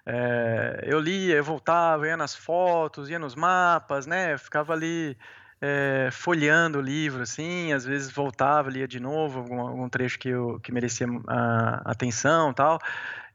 é, 0.06 0.82
eu 0.84 1.00
lia, 1.00 1.36
eu 1.36 1.44
voltava, 1.44 2.08
ia 2.08 2.16
nas 2.16 2.36
fotos, 2.36 3.10
ia 3.10 3.18
nos 3.20 3.36
mapas, 3.36 4.06
né? 4.06 4.34
Eu 4.34 4.40
ficava 4.40 4.74
ali 4.74 5.18
é, 5.60 6.10
folheando 6.12 6.78
o 6.80 6.82
livro, 6.82 7.24
assim. 7.24 7.74
Às 7.74 7.84
vezes 7.86 8.12
voltava, 8.12 8.70
lia 8.70 8.88
de 8.88 9.00
novo 9.00 9.40
algum, 9.40 9.62
algum 9.62 9.90
trecho 9.90 10.20
que, 10.20 10.30
eu, 10.30 10.60
que 10.60 10.72
merecia 10.72 11.08
a, 11.28 11.82
atenção, 11.92 12.54
tal. 12.54 12.80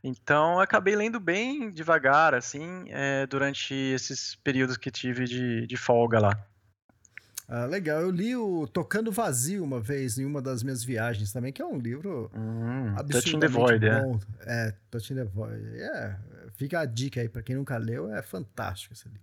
Então, 0.04 0.60
acabei 0.60 0.94
lendo 0.94 1.18
bem 1.18 1.70
devagar, 1.70 2.34
assim, 2.34 2.84
é, 2.90 3.26
durante 3.26 3.74
esses 3.74 4.36
períodos 4.36 4.76
que 4.76 4.90
tive 4.90 5.24
de, 5.24 5.66
de 5.66 5.76
folga 5.76 6.20
lá. 6.20 6.53
Ah, 7.46 7.66
legal. 7.66 8.00
Eu 8.00 8.10
li 8.10 8.34
o 8.34 8.66
Tocando 8.66 9.12
Vazio 9.12 9.62
uma 9.62 9.80
vez 9.80 10.18
em 10.18 10.24
uma 10.24 10.40
das 10.40 10.62
minhas 10.62 10.82
viagens 10.82 11.32
também, 11.32 11.52
que 11.52 11.60
é 11.60 11.66
um 11.66 11.78
livro 11.78 12.30
hum, 12.34 12.94
Touching 13.10 13.38
the 13.38 13.48
Void, 13.48 13.86
é. 13.86 14.00
bom. 14.00 14.18
É, 14.40 14.68
é 14.68 14.74
Touching 14.90 15.16
the 15.16 15.24
Void. 15.24 15.80
É, 15.80 16.16
fica 16.56 16.80
a 16.80 16.84
dica 16.86 17.20
aí 17.20 17.28
para 17.28 17.42
quem 17.42 17.56
nunca 17.56 17.76
leu, 17.76 18.12
é 18.14 18.22
fantástico 18.22 18.94
esse 18.94 19.08
livro. 19.08 19.22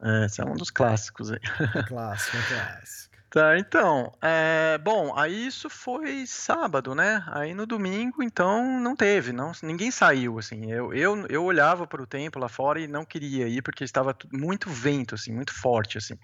É, 0.00 0.26
esse 0.26 0.40
é 0.40 0.44
um 0.44 0.54
dos 0.54 0.70
clássicos 0.70 1.30
aí. 1.30 1.40
É 1.74 1.82
clássico, 1.82 2.36
é 2.36 2.42
clássico. 2.42 3.08
Tá, 3.30 3.58
então, 3.58 4.10
é, 4.22 4.78
bom, 4.78 5.14
aí 5.14 5.48
isso 5.48 5.68
foi 5.68 6.26
sábado, 6.26 6.94
né? 6.94 7.22
Aí 7.26 7.52
no 7.52 7.66
domingo, 7.66 8.22
então, 8.22 8.80
não 8.80 8.96
teve, 8.96 9.32
não, 9.32 9.52
ninguém 9.62 9.90
saiu, 9.90 10.38
assim. 10.38 10.72
Eu, 10.72 10.94
eu, 10.94 11.26
eu 11.26 11.44
olhava 11.44 11.86
para 11.86 12.00
o 12.00 12.06
tempo 12.06 12.38
lá 12.38 12.48
fora 12.48 12.80
e 12.80 12.88
não 12.88 13.04
queria 13.04 13.46
ir 13.46 13.60
porque 13.60 13.84
estava 13.84 14.16
muito 14.32 14.70
vento, 14.70 15.14
assim, 15.14 15.30
muito 15.30 15.52
forte, 15.52 15.98
assim. 15.98 16.18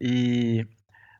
E 0.00 0.66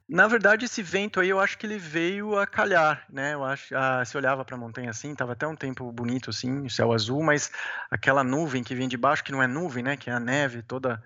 na 0.09 0.27
verdade, 0.27 0.65
esse 0.65 0.83
vento 0.83 1.21
aí, 1.21 1.29
eu 1.29 1.39
acho 1.39 1.59
que 1.59 1.67
ele 1.67 1.79
veio 1.79 2.39
a 2.39 2.47
calhar, 2.47 3.05
né? 3.11 3.35
Eu 3.35 3.45
acho, 3.45 3.77
ah, 3.77 4.03
se 4.03 4.17
olhava 4.17 4.43
para 4.43 4.57
a 4.57 4.59
montanha 4.59 4.89
assim, 4.89 5.15
tava 5.15 5.33
até 5.33 5.47
um 5.47 5.55
tempo 5.55 5.93
bonito 5.93 6.31
assim, 6.31 6.65
o 6.65 6.71
céu 6.71 6.93
azul, 6.93 7.23
mas 7.23 7.53
aquela 7.91 8.25
nuvem 8.25 8.65
que 8.65 8.75
vem 8.75 8.89
de 8.89 8.97
baixo, 8.97 9.23
que 9.23 9.33
não 9.33 9.43
é 9.43 9.47
nuvem, 9.47 9.83
né? 9.83 9.99
Que 9.99 10.09
é 10.09 10.15
a 10.15 10.19
neve 10.19 10.63
toda 10.63 11.03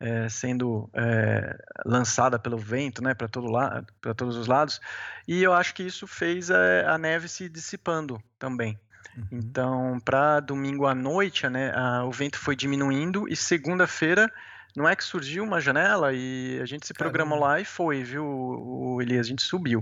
é, 0.00 0.26
sendo 0.30 0.88
é, 0.94 1.54
lançada 1.84 2.38
pelo 2.38 2.56
vento, 2.56 3.02
né? 3.02 3.12
Para 3.12 3.28
todo 3.28 3.46
lado, 3.46 3.92
para 4.00 4.14
todos 4.14 4.36
os 4.36 4.46
lados. 4.46 4.80
E 5.28 5.42
eu 5.42 5.52
acho 5.52 5.74
que 5.74 5.82
isso 5.82 6.06
fez 6.06 6.50
a, 6.50 6.94
a 6.94 6.96
neve 6.96 7.28
se 7.28 7.50
dissipando 7.50 8.18
também. 8.38 8.80
Uhum. 9.14 9.26
Então, 9.32 10.00
para 10.02 10.40
domingo 10.40 10.86
à 10.86 10.94
noite, 10.94 11.46
né? 11.46 11.74
A, 11.74 12.04
o 12.04 12.10
vento 12.10 12.38
foi 12.38 12.56
diminuindo 12.56 13.28
e 13.28 13.36
segunda-feira 13.36 14.32
não 14.76 14.88
é 14.88 14.94
que 14.94 15.02
surgiu 15.02 15.42
uma 15.42 15.60
janela 15.60 16.12
e 16.12 16.60
a 16.60 16.66
gente 16.66 16.86
se 16.86 16.92
programou 16.92 17.38
Caramba. 17.38 17.54
lá 17.54 17.60
e 17.60 17.64
foi, 17.64 18.04
viu, 18.04 18.24
o 18.24 19.00
Elias? 19.00 19.26
A 19.26 19.30
gente 19.30 19.42
subiu. 19.42 19.80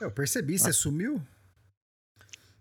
Eu 0.00 0.10
percebi, 0.10 0.58
você 0.58 0.70
ah. 0.70 0.72
sumiu? 0.72 1.20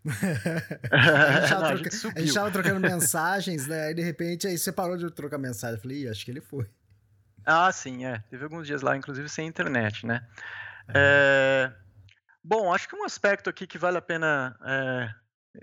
a, 0.92 1.42
gente 1.42 1.52
não, 1.52 1.78
troca... 1.78 1.90
a, 2.16 2.20
gente 2.20 2.34
tava 2.34 2.52
trocando 2.52 2.80
mensagens, 2.82 3.68
né? 3.68 3.86
Aí 3.86 3.94
de 3.94 4.02
repente 4.02 4.48
aí 4.48 4.58
você 4.58 4.72
parou 4.72 4.98
de 4.98 5.10
trocar 5.12 5.38
mensagem. 5.38 5.76
Eu 5.76 5.82
falei, 5.82 6.10
acho 6.10 6.26
que 6.26 6.32
ele 6.32 6.42
foi. 6.42 6.70
Ah, 7.46 7.72
sim, 7.72 8.06
é. 8.06 8.20
Teve 8.30 8.44
alguns 8.44 8.68
dias 8.68 8.82
lá, 8.82 8.98
inclusive 8.98 9.30
sem 9.30 9.48
internet, 9.48 10.06
né? 10.06 10.26
É. 10.90 11.72
É... 11.72 11.84
Bom, 12.44 12.74
acho 12.74 12.90
que 12.90 12.96
um 12.96 13.06
aspecto 13.06 13.50
aqui 13.50 13.66
que 13.66 13.78
vale 13.78 13.98
a 13.98 14.02
pena 14.02 14.58
é, 14.66 15.10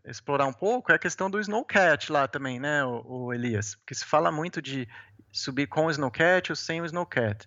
explorar 0.06 0.46
um 0.46 0.52
pouco 0.52 0.90
é 0.90 0.94
a 0.94 0.98
questão 0.98 1.30
do 1.30 1.38
snowcat 1.38 2.10
lá 2.10 2.26
também, 2.26 2.58
né, 2.58 2.82
o, 2.84 3.26
o 3.26 3.34
Elias? 3.34 3.74
Porque 3.74 3.94
se 3.94 4.04
fala 4.04 4.32
muito 4.32 4.62
de 4.62 4.88
subir 5.32 5.66
com 5.66 5.86
o 5.86 5.90
snowcat 5.90 6.52
ou 6.52 6.56
sem 6.56 6.80
o 6.80 6.86
snowcat. 6.86 7.46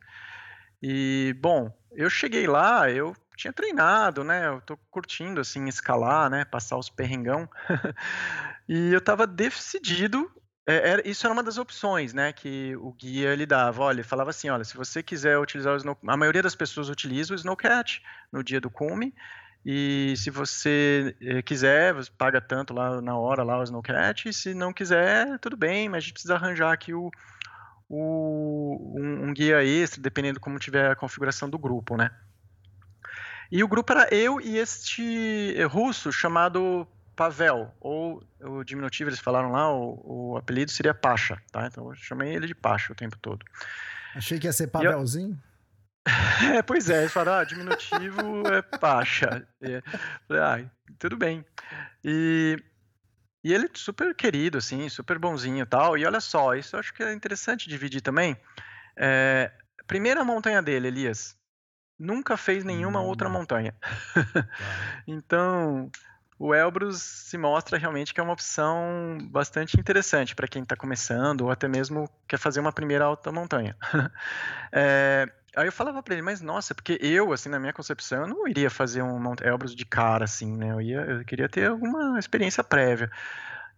E, 0.82 1.36
bom, 1.40 1.72
eu 1.94 2.10
cheguei 2.10 2.48
lá, 2.48 2.90
eu 2.92 3.16
tinha 3.38 3.54
treinado, 3.54 4.24
né? 4.24 4.48
Eu 4.48 4.62
tô 4.62 4.78
curtindo, 4.92 5.42
assim, 5.42 5.68
escalar, 5.68 6.30
né? 6.30 6.46
Passar 6.46 6.78
os 6.78 6.90
perrengão. 6.90 7.50
e 8.68 8.92
eu 8.92 9.02
tava 9.02 9.26
decidido. 9.26 10.30
É, 10.68 10.92
era, 10.92 11.08
isso 11.08 11.26
era 11.26 11.34
uma 11.34 11.44
das 11.44 11.58
opções, 11.58 12.14
né? 12.14 12.32
Que 12.34 12.76
o 12.78 12.94
guia 12.94 13.32
ele 13.32 13.46
dava. 13.46 13.84
Olha, 13.84 13.98
ele 13.98 14.04
falava 14.04 14.30
assim: 14.30 14.50
olha, 14.50 14.64
se 14.64 14.76
você 14.76 15.02
quiser 15.02 15.38
utilizar 15.38 15.74
o 15.74 15.78
Snow... 15.78 15.98
A 16.08 16.18
maioria 16.18 16.42
das 16.42 16.56
pessoas 16.56 16.90
utiliza 16.90 17.34
o 17.34 17.36
Snowcat 17.36 18.02
no 18.32 18.44
dia 18.44 18.62
do 18.62 18.70
cume. 18.70 19.14
E 19.66 20.14
se 20.18 20.30
você 20.30 21.16
eh, 21.22 21.42
quiser, 21.42 21.94
você 21.94 22.12
paga 22.12 22.42
tanto 22.42 22.74
lá 22.74 23.02
na 23.02 23.18
hora 23.18 23.44
lá 23.44 23.58
o 23.60 23.64
Snowcat. 23.64 24.28
E 24.28 24.34
se 24.34 24.54
não 24.54 24.74
quiser, 24.74 25.40
tudo 25.40 25.56
bem, 25.56 25.88
mas 25.88 25.98
a 25.98 26.02
gente 26.02 26.14
precisa 26.14 26.36
arranjar 26.36 26.74
aqui 26.74 26.94
o, 26.94 27.10
o 27.96 28.96
um, 28.98 29.28
um 29.28 29.34
guia 29.34 29.64
extra, 29.64 30.02
dependendo 30.02 30.40
como 30.40 30.58
tiver 30.58 30.90
a 30.90 30.96
configuração 30.96 31.48
do 31.48 31.60
grupo, 31.60 31.96
né? 31.96 32.10
E 33.52 33.64
o 33.64 33.68
grupo 33.68 33.94
era 33.94 34.12
eu 34.12 34.42
e 34.42 34.58
este 34.58 35.56
russo 35.66 36.12
chamado 36.12 36.88
Pavel, 37.16 37.72
ou 37.80 38.24
o 38.42 38.64
diminutivo 38.64 39.12
eles 39.12 39.20
falaram 39.20 39.52
lá, 39.52 39.72
o, 39.72 40.32
o 40.34 40.38
apelido 40.38 40.72
seria 40.72 40.94
Pacha, 40.94 41.40
tá? 41.52 41.68
Então 41.68 41.88
eu 41.90 41.96
chamei 41.96 42.34
ele 42.34 42.48
de 42.48 42.56
Pacha 42.56 42.92
o 42.92 42.96
tempo 42.96 43.16
todo. 43.20 43.46
Achei 44.16 44.40
que 44.40 44.48
ia 44.48 44.54
ser 44.54 44.68
Pavelzinho. 44.68 45.32
Eu... 45.32 45.54
É, 46.58 46.62
pois 46.62 46.90
é, 46.90 47.00
eles 47.00 47.14
falaram, 47.14 47.40
ah, 47.40 47.44
diminutivo 47.46 48.44
é 48.48 48.62
Pacha. 48.62 49.48
É, 49.62 49.82
ah, 50.32 50.60
tudo 51.00 51.16
bem. 51.16 51.46
E, 52.04 52.58
e 53.44 53.54
ele 53.54 53.70
super 53.74 54.16
querido, 54.16 54.58
assim, 54.58 54.88
super 54.88 55.20
bonzinho 55.20 55.64
e 55.64 55.66
tal. 55.66 55.98
E 55.98 56.06
olha 56.06 56.22
só, 56.22 56.56
isso 56.56 56.76
eu 56.76 56.80
acho 56.80 56.94
que 56.94 57.04
é 57.04 57.14
interessante 57.14 57.68
dividir 57.68 58.02
também. 58.02 58.38
É, 58.96 59.52
primeira 59.86 60.24
montanha 60.24 60.62
dele, 60.62 60.88
Elias, 60.88 61.38
nunca 62.00 62.38
fez 62.38 62.64
nenhuma 62.64 63.02
hum. 63.02 63.06
outra 63.06 63.30
montanha. 63.30 63.76
Tá. 64.14 64.48
então, 65.06 65.92
o 66.40 66.54
Elbrus 66.54 67.02
se 67.02 67.38
mostra 67.38 67.78
realmente 67.78 68.14
que 68.14 68.20
é 68.20 68.24
uma 68.24 68.34
opção 68.34 69.18
bastante 69.30 69.80
interessante 69.80 70.36
para 70.36 70.48
quem 70.48 70.64
está 70.64 70.76
começando 70.76 71.42
ou 71.42 71.52
até 71.52 71.68
mesmo 71.68 72.10
quer 72.28 72.38
fazer 72.38 72.60
uma 72.60 72.72
primeira 72.72 73.06
alta 73.06 73.32
montanha. 73.32 73.76
é, 74.72 75.30
aí 75.56 75.68
eu 75.68 75.72
falava 75.72 76.02
para 76.02 76.14
ele, 76.14 76.22
mas 76.22 76.42
nossa, 76.42 76.74
porque 76.74 76.98
eu, 77.02 77.32
assim, 77.34 77.50
na 77.50 77.60
minha 77.60 77.74
concepção, 77.74 78.22
eu 78.22 78.28
não 78.28 78.48
iria 78.48 78.70
fazer 78.70 79.02
um 79.02 79.34
Elbrus 79.42 79.76
de 79.76 79.86
cara, 79.86 80.26
assim, 80.26 80.56
né? 80.58 80.72
Eu, 80.72 80.82
ia, 80.82 81.02
eu 81.02 81.26
queria 81.26 81.50
ter 81.50 81.68
alguma 81.68 82.18
experiência 82.20 82.64
prévia. 82.64 83.12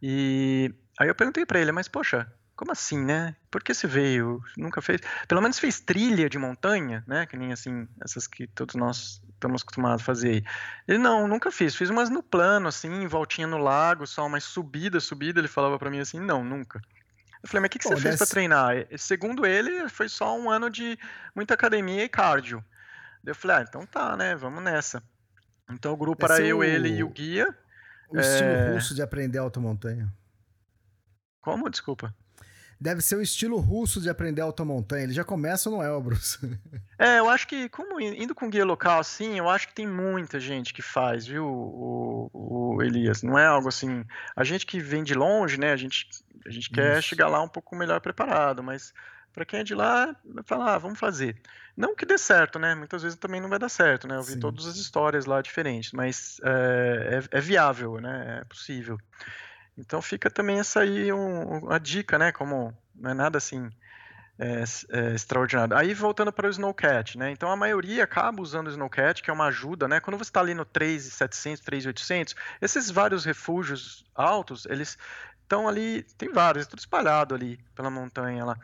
E 0.01 0.73
aí 0.99 1.07
eu 1.07 1.15
perguntei 1.15 1.45
para 1.45 1.59
ele, 1.59 1.71
mas 1.71 1.87
poxa, 1.87 2.31
como 2.55 2.71
assim, 2.71 3.03
né? 3.03 3.35
Por 3.51 3.61
que 3.61 3.73
você 3.73 3.87
veio? 3.87 4.41
Nunca 4.57 4.81
fez? 4.81 5.01
Pelo 5.27 5.41
menos 5.41 5.59
fez 5.59 5.79
trilha 5.79 6.29
de 6.29 6.37
montanha, 6.37 7.03
né? 7.05 7.25
Que 7.25 7.35
nem 7.35 7.51
assim, 7.51 7.87
essas 8.01 8.27
que 8.27 8.47
todos 8.47 8.75
nós 8.75 9.21
estamos 9.33 9.61
acostumados 9.61 10.01
a 10.01 10.05
fazer. 10.05 10.43
Ele, 10.87 10.97
não, 10.97 11.27
nunca 11.27 11.51
fiz. 11.51 11.75
Fiz 11.75 11.89
umas 11.89 12.09
no 12.09 12.23
plano, 12.23 12.67
assim, 12.69 13.05
voltinha 13.07 13.47
no 13.47 13.57
lago, 13.57 14.07
só 14.07 14.25
umas 14.25 14.43
subida, 14.45 14.99
subida. 15.01 15.39
Ele 15.39 15.47
falava 15.49 15.77
para 15.77 15.89
mim 15.89 15.99
assim, 15.99 16.19
não, 16.19 16.43
nunca. 16.43 16.81
Eu 17.45 17.47
falei, 17.47 17.61
mas 17.61 17.67
o 17.67 17.69
que, 17.69 17.77
que 17.77 17.87
você 17.87 18.01
fez 18.01 18.15
para 18.15 18.25
treinar? 18.25 18.87
Segundo 18.97 19.45
ele, 19.45 19.87
foi 19.87 20.09
só 20.09 20.35
um 20.35 20.49
ano 20.49 20.67
de 20.67 20.97
muita 21.35 21.53
academia 21.53 22.03
e 22.03 22.09
cardio. 22.09 22.65
Eu 23.23 23.35
falei, 23.35 23.57
ah, 23.57 23.61
então 23.61 23.85
tá, 23.85 24.17
né? 24.17 24.35
Vamos 24.35 24.63
nessa. 24.63 25.03
Então 25.69 25.93
o 25.93 25.97
grupo 25.97 26.25
era 26.25 26.41
eu, 26.41 26.57
o... 26.57 26.63
ele 26.63 26.89
e 26.89 27.03
o 27.03 27.09
guia. 27.09 27.55
O 28.09 28.17
é... 28.17 28.21
estilo 28.21 28.73
russo 28.73 28.95
de 28.95 29.03
aprender 29.03 29.37
alta 29.37 29.59
montanha. 29.59 30.11
Como? 31.39 31.69
Desculpa. 31.69 32.15
Deve 32.79 33.01
ser 33.01 33.15
o 33.15 33.21
estilo 33.21 33.57
russo 33.57 34.01
de 34.01 34.09
aprender 34.09 34.43
montanha. 34.65 35.03
Ele 35.03 35.13
já 35.13 35.23
começa 35.23 35.69
no 35.69 35.81
Elbrus. 35.81 36.39
É, 36.97 37.19
eu 37.19 37.29
acho 37.29 37.45
que, 37.45 37.67
como 37.67 37.99
indo 37.99 38.33
com 38.33 38.49
guia 38.49 38.63
local 38.63 39.01
assim, 39.01 39.37
eu 39.37 39.49
acho 39.49 39.67
que 39.67 39.73
tem 39.73 39.85
muita 39.85 40.39
gente 40.39 40.73
que 40.73 40.81
faz, 40.81 41.27
viu, 41.27 41.45
o, 41.45 42.29
o 42.33 42.81
Elias? 42.81 43.21
Não 43.21 43.37
é 43.37 43.45
algo 43.45 43.67
assim. 43.67 44.05
A 44.33 44.45
gente 44.45 44.65
que 44.65 44.79
vem 44.79 45.03
de 45.03 45.13
longe, 45.13 45.59
né? 45.59 45.73
A 45.73 45.75
gente, 45.75 46.07
a 46.45 46.49
gente 46.49 46.69
quer 46.69 47.03
chegar 47.03 47.27
lá 47.27 47.41
um 47.41 47.49
pouco 47.49 47.75
melhor 47.75 47.99
preparado, 47.99 48.63
mas 48.63 48.93
para 49.33 49.43
quem 49.43 49.59
é 49.59 49.63
de 49.63 49.75
lá, 49.75 50.15
fala, 50.45 50.75
ah, 50.75 50.77
vamos 50.77 50.97
fazer. 50.97 51.35
Não 51.75 51.93
que 51.93 52.05
dê 52.05 52.17
certo, 52.17 52.57
né? 52.57 52.73
Muitas 52.73 53.03
vezes 53.03 53.17
também 53.17 53.41
não 53.41 53.49
vai 53.49 53.59
dar 53.59 53.67
certo, 53.67 54.07
né? 54.07 54.15
Eu 54.15 54.23
vi 54.23 54.33
Sim. 54.33 54.39
todas 54.39 54.65
as 54.65 54.77
histórias 54.77 55.25
lá 55.25 55.41
diferentes, 55.41 55.91
mas 55.91 56.39
é, 56.41 57.19
é, 57.33 57.37
é 57.37 57.41
viável, 57.41 57.99
né? 57.99 58.39
É 58.41 58.45
possível. 58.45 58.97
Então 59.77 60.01
fica 60.01 60.29
também 60.29 60.59
essa 60.59 60.81
aí 60.81 61.11
um, 61.11 61.59
uma 61.59 61.79
dica, 61.79 62.17
né? 62.17 62.31
Como 62.31 62.75
não 62.95 63.11
é 63.11 63.13
nada 63.13 63.37
assim 63.37 63.69
é, 64.37 64.63
é, 64.89 65.15
extraordinário. 65.15 65.75
Aí 65.75 65.93
voltando 65.93 66.31
para 66.31 66.47
o 66.47 66.49
Snowcat, 66.49 67.17
né? 67.17 67.31
Então 67.31 67.49
a 67.49 67.55
maioria 67.55 68.03
acaba 68.03 68.41
usando 68.41 68.67
o 68.67 68.69
Snowcat, 68.69 69.21
que 69.21 69.29
é 69.29 69.33
uma 69.33 69.47
ajuda, 69.47 69.87
né? 69.87 69.99
Quando 69.99 70.17
você 70.17 70.29
está 70.29 70.39
ali 70.39 70.53
no 70.53 70.65
3,700, 70.65 71.61
3,800, 71.63 72.35
esses 72.61 72.89
vários 72.89 73.25
refúgios 73.25 74.05
altos, 74.13 74.65
eles 74.65 74.97
estão 75.41 75.67
ali, 75.67 76.03
tem 76.17 76.31
vários, 76.31 76.67
tudo 76.67 76.79
espalhado 76.79 77.35
ali 77.35 77.59
pela 77.75 77.89
montanha 77.89 78.43
lá. 78.43 78.57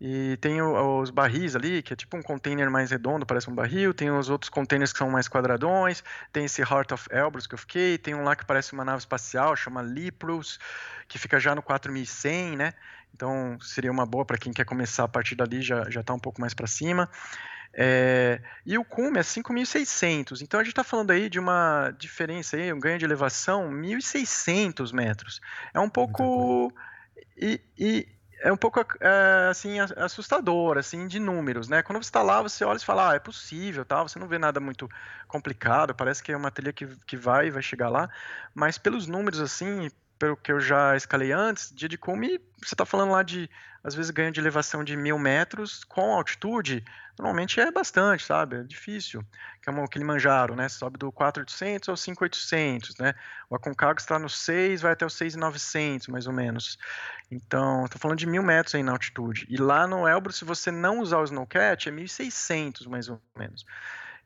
E 0.00 0.36
tem 0.38 0.60
o, 0.60 1.00
os 1.00 1.10
barris 1.10 1.56
ali, 1.56 1.82
que 1.82 1.92
é 1.92 1.96
tipo 1.96 2.16
um 2.16 2.22
container 2.22 2.70
mais 2.70 2.90
redondo, 2.90 3.24
parece 3.24 3.48
um 3.48 3.54
barril. 3.54 3.94
Tem 3.94 4.10
os 4.10 4.28
outros 4.28 4.50
containers 4.50 4.92
que 4.92 4.98
são 4.98 5.10
mais 5.10 5.28
quadradões. 5.28 6.04
Tem 6.32 6.44
esse 6.44 6.60
Heart 6.60 6.92
of 6.92 7.08
Elbrus 7.10 7.46
que 7.46 7.54
eu 7.54 7.58
fiquei. 7.58 7.96
Tem 7.96 8.14
um 8.14 8.22
lá 8.22 8.36
que 8.36 8.44
parece 8.44 8.72
uma 8.72 8.84
nave 8.84 8.98
espacial, 8.98 9.56
chama 9.56 9.82
Liprus, 9.82 10.58
que 11.08 11.18
fica 11.18 11.40
já 11.40 11.54
no 11.54 11.62
4100, 11.62 12.56
né? 12.56 12.74
Então 13.14 13.58
seria 13.60 13.90
uma 13.90 14.04
boa 14.04 14.26
para 14.26 14.36
quem 14.36 14.52
quer 14.52 14.66
começar 14.66 15.04
a 15.04 15.08
partir 15.08 15.34
dali, 15.34 15.62
já, 15.62 15.88
já 15.88 16.02
tá 16.02 16.12
um 16.12 16.18
pouco 16.18 16.40
mais 16.40 16.52
para 16.52 16.66
cima. 16.66 17.08
É, 17.72 18.40
e 18.64 18.76
o 18.76 18.84
cume 18.84 19.18
é 19.18 19.22
5.600. 19.22 20.42
Então 20.42 20.60
a 20.60 20.62
gente 20.62 20.72
está 20.72 20.84
falando 20.84 21.10
aí 21.10 21.30
de 21.30 21.38
uma 21.38 21.90
diferença 21.98 22.56
aí, 22.56 22.70
um 22.72 22.80
ganho 22.80 22.98
de 22.98 23.04
elevação 23.06 23.70
1.600 23.70 24.92
metros. 24.92 25.40
É 25.72 25.80
um 25.80 25.88
pouco 25.88 26.70
e, 27.36 27.60
e, 27.78 28.08
é 28.40 28.52
um 28.52 28.56
pouco 28.56 28.80
é, 29.00 29.48
assim 29.50 29.78
assustador 29.80 30.78
assim 30.78 31.06
de 31.06 31.18
números, 31.18 31.68
né? 31.68 31.82
Quando 31.82 32.02
você 32.02 32.08
está 32.08 32.22
lá, 32.22 32.42
você 32.42 32.64
olha 32.64 32.76
e 32.76 32.84
fala, 32.84 33.10
ah, 33.10 33.14
é 33.14 33.18
possível, 33.18 33.84
tal. 33.84 34.08
Você 34.08 34.18
não 34.18 34.28
vê 34.28 34.38
nada 34.38 34.60
muito 34.60 34.88
complicado. 35.26 35.94
Parece 35.94 36.22
que 36.22 36.32
é 36.32 36.36
uma 36.36 36.50
trilha 36.50 36.72
que, 36.72 36.86
que 37.06 37.16
vai, 37.16 37.50
vai 37.50 37.62
chegar 37.62 37.88
lá. 37.88 38.08
Mas 38.54 38.78
pelos 38.78 39.06
números 39.06 39.40
assim, 39.40 39.90
pelo 40.18 40.36
que 40.36 40.52
eu 40.52 40.60
já 40.60 40.96
escalei 40.96 41.32
antes, 41.32 41.72
dia 41.74 41.88
de 41.88 41.98
cume, 41.98 42.40
você 42.62 42.74
está 42.74 42.84
falando 42.84 43.12
lá 43.12 43.22
de, 43.22 43.48
às 43.86 43.94
vezes, 43.94 44.10
ganho 44.10 44.32
de 44.32 44.40
elevação 44.40 44.82
de 44.82 44.96
mil 44.96 45.16
metros 45.16 45.84
com 45.84 46.12
altitude, 46.12 46.84
normalmente 47.16 47.60
é 47.60 47.70
bastante, 47.70 48.24
sabe? 48.24 48.56
É 48.56 48.62
difícil. 48.64 49.24
Que 49.62 49.70
é 49.70 49.72
o 49.72 49.86
Kilimanjaro, 49.86 50.56
né? 50.56 50.68
Sobe 50.68 50.98
do 50.98 51.12
4.800 51.12 51.88
ao 51.88 51.94
5.800, 51.94 52.98
né? 52.98 53.14
O 53.48 53.54
Aconcagua 53.54 53.94
está 54.00 54.18
no 54.18 54.28
6, 54.28 54.80
vai 54.82 54.92
até 54.92 55.06
o 55.06 55.08
6.900, 55.08 56.08
mais 56.10 56.26
ou 56.26 56.32
menos. 56.32 56.76
Então, 57.30 57.84
estou 57.84 58.00
falando 58.00 58.18
de 58.18 58.26
mil 58.26 58.42
metros 58.42 58.74
aí 58.74 58.82
na 58.82 58.90
altitude. 58.90 59.46
E 59.48 59.56
lá 59.56 59.86
no 59.86 60.08
Elbrus, 60.08 60.34
se 60.34 60.44
você 60.44 60.72
não 60.72 60.98
usar 60.98 61.18
o 61.18 61.24
Snowcat, 61.24 61.88
é 61.88 61.92
1.600, 61.92 62.88
mais 62.88 63.08
ou 63.08 63.22
menos. 63.38 63.64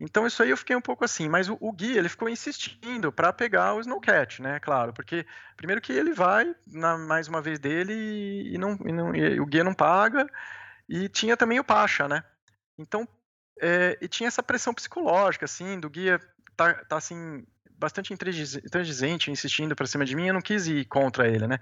Então 0.01 0.27
isso 0.27 0.43
aí 0.43 0.49
eu 0.51 0.57
fiquei 0.57 0.75
um 0.75 0.81
pouco 0.81 1.05
assim, 1.05 1.29
mas 1.29 1.49
o, 1.49 1.59
o 1.61 1.71
guia 1.71 1.99
ele 1.99 2.09
ficou 2.09 2.29
insistindo 2.29 3.13
para 3.13 3.33
pegar 3.33 3.75
o 3.75 3.81
Snowcat, 3.81 4.41
né? 4.41 4.59
Claro, 4.59 4.95
porque 4.95 5.27
primeiro 5.57 5.81
que 5.81 5.93
ele 5.93 6.15
vai 6.15 6.55
na 6.67 6.97
mais 6.97 7.29
uma 7.29 7.43
vez 7.43 7.59
dele 7.59 7.93
e, 8.51 8.57
não, 8.57 8.79
e 8.87 8.93
não 8.93 9.15
e 9.15 9.39
o 9.39 9.45
guia 9.45 9.63
não 9.63 9.75
paga 9.75 10.27
e 10.89 11.09
tinha 11.09 11.37
também 11.37 11.61
o 11.61 11.65
Pacha, 11.65 12.09
né? 12.09 12.25
Então 12.79 13.07
é, 13.61 13.99
e 14.01 14.09
tinha 14.09 14.29
essa 14.29 14.43
pressão 14.43 14.73
psicológica 14.73 15.45
assim 15.45 15.79
do 15.79 15.91
guia 15.91 16.19
tá, 16.57 16.73
tá 16.85 16.97
assim 16.97 17.45
bastante 17.81 18.13
intransigente, 18.13 19.31
insistindo 19.31 19.75
para 19.75 19.87
cima 19.87 20.05
de 20.05 20.15
mim, 20.15 20.29
eu 20.29 20.35
não 20.35 20.43
quis 20.43 20.67
ir 20.67 20.85
contra 20.85 21.27
ele, 21.27 21.47
né? 21.47 21.59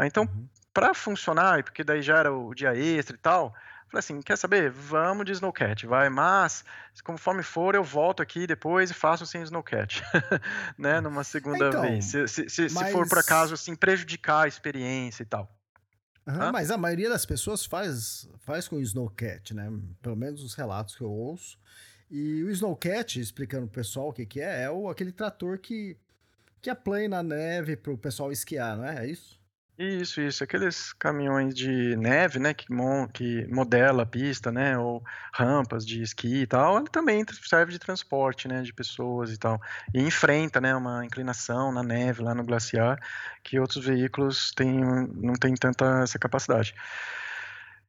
Então, 0.00 0.24
uhum. 0.24 0.48
para 0.74 0.92
funcionar, 0.92 1.62
porque 1.62 1.84
daí 1.84 2.02
já 2.02 2.18
era 2.18 2.32
o 2.32 2.52
dia 2.52 2.74
extra 2.74 3.14
e 3.14 3.18
tal, 3.18 3.54
Falei 3.92 3.98
assim, 3.98 4.22
quer 4.22 4.38
saber? 4.38 4.70
Vamos 4.70 5.26
de 5.26 5.32
Snowcat, 5.32 5.86
vai, 5.86 6.08
mas 6.08 6.64
conforme 7.04 7.42
for 7.42 7.74
eu 7.74 7.84
volto 7.84 8.22
aqui 8.22 8.46
depois 8.46 8.90
e 8.90 8.94
faço 8.94 9.26
sem 9.26 9.42
Snowcat, 9.42 10.02
né, 10.78 10.98
numa 10.98 11.22
segunda 11.22 11.68
então, 11.68 11.82
vez, 11.82 12.06
se, 12.06 12.26
se, 12.26 12.48
se, 12.48 12.62
mas... 12.72 12.86
se, 12.86 12.92
for 12.92 13.06
por 13.06 13.18
acaso 13.18 13.52
assim 13.52 13.76
prejudicar 13.76 14.46
a 14.46 14.48
experiência 14.48 15.24
e 15.24 15.26
tal. 15.26 15.54
Uhum, 16.26 16.52
mas 16.52 16.70
a 16.70 16.78
maioria 16.78 17.10
das 17.10 17.26
pessoas 17.26 17.66
faz, 17.66 18.26
faz 18.46 18.66
com 18.66 18.76
o 18.76 18.80
Snowcat, 18.80 19.52
né, 19.52 19.70
pelo 20.00 20.16
menos 20.16 20.42
os 20.42 20.54
relatos 20.54 20.96
que 20.96 21.02
eu 21.02 21.10
ouço, 21.10 21.58
e 22.10 22.42
o 22.44 22.48
Snowcat, 22.48 23.20
explicando 23.20 23.66
pro 23.66 23.82
pessoal 23.82 24.08
o 24.08 24.12
que 24.14 24.24
que 24.24 24.40
é, 24.40 24.62
é 24.62 24.70
o, 24.70 24.88
aquele 24.88 25.12
trator 25.12 25.58
que, 25.58 25.98
que 26.62 26.70
aplana 26.70 27.22
na 27.22 27.22
neve 27.22 27.76
pro 27.76 27.98
pessoal 27.98 28.32
esquiar, 28.32 28.74
não 28.74 28.86
é? 28.86 29.04
É 29.04 29.10
isso? 29.10 29.41
Isso, 29.82 30.20
isso. 30.20 30.44
Aqueles 30.44 30.92
caminhões 30.92 31.52
de 31.54 31.96
neve, 31.96 32.38
né, 32.38 32.54
que, 32.54 32.72
mon 32.72 33.08
que 33.08 33.44
modela 33.48 34.04
a 34.04 34.06
pista, 34.06 34.52
né, 34.52 34.78
ou 34.78 35.02
rampas 35.32 35.84
de 35.84 36.00
esqui 36.00 36.42
e 36.42 36.46
tal, 36.46 36.78
ele 36.78 36.88
também 36.88 37.24
serve 37.42 37.72
de 37.72 37.80
transporte, 37.80 38.46
né, 38.46 38.62
de 38.62 38.72
pessoas 38.72 39.32
e 39.32 39.36
tal. 39.36 39.60
E 39.92 40.00
enfrenta, 40.00 40.60
né, 40.60 40.72
uma 40.76 41.04
inclinação 41.04 41.72
na 41.72 41.82
neve, 41.82 42.22
lá 42.22 42.32
no 42.32 42.44
glaciar, 42.44 42.96
que 43.42 43.58
outros 43.58 43.84
veículos 43.84 44.52
têm, 44.52 44.80
não 45.14 45.34
têm 45.34 45.54
tanta 45.54 46.02
essa 46.04 46.16
capacidade. 46.18 46.74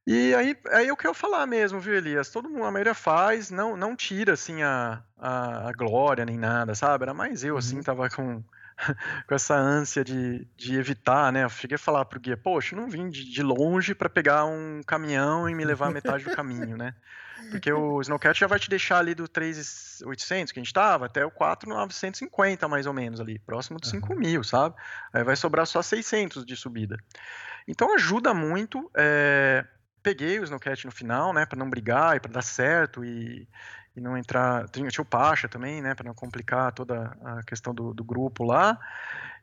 E 0.07 0.33
aí, 0.33 0.57
aí 0.71 0.87
eu 0.87 0.97
quero 0.97 1.13
falar 1.13 1.45
mesmo, 1.45 1.79
viu, 1.79 1.93
Elias? 1.95 2.29
Todo 2.29 2.49
mundo, 2.49 2.65
a 2.65 2.71
maioria 2.71 2.95
faz, 2.95 3.51
não, 3.51 3.77
não 3.77 3.95
tira, 3.95 4.33
assim, 4.33 4.63
a, 4.63 5.03
a, 5.17 5.69
a 5.69 5.71
glória 5.73 6.25
nem 6.25 6.37
nada, 6.37 6.73
sabe? 6.73 7.03
Era 7.03 7.13
mais 7.13 7.43
eu, 7.43 7.55
assim, 7.55 7.77
uhum. 7.77 7.83
tava 7.83 8.09
com 8.09 8.43
com 9.27 9.35
essa 9.35 9.55
ânsia 9.55 10.03
de, 10.03 10.47
de 10.55 10.77
evitar, 10.77 11.31
né? 11.31 11.43
Eu 11.43 11.49
cheguei 11.49 11.75
a 11.75 11.79
falar 11.79 12.05
pro 12.05 12.19
guia, 12.19 12.37
poxa, 12.37 12.75
eu 12.75 12.79
não 12.79 12.89
vim 12.89 13.09
de, 13.09 13.23
de 13.23 13.43
longe 13.43 13.93
para 13.93 14.09
pegar 14.09 14.45
um 14.45 14.81
caminhão 14.85 15.49
e 15.49 15.55
me 15.55 15.63
levar 15.65 15.87
a 15.87 15.91
metade 15.91 16.23
do 16.23 16.35
caminho, 16.35 16.77
né? 16.77 16.93
Porque 17.49 17.71
o 17.71 18.01
Snowcat 18.01 18.39
já 18.39 18.47
vai 18.47 18.59
te 18.59 18.69
deixar 18.69 18.99
ali 18.99 19.13
do 19.13 19.27
3,800 19.27 20.51
que 20.51 20.59
a 20.59 20.61
gente 20.61 20.67
estava 20.67 21.05
até 21.05 21.25
o 21.25 21.31
4,950 21.31 22.67
mais 22.67 22.85
ou 22.85 22.93
menos 22.93 23.19
ali, 23.19 23.39
próximo 23.39 23.79
de 23.79 23.87
5 23.87 24.15
mil, 24.15 24.43
sabe? 24.43 24.75
Aí 25.11 25.23
vai 25.23 25.35
sobrar 25.35 25.65
só 25.65 25.81
600 25.81 26.45
de 26.45 26.55
subida. 26.55 26.97
Então 27.67 27.93
ajuda 27.93 28.33
muito. 28.33 28.89
É... 28.95 29.65
Peguei 30.01 30.37
o 30.39 30.43
Snowcat 30.43 30.85
no 30.85 30.91
final, 30.91 31.31
né, 31.31 31.45
para 31.45 31.57
não 31.57 31.69
brigar 31.69 32.17
e 32.17 32.19
para 32.19 32.31
dar 32.31 32.41
certo 32.41 33.05
e, 33.05 33.47
e 33.95 34.01
não 34.01 34.17
entrar. 34.17 34.67
Tinha, 34.69 34.89
tinha 34.89 35.01
o 35.03 35.05
Pacha 35.05 35.47
também, 35.47 35.81
né, 35.81 35.93
para 35.93 36.07
não 36.07 36.13
complicar 36.13 36.71
toda 36.71 37.15
a 37.23 37.43
questão 37.43 37.73
do, 37.73 37.93
do, 37.93 38.03
grupo 38.03 38.43
lá. 38.43 38.77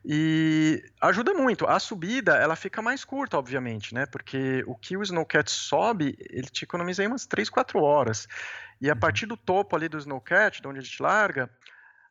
E 0.03 0.83
ajuda 0.99 1.33
muito. 1.33 1.67
A 1.67 1.79
subida, 1.79 2.35
ela 2.35 2.55
fica 2.55 2.81
mais 2.81 3.05
curta, 3.05 3.37
obviamente, 3.37 3.93
né, 3.93 4.05
porque 4.05 4.63
o 4.67 4.75
que 4.75 4.97
o 4.97 5.03
Snowcat 5.03 5.49
sobe, 5.49 6.17
ele 6.29 6.47
te 6.47 6.63
economiza 6.63 7.01
aí 7.01 7.07
umas 7.07 7.25
3, 7.25 7.49
4 7.49 7.79
horas. 7.81 8.27
E 8.79 8.89
a 8.89 8.93
uhum. 8.93 8.99
partir 8.99 9.25
do 9.25 9.37
topo 9.37 9.75
ali 9.75 9.87
do 9.87 9.97
Snowcat, 9.97 10.61
de 10.61 10.67
onde 10.67 10.79
a 10.79 10.83
gente 10.83 11.01
larga, 11.01 11.49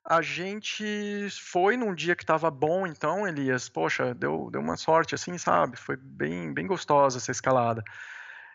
a 0.05 0.23
gente 0.23 1.29
foi 1.31 1.77
num 1.77 1.95
dia 1.95 2.17
que 2.17 2.23
estava 2.23 2.51
bom, 2.51 2.87
então, 2.87 3.29
Elias, 3.29 3.69
poxa, 3.69 4.15
deu, 4.15 4.49
deu 4.51 4.61
uma 4.61 4.77
sorte, 4.77 5.15
assim, 5.15 5.37
sabe? 5.37 5.77
Foi 5.77 5.97
bem, 5.97 6.55
bem 6.55 6.67
gostosa 6.67 7.19
essa 7.19 7.31
escalada. 7.31 7.83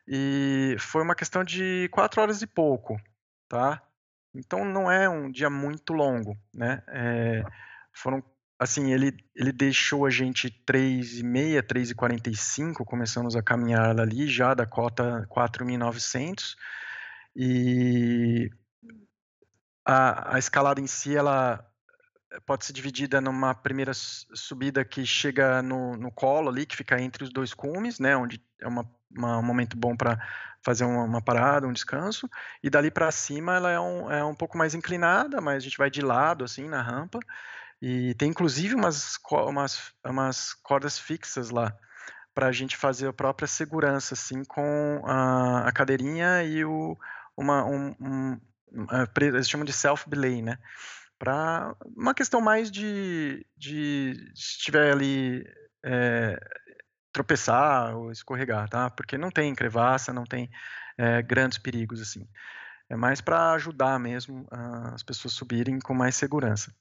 E 0.08 0.76
foi 0.80 1.04
uma 1.04 1.16
questão 1.16 1.44
de 1.44 1.90
quatro 1.92 2.22
horas 2.22 2.42
e 2.42 2.48
pouco 2.48 2.98
tá? 3.56 3.82
Então 4.34 4.66
não 4.66 4.91
é 4.91 5.08
um 5.08 5.32
dia 5.32 5.49
muito 5.49 5.93
longo, 5.93 6.38
né? 6.53 6.84
É, 6.89 7.41
foram 7.93 8.22
assim, 8.60 8.91
ele, 8.91 9.16
ele 9.34 9.51
deixou 9.53 10.06
a 10.06 10.10
gente 10.10 10.49
3 10.49 11.20
e 11.20 11.24
meia, 11.24 11.64
3 11.64 11.91
e 11.91 11.95
45, 11.95 12.84
começamos 12.84 13.36
a 13.36 13.41
caminhar 13.41 13.97
ali 13.97 14.28
já 14.28 14.53
da 14.53 14.66
cota 14.66 15.26
4.900 15.30 16.56
e 17.34 18.49
a, 19.86 20.36
a 20.36 20.39
escalada 20.39 20.82
em 20.82 20.88
si, 20.88 21.16
ela 21.16 21.66
pode 22.45 22.66
ser 22.66 22.74
dividida 22.74 23.22
numa 23.22 23.53
primeira 23.56 23.93
subida 23.93 24.84
que 24.84 25.06
chega 25.06 25.62
no, 25.62 25.95
no 25.95 26.12
colo 26.12 26.49
ali, 26.49 26.66
que 26.66 26.76
fica 26.76 26.99
entre 27.01 27.24
os 27.24 27.32
dois 27.32 27.53
cumes, 27.53 27.99
né, 27.99 28.18
onde 28.18 28.43
é 28.62 28.68
uma, 28.68 28.89
uma 29.18 29.38
um 29.38 29.43
momento 29.43 29.78
bom 29.78 29.95
para 29.95 30.20
fazer 30.61 30.84
uma, 30.84 31.03
uma, 31.03 31.22
parada, 31.22 31.68
um 31.68 31.74
descanso, 31.74 32.30
e 32.63 32.70
dali 32.70 32.89
para 32.89 33.11
cima 33.11 33.55
ela 33.55 33.72
é 33.72 33.80
um, 33.80 34.11
é 34.11 34.24
um 34.24 34.34
pouco 34.34 34.57
mais 34.57 34.74
inclinada, 34.74 35.39
mas 35.39 35.57
a 35.57 35.59
gente 35.59 35.78
vai 35.78 35.89
de 35.89 36.01
lado, 36.01 36.43
assim, 36.43 36.68
na 36.68 36.82
rampa, 36.82 37.20
e 37.82 38.16
tem 38.16 38.30
inclusive 38.30 38.74
umas, 38.74 39.20
umas, 39.32 39.93
umas 40.03 40.53
cordas 40.53 40.97
fixas 40.97 41.51
lá, 41.51 41.76
para 42.34 42.47
a 42.47 42.51
gente 42.51 42.76
fazer 42.76 43.07
a 43.07 43.13
própria 43.13 43.47
segurança, 43.47 44.16
assim, 44.16 44.43
com 44.43 45.01
a, 45.05 45.68
a 45.68 45.72
cadeirinha 45.72 46.43
e 46.43 46.66
o, 46.66 46.97
uma, 47.38 47.63
um, 47.63 47.95
um, 48.01 48.39
eles 49.22 49.49
chamam 49.49 49.66
de 49.66 49.72
self-belay, 49.72 50.41
né, 50.41 50.57
para 51.18 51.76
uma 51.95 52.13
questão 52.13 52.41
mais 52.41 52.72
de, 52.72 53.45
de 53.55 54.16
se 54.34 54.57
estiver 54.57 54.91
ali 54.91 55.45
é, 55.84 56.39
tropeçar 57.16 57.95
ou 57.95 58.11
escorregar, 58.11 58.68
tá? 58.68 58.89
Porque 58.89 59.18
não 59.18 59.32
tem 59.32 59.55
crevassa, 59.55 60.11
não 60.11 60.26
tem 60.26 60.49
é, 60.97 61.22
grandes 61.22 61.57
perigos 61.57 62.01
assim. 62.01 62.28
É 62.89 62.95
mais 62.95 63.22
para 63.22 63.53
ajudar 63.53 63.97
mesmo 63.97 64.45
as 64.93 65.01
pessoas 65.01 65.34
subirem 65.34 65.80
com 65.80 65.93
mais 65.93 66.16
segurança. 66.16 66.76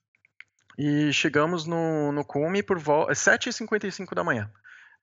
E 0.76 1.12
chegamos 1.12 1.66
no, 1.66 2.10
no 2.10 2.24
cume 2.24 2.64
por 2.64 2.78
volta 2.80 3.12
7h55 3.12 4.12
da 4.12 4.24
manhã. 4.24 4.50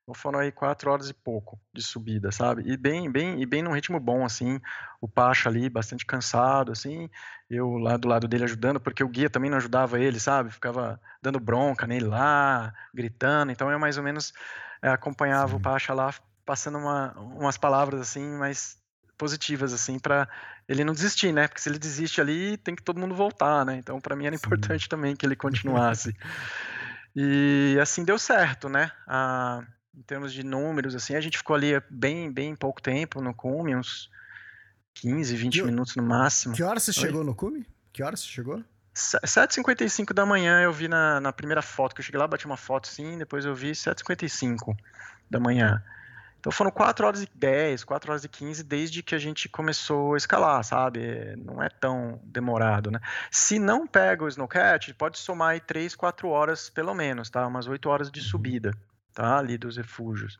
Então 0.03 0.13
foram 0.13 0.39
aí 0.39 0.51
quatro 0.51 0.91
horas 0.91 1.09
e 1.09 1.13
pouco 1.13 1.57
de 1.73 1.81
subida, 1.81 2.29
sabe? 2.31 2.63
E 2.65 2.75
bem, 2.75 3.09
bem, 3.09 3.41
e 3.41 3.45
bem 3.45 3.61
num 3.61 3.71
ritmo 3.71 3.99
bom, 3.99 4.25
assim. 4.25 4.59
O 4.99 5.07
Pacha 5.07 5.47
ali, 5.47 5.69
bastante 5.69 6.05
cansado, 6.05 6.73
assim. 6.73 7.09
Eu 7.49 7.77
lá 7.77 7.95
do 7.95 8.07
lado 8.07 8.27
dele 8.27 8.43
ajudando, 8.43 8.79
porque 8.79 9.03
o 9.03 9.07
guia 9.07 9.29
também 9.29 9.49
não 9.49 9.57
ajudava 9.57 9.99
ele, 9.99 10.19
sabe? 10.19 10.51
Ficava 10.51 10.99
dando 11.21 11.39
bronca 11.39 11.87
nele 11.87 12.05
lá, 12.05 12.73
gritando. 12.93 13.51
Então 13.51 13.71
eu 13.71 13.79
mais 13.79 13.97
ou 13.97 14.03
menos 14.03 14.33
é, 14.33 14.70
acompanhava 14.89 15.51
Sim. 15.51 15.57
o 15.57 15.59
Pacha 15.59 15.93
lá, 15.93 16.13
passando 16.45 16.77
uma, 16.77 17.13
umas 17.19 17.57
palavras 17.57 18.01
assim, 18.01 18.25
mais 18.37 18.81
positivas 19.17 19.71
assim 19.71 19.99
para 19.99 20.27
ele 20.67 20.83
não 20.83 20.93
desistir, 20.93 21.31
né? 21.31 21.47
Porque 21.47 21.61
se 21.61 21.69
ele 21.69 21.77
desiste 21.77 22.19
ali, 22.19 22.57
tem 22.57 22.75
que 22.75 22.81
todo 22.81 22.99
mundo 22.99 23.13
voltar, 23.13 23.63
né? 23.65 23.75
Então 23.75 24.01
para 24.01 24.15
mim 24.15 24.25
era 24.25 24.35
Sim. 24.35 24.43
importante 24.43 24.87
também 24.89 25.15
que 25.15 25.25
ele 25.25 25.35
continuasse. 25.37 26.15
e 27.15 27.77
assim 27.79 28.03
deu 28.03 28.17
certo, 28.17 28.67
né? 28.67 28.91
A, 29.07 29.63
em 29.95 30.01
termos 30.01 30.33
de 30.33 30.43
números, 30.43 30.95
assim, 30.95 31.15
a 31.15 31.21
gente 31.21 31.37
ficou 31.37 31.55
ali 31.55 31.79
bem, 31.89 32.31
bem 32.31 32.55
pouco 32.55 32.81
tempo 32.81 33.21
no 33.21 33.33
cume, 33.33 33.75
uns 33.75 34.09
15, 34.95 35.35
20 35.35 35.53
que, 35.53 35.63
minutos 35.63 35.95
no 35.95 36.03
máximo. 36.03 36.55
Que 36.55 36.63
hora 36.63 36.79
você 36.79 36.91
Oi? 36.91 36.95
chegou 36.95 37.23
no 37.23 37.35
cume? 37.35 37.65
Que 37.93 38.01
hora 38.01 38.15
você 38.15 38.25
chegou? 38.25 38.63
7h55 38.93 40.13
da 40.13 40.25
manhã 40.25 40.61
eu 40.61 40.73
vi 40.73 40.87
na, 40.87 41.19
na 41.19 41.31
primeira 41.31 41.61
foto, 41.61 41.95
que 41.95 42.01
eu 42.01 42.05
cheguei 42.05 42.19
lá, 42.19 42.27
bati 42.27 42.45
uma 42.45 42.57
foto 42.57 42.87
sim, 42.87 43.17
depois 43.17 43.45
eu 43.45 43.55
vi 43.55 43.71
7h55 43.71 44.75
da 45.29 45.39
manhã. 45.39 45.83
Então 46.39 46.51
foram 46.51 46.71
4 46.71 47.05
horas 47.05 47.21
e 47.21 47.29
10, 47.35 47.83
4 47.83 48.11
horas 48.11 48.23
e 48.23 48.29
15 48.29 48.63
desde 48.63 49.03
que 49.03 49.13
a 49.13 49.19
gente 49.19 49.47
começou 49.47 50.15
a 50.15 50.17
escalar, 50.17 50.63
sabe? 50.63 51.35
Não 51.37 51.61
é 51.61 51.69
tão 51.69 52.19
demorado, 52.23 52.89
né? 52.89 52.99
Se 53.29 53.59
não 53.59 53.85
pega 53.85 54.23
o 54.23 54.27
Snowcat, 54.27 54.93
pode 54.95 55.19
somar 55.19 55.49
aí 55.49 55.59
3, 55.59 55.95
4 55.95 56.27
horas 56.27 56.69
pelo 56.69 56.95
menos, 56.95 57.29
tá? 57.29 57.45
Umas 57.45 57.67
8 57.67 57.87
horas 57.87 58.11
de 58.11 58.21
subida 58.21 58.71
tá? 59.13 59.37
Ali 59.37 59.57
dos 59.57 59.77
refúgios. 59.77 60.39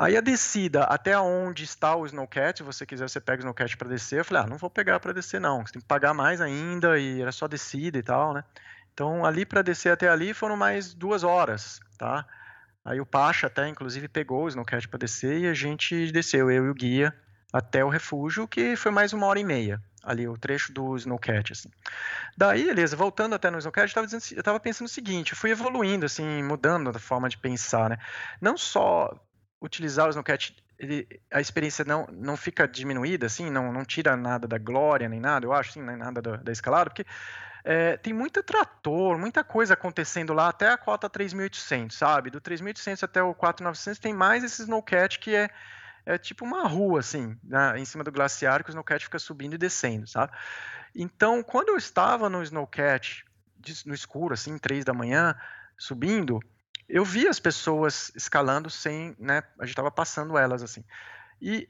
Aí 0.00 0.16
a 0.16 0.22
descida 0.22 0.84
até 0.84 1.18
onde 1.18 1.62
está 1.62 1.94
o 1.94 2.06
Snowcat, 2.06 2.56
se 2.56 2.62
você 2.62 2.86
quiser, 2.86 3.06
você 3.06 3.20
pega 3.20 3.40
o 3.40 3.44
Snowcat 3.44 3.76
para 3.76 3.90
descer. 3.90 4.20
Eu 4.20 4.24
falei, 4.24 4.44
ah, 4.44 4.46
não 4.46 4.56
vou 4.56 4.70
pegar 4.70 4.98
para 4.98 5.12
descer 5.12 5.38
não, 5.38 5.60
você 5.60 5.74
tem 5.74 5.82
que 5.82 5.86
pagar 5.86 6.14
mais 6.14 6.40
ainda 6.40 6.98
e 6.98 7.20
era 7.20 7.30
só 7.30 7.46
descida 7.46 7.98
e 7.98 8.02
tal, 8.02 8.32
né? 8.32 8.42
Então 8.94 9.26
ali 9.26 9.44
para 9.44 9.60
descer 9.60 9.92
até 9.92 10.08
ali 10.08 10.32
foram 10.32 10.56
mais 10.56 10.94
duas 10.94 11.22
horas, 11.22 11.80
tá? 11.98 12.24
Aí 12.82 12.98
o 12.98 13.04
Pacha 13.04 13.46
até 13.46 13.68
inclusive 13.68 14.08
pegou 14.08 14.44
o 14.44 14.48
Snowcat 14.48 14.88
para 14.88 15.00
descer 15.00 15.38
e 15.38 15.46
a 15.46 15.52
gente 15.52 16.10
desceu, 16.10 16.50
eu 16.50 16.64
e 16.64 16.70
o 16.70 16.74
guia, 16.74 17.14
até 17.52 17.84
o 17.84 17.90
refúgio, 17.90 18.48
que 18.48 18.76
foi 18.76 18.90
mais 18.90 19.12
uma 19.12 19.26
hora 19.26 19.38
e 19.38 19.44
meia 19.44 19.82
ali 20.02 20.26
o 20.26 20.38
trecho 20.38 20.72
do 20.72 20.96
Snowcat, 20.96 21.52
assim. 21.52 21.68
Daí, 22.38 22.64
beleza, 22.64 22.96
voltando 22.96 23.34
até 23.34 23.50
no 23.50 23.58
Snowcat, 23.58 23.94
eu 23.94 24.18
estava 24.18 24.58
pensando 24.58 24.86
o 24.86 24.90
seguinte, 24.90 25.32
eu 25.32 25.36
fui 25.36 25.50
evoluindo, 25.50 26.06
assim, 26.06 26.42
mudando 26.42 26.88
a 26.88 26.98
forma 26.98 27.28
de 27.28 27.36
pensar, 27.36 27.90
né? 27.90 27.98
Não 28.40 28.56
só 28.56 29.14
utilizar 29.60 30.06
o 30.06 30.10
Snowcat, 30.10 30.56
ele, 30.78 31.06
a 31.30 31.40
experiência 31.40 31.84
não, 31.84 32.06
não 32.12 32.36
fica 32.36 32.66
diminuída, 32.66 33.26
assim, 33.26 33.50
não, 33.50 33.72
não 33.72 33.84
tira 33.84 34.16
nada 34.16 34.48
da 34.48 34.58
glória, 34.58 35.08
nem 35.08 35.20
nada, 35.20 35.46
eu 35.46 35.52
acho, 35.52 35.70
assim, 35.70 35.82
nem 35.82 35.96
nada 35.96 36.22
da, 36.22 36.36
da 36.36 36.52
escalada, 36.52 36.90
porque 36.90 37.04
é, 37.62 37.96
tem 37.98 38.12
muito 38.12 38.42
trator, 38.42 39.18
muita 39.18 39.44
coisa 39.44 39.74
acontecendo 39.74 40.32
lá 40.32 40.48
até 40.48 40.68
a 40.68 40.78
cota 40.78 41.10
3.800, 41.10 41.92
sabe? 41.92 42.30
Do 42.30 42.40
3.800 42.40 43.02
até 43.02 43.22
o 43.22 43.34
4.900 43.34 43.98
tem 43.98 44.14
mais 44.14 44.42
esse 44.42 44.62
Snowcat 44.62 45.18
que 45.18 45.34
é 45.34 45.50
é 46.06 46.18
tipo 46.18 46.44
uma 46.44 46.66
rua, 46.66 47.00
assim, 47.00 47.36
né, 47.44 47.78
em 47.78 47.84
cima 47.84 48.02
do 48.02 48.10
glaciar, 48.10 48.62
que 48.64 48.70
o 48.70 48.72
Snowcat 48.72 49.04
fica 49.04 49.18
subindo 49.18 49.54
e 49.54 49.58
descendo, 49.58 50.06
sabe? 50.06 50.32
Então, 50.94 51.42
quando 51.42 51.68
eu 51.68 51.76
estava 51.76 52.28
no 52.28 52.42
Snowcat, 52.42 53.24
no 53.86 53.94
escuro, 53.94 54.34
assim, 54.34 54.58
três 54.58 54.84
da 54.84 54.92
manhã, 54.92 55.36
subindo, 55.76 56.40
eu 56.90 57.04
vi 57.04 57.28
as 57.28 57.40
pessoas 57.40 58.10
escalando 58.14 58.68
sem, 58.68 59.16
né, 59.18 59.42
a 59.58 59.64
gente 59.64 59.70
estava 59.72 59.90
passando 59.90 60.36
elas, 60.36 60.62
assim. 60.62 60.84
E, 61.40 61.68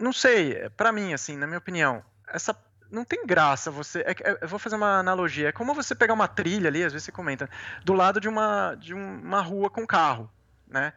não 0.00 0.12
sei, 0.12 0.68
para 0.70 0.92
mim, 0.92 1.12
assim, 1.12 1.36
na 1.36 1.46
minha 1.46 1.58
opinião, 1.58 2.04
essa 2.28 2.56
não 2.90 3.04
tem 3.04 3.26
graça 3.26 3.70
você. 3.70 4.00
É, 4.00 4.10
é, 4.10 4.38
eu 4.42 4.48
vou 4.48 4.58
fazer 4.58 4.76
uma 4.76 4.98
analogia. 4.98 5.48
É 5.48 5.52
como 5.52 5.74
você 5.74 5.94
pegar 5.94 6.14
uma 6.14 6.28
trilha 6.28 6.68
ali, 6.68 6.84
às 6.84 6.92
vezes 6.92 7.06
você 7.06 7.12
comenta, 7.12 7.48
do 7.84 7.92
lado 7.92 8.20
de 8.20 8.28
uma, 8.28 8.74
de 8.76 8.94
uma 8.94 9.40
rua 9.40 9.68
com 9.68 9.86
carro, 9.86 10.30
né? 10.66 10.92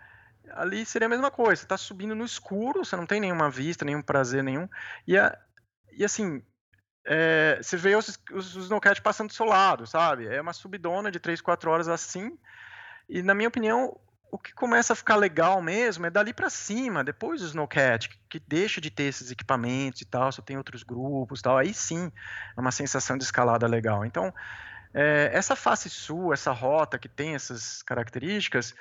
ali 0.53 0.85
seria 0.85 1.07
a 1.07 1.09
mesma 1.09 1.31
coisa. 1.31 1.57
Você 1.57 1.65
está 1.65 1.77
subindo 1.77 2.15
no 2.15 2.25
escuro, 2.25 2.83
você 2.85 2.95
não 2.95 3.05
tem 3.05 3.19
nenhuma 3.19 3.49
vista, 3.49 3.85
nenhum 3.85 4.01
prazer 4.01 4.43
nenhum. 4.43 4.67
E, 5.05 5.17
a, 5.17 5.37
e 5.91 6.03
assim, 6.03 6.41
é, 7.05 7.59
você 7.61 7.77
vê 7.77 7.95
os, 7.95 8.19
os, 8.31 8.55
os 8.55 8.69
passando 9.01 9.29
do 9.29 9.33
seu 9.33 9.45
lado, 9.45 9.85
sabe? 9.85 10.27
É 10.27 10.41
uma 10.41 10.53
subidona 10.53 11.11
de 11.11 11.19
3, 11.19 11.41
4 11.41 11.69
horas 11.69 11.87
assim. 11.87 12.37
E 13.09 13.21
na 13.21 13.33
minha 13.33 13.47
opinião, 13.47 13.97
o 14.31 14.37
que 14.37 14.53
começa 14.53 14.93
a 14.93 14.95
ficar 14.95 15.15
legal 15.15 15.61
mesmo 15.61 16.05
é 16.05 16.09
dali 16.09 16.33
para 16.33 16.49
cima, 16.49 17.03
depois 17.03 17.41
do 17.41 17.47
Snowcat, 17.47 18.09
que 18.29 18.39
deixa 18.39 18.81
de 18.81 18.91
ter 18.91 19.03
esses 19.03 19.31
equipamentos 19.31 20.01
e 20.01 20.05
tal, 20.05 20.31
só 20.31 20.41
tem 20.41 20.57
outros 20.57 20.83
grupos 20.83 21.39
e 21.39 21.43
tal, 21.43 21.57
aí 21.57 21.73
sim 21.73 22.11
é 22.55 22.59
uma 22.59 22.71
sensação 22.71 23.17
de 23.17 23.23
escalada 23.23 23.65
legal. 23.67 24.05
Então, 24.05 24.33
é, 24.93 25.29
essa 25.33 25.55
face 25.55 25.89
sul, 25.89 26.33
essa 26.33 26.51
rota 26.51 26.99
que 26.99 27.07
tem 27.07 27.35
essas 27.35 27.81
características, 27.83 28.75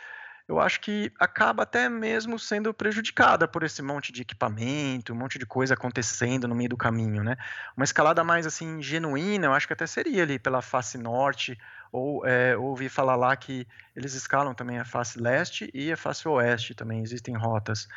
eu 0.49 0.61
acho 0.61 0.81
que 0.81 1.13
acaba 1.19 1.65
até 1.65 1.89
mesmo 1.89 2.39
sendo 2.39 2.73
prejudicada 2.73 3.49
por 3.49 3.65
esse 3.65 3.83
monte 3.83 4.13
de 4.13 4.23
equipamento, 4.23 5.13
um 5.13 5.17
monte 5.17 5.39
de 5.39 5.47
coisa 5.47 5.75
acontecendo 5.75 6.47
no 6.47 6.55
meio 6.55 6.69
do 6.69 6.77
caminho, 6.77 7.25
né? 7.25 7.37
Uma 7.77 7.85
escalada 7.85 8.23
mais 8.23 8.47
assim 8.47 8.81
genuína, 8.81 9.47
eu 9.47 9.53
acho 9.53 9.67
que 9.67 9.73
até 9.73 9.87
seria 9.87 10.23
ali 10.23 10.39
pela 10.39 10.63
face 10.63 10.97
norte, 10.97 11.59
ou 11.93 12.27
é, 12.27 12.57
ouvi 12.57 12.89
falar 12.89 13.17
lá 13.17 13.37
que 13.37 13.67
eles 13.95 14.15
escalam 14.15 14.55
também 14.55 14.79
a 14.79 14.85
face 14.85 15.19
leste 15.19 15.71
e 15.73 15.93
a 15.93 15.97
face 15.97 16.27
oeste 16.29 16.75
também, 16.75 17.03
existem 17.03 17.37
rotas. 17.37 17.89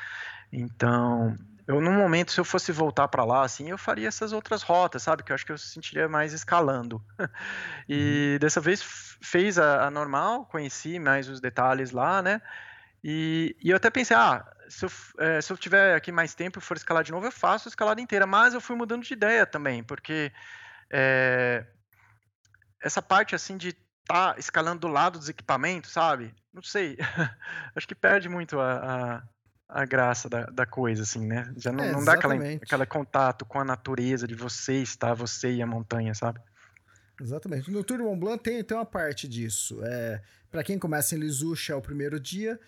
Então, 0.51 1.35
eu 1.69 1.79
no 1.79 1.91
momento, 1.91 2.31
se 2.31 2.39
eu 2.39 2.45
fosse 2.45 2.71
voltar 2.71 3.07
para 3.07 3.23
lá, 3.23 3.43
assim, 3.43 3.69
eu 3.69 3.77
faria 3.77 4.07
essas 4.07 4.33
outras 4.33 4.63
rotas, 4.63 5.03
sabe? 5.03 5.21
Que 5.21 5.31
eu 5.31 5.35
acho 5.35 5.45
que 5.45 5.51
eu 5.51 5.57
sentiria 5.57 6.09
mais 6.09 6.33
escalando. 6.33 6.99
e 7.87 8.31
uhum. 8.33 8.39
dessa 8.39 8.59
vez 8.59 8.81
fez 9.21 9.59
a, 9.59 9.85
a, 9.85 9.91
normal, 9.91 10.45
conheci 10.45 10.97
mais 10.97 11.29
os 11.29 11.39
detalhes 11.39 11.91
lá, 11.91 12.23
né? 12.23 12.41
E, 13.03 13.55
e 13.61 13.69
eu 13.69 13.77
até 13.77 13.91
pensei, 13.91 14.17
ah, 14.17 14.43
se 14.67 14.85
eu, 14.85 14.91
é, 15.19 15.41
se 15.41 15.53
eu 15.53 15.57
tiver 15.57 15.95
aqui 15.95 16.11
mais 16.11 16.33
tempo 16.33 16.57
e 16.57 16.61
for 16.61 16.75
escalar 16.75 17.03
de 17.03 17.11
novo, 17.11 17.27
eu 17.27 17.31
faço 17.31 17.67
a 17.67 17.69
escalada 17.69 18.01
inteira. 18.01 18.25
Mas 18.25 18.55
eu 18.55 18.61
fui 18.61 18.75
mudando 18.75 19.03
de 19.03 19.13
ideia 19.13 19.45
também, 19.45 19.83
porque 19.83 20.31
é, 20.89 21.63
essa 22.81 23.01
parte 23.01 23.35
assim 23.35 23.57
de 23.57 23.69
estar 23.69 24.33
tá 24.33 24.39
escalando 24.39 24.79
do 24.79 24.87
lado 24.87 25.19
dos 25.19 25.29
equipamentos, 25.29 25.91
sabe? 25.91 26.33
Não 26.53 26.61
sei. 26.61 26.97
acho 27.75 27.87
que 27.87 27.95
perde 27.95 28.27
muito 28.27 28.59
a, 28.59 29.17
a 29.17 29.23
a 29.69 29.85
graça 29.85 30.27
da, 30.27 30.45
da 30.47 30.65
coisa, 30.65 31.03
assim, 31.03 31.27
né? 31.27 31.53
Já 31.55 31.71
não, 31.71 31.83
é, 31.83 31.91
não 31.91 32.03
dá 32.03 32.13
aquela, 32.13 32.33
aquele 32.33 32.85
contato 32.87 33.45
com 33.45 33.59
a 33.59 33.63
natureza 33.63 34.27
de 34.27 34.33
você 34.33 34.81
estar, 34.81 35.13
você 35.13 35.53
e 35.53 35.61
a 35.61 35.67
montanha, 35.67 36.15
sabe? 36.15 36.39
Exatamente. 37.21 37.69
No 37.69 37.83
Tour 37.83 37.97
de 37.99 38.03
Mont 38.03 38.19
Blanc 38.19 38.43
tem, 38.43 38.63
tem 38.63 38.75
uma 38.75 38.85
parte 38.85 39.27
disso. 39.27 39.79
É, 39.83 40.21
para 40.49 40.63
quem 40.63 40.79
começa 40.79 41.15
em 41.15 41.19
Lisucha 41.19 41.73
é 41.73 41.75
o 41.75 41.81
primeiro 41.81 42.19
dia, 42.19 42.59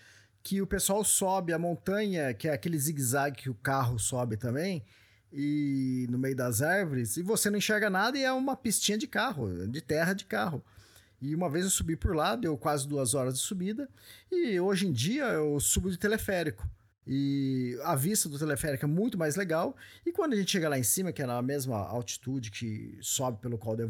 que 0.44 0.62
o 0.62 0.68
pessoal 0.68 1.04
sobe 1.04 1.52
a 1.52 1.58
montanha, 1.58 2.36
que 2.36 2.48
é 2.48 2.54
aquele 2.54 2.78
zigue-zague 2.78 3.42
que 3.44 3.50
o 3.50 3.56
carro 3.56 3.98
sobe 3.98 4.38
também, 4.38 4.84
e 5.32 6.08
no 6.10 6.18
meio 6.18 6.36
das 6.36 6.62
árvores, 6.62 7.18
e 7.18 7.22
você 7.22 7.50
não 7.50 7.58
enxerga 7.58 7.90
nada 7.90 8.18
e 8.18 8.24
é 8.24 8.32
uma 8.32 8.56
pistinha 8.56 8.98
de 8.98 9.08
carro, 9.08 9.68
de 9.68 9.82
terra 9.82 10.14
de 10.14 10.26
carro. 10.26 10.64
E 11.22 11.36
uma 11.36 11.50
vez 11.50 11.66
eu 11.66 11.72
subi 11.72 11.96
por 11.96 12.16
lá, 12.16 12.36
deu 12.36 12.58
quase 12.58 12.88
duas 12.88 13.14
horas 13.14 13.36
de 13.36 13.42
subida, 13.42 13.88
e 14.32 14.60
hoje 14.60 14.88
em 14.88 14.92
dia 14.92 15.26
eu 15.26 15.60
subo 15.60 15.92
de 15.92 15.98
teleférico. 15.98 16.68
E 17.06 17.78
a 17.84 17.96
vista 17.96 18.30
do 18.30 18.38
teleférico 18.38 18.86
é 18.86 18.88
muito 18.88 19.18
mais 19.18 19.36
legal. 19.36 19.76
E 20.06 20.12
quando 20.12 20.34
a 20.34 20.36
gente 20.36 20.52
chega 20.52 20.70
lá 20.70 20.78
em 20.78 20.84
cima, 20.84 21.12
que 21.12 21.22
é 21.22 21.26
na 21.26 21.42
mesma 21.42 21.78
altitude 21.78 22.52
que 22.52 22.98
sobe 23.02 23.40
pelo 23.40 23.58
Col 23.58 23.76
de 23.76 23.84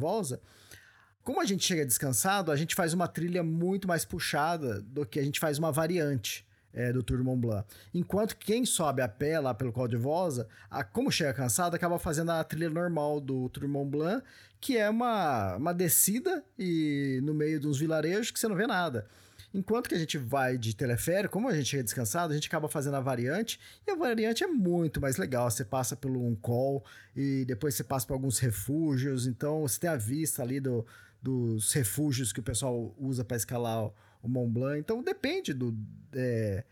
como 1.23 1.39
a 1.39 1.45
gente 1.45 1.63
chega 1.63 1.85
descansado, 1.85 2.51
a 2.51 2.55
gente 2.55 2.73
faz 2.73 2.93
uma 2.93 3.07
trilha 3.07 3.43
muito 3.43 3.87
mais 3.87 4.03
puxada 4.03 4.81
do 4.81 5.05
que 5.05 5.19
a 5.19 5.23
gente 5.23 5.39
faz 5.39 5.59
uma 5.59 5.71
variante 5.71 6.45
é, 6.73 6.91
do 6.91 7.03
Tour 7.03 7.17
de 7.17 7.23
Mont 7.23 7.39
Blanc. 7.39 7.65
Enquanto 7.93 8.35
quem 8.37 8.65
sobe 8.65 9.01
a 9.01 9.07
pé 9.07 9.39
lá 9.39 9.53
pelo 9.53 9.71
Col 9.71 9.87
de 9.87 9.97
Vosa, 9.97 10.47
a, 10.69 10.83
como 10.83 11.11
chega 11.11 11.33
cansado, 11.33 11.75
acaba 11.75 11.97
fazendo 11.99 12.31
a 12.31 12.43
trilha 12.43 12.69
normal 12.69 13.19
do 13.19 13.49
Tour 13.49 13.65
de 13.65 13.69
Mont 13.69 13.89
Blanc, 13.89 14.23
que 14.59 14.77
é 14.77 14.89
uma, 14.89 15.55
uma 15.55 15.73
descida 15.73 16.43
e 16.57 17.19
no 17.23 17.33
meio 17.33 17.59
de 17.59 17.67
uns 17.67 17.79
vilarejos 17.79 18.31
que 18.31 18.39
você 18.39 18.47
não 18.47 18.55
vê 18.55 18.67
nada. 18.67 19.07
Enquanto 19.53 19.89
que 19.89 19.95
a 19.95 19.99
gente 19.99 20.17
vai 20.17 20.57
de 20.57 20.73
teleférico, 20.73 21.33
como 21.33 21.49
a 21.49 21.53
gente 21.53 21.77
é 21.77 21.83
descansado, 21.83 22.31
a 22.31 22.35
gente 22.35 22.47
acaba 22.47 22.69
fazendo 22.69 22.95
a 22.95 23.01
variante, 23.01 23.59
e 23.85 23.91
a 23.91 23.95
variante 23.95 24.43
é 24.43 24.47
muito 24.47 25.01
mais 25.01 25.17
legal. 25.17 25.51
Você 25.51 25.65
passa 25.65 25.95
pelo 25.95 26.25
um 26.25 26.35
call 26.35 26.85
e 27.15 27.43
depois 27.45 27.75
você 27.75 27.83
passa 27.83 28.07
por 28.07 28.13
alguns 28.13 28.39
refúgios, 28.39 29.27
então 29.27 29.61
você 29.61 29.79
tem 29.79 29.89
a 29.89 29.97
vista 29.97 30.41
ali 30.41 30.61
do, 30.61 30.85
dos 31.21 31.73
refúgios 31.73 32.31
que 32.31 32.39
o 32.39 32.43
pessoal 32.43 32.95
usa 32.97 33.25
para 33.25 33.35
escalar 33.35 33.91
o, 34.21 34.27
Mont 34.27 34.51
Blanc. 34.51 34.79
Então 34.79 35.03
depende 35.03 35.53
do. 35.53 35.75
É, 36.13 36.63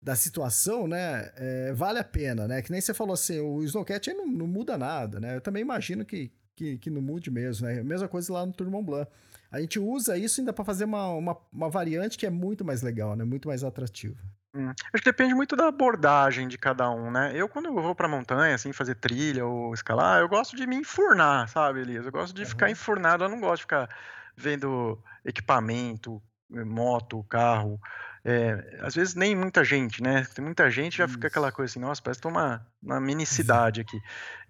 da 0.00 0.14
situação, 0.14 0.86
né, 0.86 1.32
é, 1.34 1.72
vale 1.72 1.98
a 1.98 2.04
pena, 2.04 2.46
né? 2.46 2.62
Que 2.62 2.70
nem 2.70 2.80
você 2.80 2.94
falou 2.94 3.14
assim, 3.14 3.40
o 3.40 3.62
Snowcat 3.64 4.12
não, 4.14 4.28
não 4.28 4.46
muda 4.46 4.78
nada, 4.78 5.18
né? 5.18 5.34
Eu 5.34 5.40
também 5.40 5.60
imagino 5.60 6.04
que, 6.04 6.30
que, 6.54 6.78
que 6.78 6.88
não 6.88 7.02
mude 7.02 7.32
mesmo, 7.32 7.66
né? 7.66 7.82
Mesma 7.82 8.06
coisa 8.06 8.32
lá 8.32 8.46
no 8.46 8.52
Tour 8.52 8.70
Mont 8.70 8.86
Blanc. 8.86 9.10
A 9.50 9.60
gente 9.60 9.78
usa 9.78 10.16
isso 10.16 10.40
ainda 10.40 10.52
para 10.52 10.64
fazer 10.64 10.84
uma, 10.84 11.08
uma, 11.08 11.36
uma, 11.52 11.70
variante 11.70 12.18
que 12.18 12.26
é 12.26 12.30
muito 12.30 12.64
mais 12.64 12.82
legal, 12.82 13.16
né? 13.16 13.24
Muito 13.24 13.48
mais 13.48 13.64
atrativa. 13.64 14.16
Hum. 14.54 14.68
Acho 14.70 15.02
que 15.02 15.10
depende 15.10 15.34
muito 15.34 15.56
da 15.56 15.68
abordagem 15.68 16.48
de 16.48 16.58
cada 16.58 16.90
um, 16.90 17.10
né? 17.10 17.32
Eu, 17.34 17.48
quando 17.48 17.66
eu 17.66 17.74
vou 17.74 17.94
pra 17.94 18.08
montanha, 18.08 18.54
assim, 18.54 18.72
fazer 18.72 18.94
trilha 18.94 19.46
ou 19.46 19.72
escalar, 19.72 20.20
eu 20.20 20.28
gosto 20.28 20.54
de 20.54 20.66
me 20.66 20.76
enfurnar, 20.76 21.48
sabe, 21.48 21.80
Elias? 21.80 22.04
Eu 22.04 22.12
gosto 22.12 22.34
de 22.34 22.42
uhum. 22.42 22.48
ficar 22.48 22.70
enfurnado, 22.70 23.24
eu 23.24 23.28
não 23.28 23.40
gosto 23.40 23.56
de 23.56 23.62
ficar 23.62 23.88
vendo 24.36 25.02
equipamento, 25.24 26.22
moto, 26.50 27.24
carro. 27.24 27.80
É, 28.24 28.78
às 28.80 28.94
vezes 28.94 29.14
nem 29.14 29.34
muita 29.34 29.64
gente, 29.64 30.02
né? 30.02 30.26
Tem 30.34 30.44
muita 30.44 30.70
gente 30.70 30.98
já 30.98 31.04
Isso. 31.04 31.14
fica 31.14 31.28
aquela 31.28 31.52
coisa 31.52 31.70
assim, 31.70 31.80
nossa, 31.80 32.02
parece 32.02 32.20
que 32.20 32.26
uma, 32.26 32.66
uma 32.82 33.00
mini 33.00 33.24
cidade 33.24 33.80
aqui. 33.80 34.00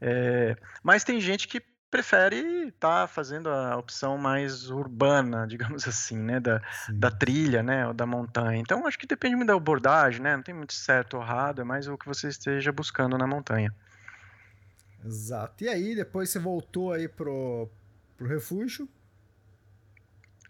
É, 0.01 0.57
mas 0.83 1.05
tem 1.05 1.21
gente 1.21 1.47
que 1.47 1.63
prefere 1.91 2.69
estar 2.69 3.03
tá 3.03 3.07
fazendo 3.07 3.49
a 3.49 3.77
opção 3.77 4.19
mais 4.19 4.71
urbana, 4.71 5.47
digamos 5.49 5.87
assim, 5.87 6.19
né, 6.19 6.41
da, 6.41 6.61
da 6.93 7.11
trilha, 7.11 7.63
né, 7.63 7.87
ou 7.87 7.95
da 7.95 8.07
montanha. 8.07 8.59
Então, 8.59 8.87
acho 8.87 8.99
que 8.99 9.07
depende 9.07 9.37
muito 9.37 9.49
da 9.49 9.55
abordagem, 9.55 10.21
né, 10.21 10.37
não 10.37 10.43
tem 10.43 10.55
muito 10.55 10.75
certo 10.75 11.17
ou 11.17 11.23
errado, 11.23 11.61
é 11.61 11.65
mais 11.65 11.89
o 11.89 11.97
que 11.97 12.07
você 12.07 12.29
esteja 12.29 12.73
buscando 12.73 13.17
na 13.17 13.27
montanha. 13.27 13.75
Exato. 15.05 15.65
E 15.65 15.69
aí, 15.69 15.95
depois 15.95 16.31
você 16.31 16.39
voltou 16.39 16.93
aí 16.93 17.09
pro, 17.09 17.69
pro 18.17 18.27
refúgio? 18.27 18.89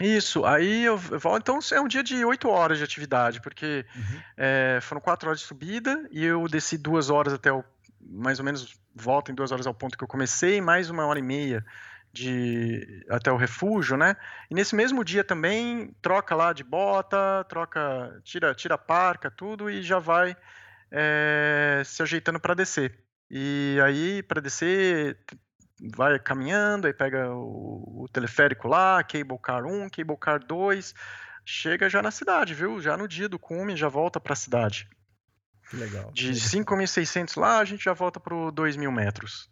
Isso, 0.01 0.45
aí 0.45 0.85
eu 0.85 0.97
volto. 0.97 1.43
Então 1.43 1.59
é 1.73 1.81
um 1.81 1.89
dia 1.89 2.03
de 2.03 2.25
oito 2.25 2.49
horas 2.49 2.79
de 2.79 2.85
atividade, 2.85 3.41
porque 3.41 3.85
uhum. 3.97 4.21
é, 4.37 4.79
foram 4.81 5.01
quatro 5.01 5.29
horas 5.29 5.41
de 5.41 5.47
subida 5.47 6.09
e 6.11 6.25
eu 6.25 6.47
desci 6.47 6.79
duas 6.79 7.11
horas 7.11 7.33
até 7.33 7.53
o 7.53 7.65
mais 8.01 8.39
ou 8.39 8.45
menos 8.45 8.79
volta 8.95 9.31
em 9.31 9.35
duas 9.35 9.53
horas 9.53 9.67
ao 9.67 9.75
ponto 9.75 9.99
que 9.99 10.05
eu 10.05 10.09
comecei, 10.09 10.61
mais 10.61 10.89
uma 10.89 11.05
hora 11.05 11.19
e 11.19 11.23
meia 11.23 11.65
de 12.13 13.05
até 13.11 13.31
o 13.31 13.37
refúgio, 13.37 13.97
né? 13.97 14.17
E 14.51 14.55
nesse 14.55 14.75
mesmo 14.75 15.05
dia 15.05 15.23
também 15.23 15.95
troca 16.01 16.35
lá 16.35 16.53
de 16.53 16.65
bota, 16.65 17.45
troca, 17.49 18.21
tira, 18.25 18.55
tira 18.55 18.75
a 18.77 18.79
parca, 18.79 19.31
tudo 19.31 19.69
e 19.69 19.83
já 19.83 19.99
vai 19.99 20.37
é, 20.91 21.83
se 21.85 22.03
ajeitando 22.03 22.41
para 22.41 22.55
descer. 22.55 22.99
E 23.31 23.79
aí 23.85 24.23
para 24.23 24.41
descer 24.41 25.19
vai 25.81 26.19
caminhando, 26.19 26.87
aí 26.87 26.93
pega 26.93 27.31
o, 27.31 28.05
o, 28.05 28.09
teleférico 28.09 28.69
lá, 28.69 29.03
cable 29.03 29.39
car 29.39 29.65
1, 29.65 29.89
cable 29.91 30.17
car 30.17 30.45
2, 30.45 30.95
chega 31.45 31.89
já 31.89 32.03
na 32.03 32.11
cidade, 32.11 32.55
viu? 32.55 32.81
Já 32.81 32.97
no 32.97 33.07
dia 33.07 33.29
do 33.29 33.39
cume 33.39 33.77
já 33.77 33.89
volta 33.89 34.21
para 34.21 34.33
a 34.33 34.37
cidade. 34.37 34.89
Que 35.71 35.77
legal. 35.77 36.11
De 36.13 36.33
5.600 36.33 37.39
lá, 37.39 37.59
a 37.59 37.65
gente 37.65 37.85
já 37.85 37.93
volta 37.93 38.19
para 38.19 38.35
2.000 38.35 38.91
metros. 38.91 39.51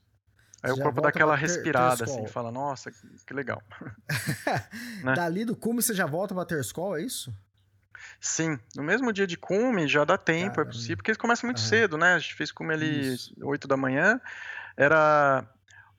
Aí 0.62 0.70
já 0.70 0.74
o 0.74 0.82
corpo 0.82 1.00
dá 1.00 1.10
aquela 1.10 1.36
respirada, 1.36 2.04
assim, 2.04 2.26
fala, 2.26 2.50
nossa, 2.50 2.90
que 2.90 3.34
legal. 3.34 3.62
né? 5.04 5.14
Dali 5.14 5.44
do 5.44 5.54
cume 5.54 5.82
você 5.82 5.94
já 5.94 6.06
volta 6.06 6.34
para 6.34 6.46
Terscol, 6.46 6.96
é 6.96 7.02
isso? 7.02 7.32
Sim, 8.20 8.58
no 8.74 8.82
mesmo 8.82 9.12
dia 9.12 9.26
de 9.26 9.36
cume 9.36 9.86
já 9.86 10.04
dá 10.04 10.16
tempo, 10.16 10.56
Caramba. 10.56 10.70
é 10.70 10.72
possível, 10.72 10.96
porque 10.96 11.14
começa 11.14 11.46
muito 11.46 11.60
cedo, 11.60 11.98
né? 11.98 12.14
A 12.14 12.18
gente 12.18 12.34
fez 12.34 12.50
cume 12.50 12.72
ali 12.72 13.14
isso. 13.14 13.34
8 13.42 13.68
da 13.68 13.76
manhã, 13.76 14.20
era 14.76 15.46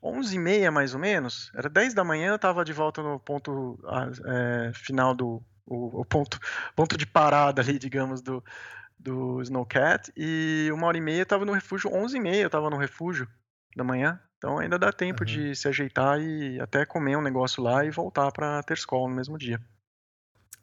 11 0.07 0.35
e 0.35 0.39
meia 0.39 0.71
mais 0.71 0.93
ou 0.93 0.99
menos, 0.99 1.51
era 1.55 1.69
10 1.69 1.93
da 1.93 2.03
manhã, 2.03 2.31
eu 2.31 2.39
tava 2.39 2.63
de 2.63 2.73
volta 2.73 3.01
no 3.01 3.19
ponto 3.19 3.79
é, 4.25 4.71
final 4.73 5.13
do, 5.13 5.43
o, 5.65 6.01
o, 6.01 6.05
ponto, 6.05 6.39
ponto 6.75 6.97
de 6.97 7.05
parada 7.05 7.61
ali, 7.61 7.77
digamos, 7.77 8.21
do, 8.21 8.43
do 8.97 9.41
Snowcat 9.41 10.11
e 10.15 10.69
uma 10.73 10.87
hora 10.87 10.97
e 10.97 11.01
meia 11.01 11.21
eu 11.21 11.25
tava 11.25 11.45
no 11.45 11.53
refúgio, 11.53 11.93
11 11.93 12.17
e 12.17 12.19
meia 12.19 12.43
eu 12.43 12.49
tava 12.49 12.69
no 12.69 12.77
refúgio 12.77 13.27
da 13.75 13.83
manhã. 13.83 14.19
Então 14.37 14.59
ainda 14.59 14.77
dá 14.77 14.91
tempo 14.91 15.21
uhum. 15.21 15.25
de 15.25 15.55
se 15.55 15.67
ajeitar 15.67 16.19
e 16.21 16.59
até 16.59 16.85
comer 16.85 17.17
um 17.17 17.21
negócio 17.21 17.61
lá 17.61 17.83
e 17.83 17.89
voltar 17.89 18.31
para 18.31 18.61
Terscol 18.63 19.09
no 19.09 19.15
mesmo 19.15 19.37
dia. 19.37 19.59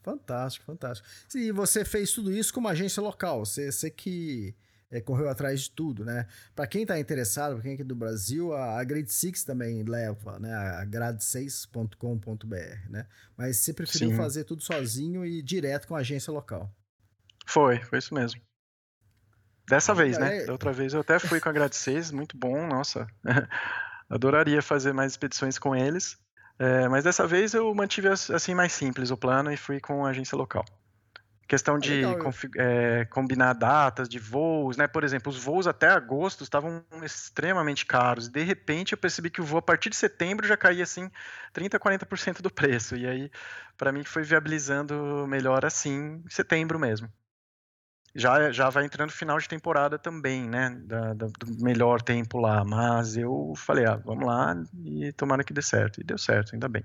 Fantástico, 0.03 0.67
fantástico. 0.67 1.09
E 1.35 1.51
você 1.51 1.85
fez 1.85 2.13
tudo 2.13 2.31
isso 2.31 2.53
com 2.53 2.61
uma 2.61 2.71
agência 2.71 3.03
local, 3.03 3.45
você, 3.45 3.73
você 3.73 3.91
que 3.91 4.55
é, 4.95 5.01
correu 5.01 5.29
atrás 5.29 5.63
de 5.63 5.71
tudo, 5.73 6.05
né? 6.05 6.25
Para 6.55 6.69
quem 6.69 6.83
está 6.83 6.99
interessado, 6.99 7.55
para 7.55 7.63
quem 7.63 7.73
é 7.73 7.75
aqui 7.75 7.83
do 7.83 7.97
Brasil, 7.97 8.55
a, 8.55 8.79
a 8.79 8.85
Grade 8.85 9.13
6 9.13 9.43
também 9.43 9.83
leva, 9.83 10.39
né? 10.39 10.55
A 10.55 10.87
grade6.com.br, 10.87 12.89
né? 12.89 13.07
Mas 13.37 13.57
você 13.57 13.75
preferiu 13.75 14.11
Sim. 14.11 14.17
fazer 14.17 14.45
tudo 14.45 14.63
sozinho 14.63 15.27
e 15.27 15.43
direto 15.43 15.89
com 15.89 15.97
a 15.97 15.99
agência 15.99 16.33
local. 16.33 16.73
Foi, 17.45 17.81
foi 17.81 17.99
isso 17.99 18.15
mesmo. 18.15 18.41
Dessa 19.69 19.93
vez, 19.93 20.17
né? 20.17 20.43
É. 20.43 20.47
Da 20.47 20.53
outra 20.53 20.73
vez 20.73 20.95
eu 20.95 21.01
até 21.01 21.19
fui 21.19 21.41
com 21.41 21.49
a 21.49 21.53
Grade 21.53 21.75
6, 21.75 22.13
muito 22.13 22.39
bom, 22.39 22.65
nossa. 22.69 23.09
Adoraria 24.09 24.63
fazer 24.63 24.93
mais 24.93 25.13
expedições 25.13 25.59
com 25.59 25.75
eles. 25.75 26.17
É, 26.57 26.89
mas 26.89 27.03
dessa 27.03 27.27
vez 27.27 27.53
eu 27.53 27.75
mantive 27.75 28.09
assim 28.09 28.55
mais 28.55 28.73
simples 28.73 29.11
o 29.11 29.17
plano 29.17 29.53
e 29.53 29.57
fui 29.57 29.81
com 29.81 30.07
a 30.07 30.11
agência 30.11 30.39
local. 30.39 30.65
Questão 31.47 31.79
de 31.79 32.03
é, 32.57 33.05
combinar 33.07 33.53
datas 33.53 34.09
de 34.09 34.19
voos, 34.19 34.77
né? 34.77 34.87
Por 34.87 35.05
exemplo, 35.05 35.31
os 35.31 35.43
voos 35.43 35.67
até 35.67 35.89
agosto 35.89 36.43
estavam 36.43 36.83
extremamente 37.03 37.85
caros. 37.85 38.29
De 38.29 38.43
repente, 38.43 38.93
eu 38.93 38.99
percebi 38.99 39.29
que 39.31 39.41
o 39.41 39.45
voo 39.45 39.59
a 39.59 39.63
partir 39.63 39.91
de 39.91 39.97
setembro 39.97 40.47
já 40.47 40.57
caía 40.57 40.83
assim 40.83 41.11
30, 41.53 41.79
40% 41.79 42.41
do 42.41 42.51
preço. 42.51 42.97
E 42.97 43.07
aí, 43.07 43.31
para 43.77 43.93
mim, 43.93 44.05
foi 44.05 44.23
viabilizando 44.23 45.27
melhor 45.29 45.65
assim, 45.67 46.23
em 46.25 46.31
setembro 46.31 46.79
mesmo. 46.79 47.13
Já, 48.15 48.53
já 48.53 48.71
vai 48.71 48.85
entrando 48.85 49.11
final 49.11 49.39
de 49.39 49.49
temporada 49.49 49.99
também, 49.99 50.49
né? 50.49 50.71
Da, 50.85 51.15
da, 51.15 51.27
do 51.27 51.65
melhor 51.65 52.01
tempo 52.01 52.39
lá. 52.39 52.65
Mas 52.65 53.17
eu 53.17 53.55
falei, 53.57 53.85
ah, 53.87 53.97
vamos 53.97 54.25
lá 54.25 54.57
e 54.85 55.12
tomara 55.12 55.43
que 55.43 55.53
dê 55.53 55.62
certo. 55.62 56.01
E 56.01 56.05
deu 56.05 56.17
certo, 56.17 56.55
ainda 56.55 56.69
bem. 56.69 56.85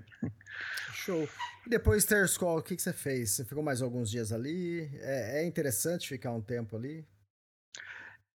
Show. 0.92 1.28
E 1.66 1.70
depois 1.70 2.04
ter 2.04 2.28
School, 2.28 2.58
o 2.58 2.62
que, 2.62 2.74
que 2.74 2.82
você 2.82 2.92
fez? 2.92 3.30
Você 3.30 3.44
ficou 3.44 3.62
mais 3.62 3.80
alguns 3.80 4.10
dias 4.10 4.32
ali? 4.32 4.90
É, 5.00 5.42
é 5.42 5.46
interessante 5.46 6.08
ficar 6.08 6.32
um 6.32 6.40
tempo 6.40 6.76
ali? 6.76 7.06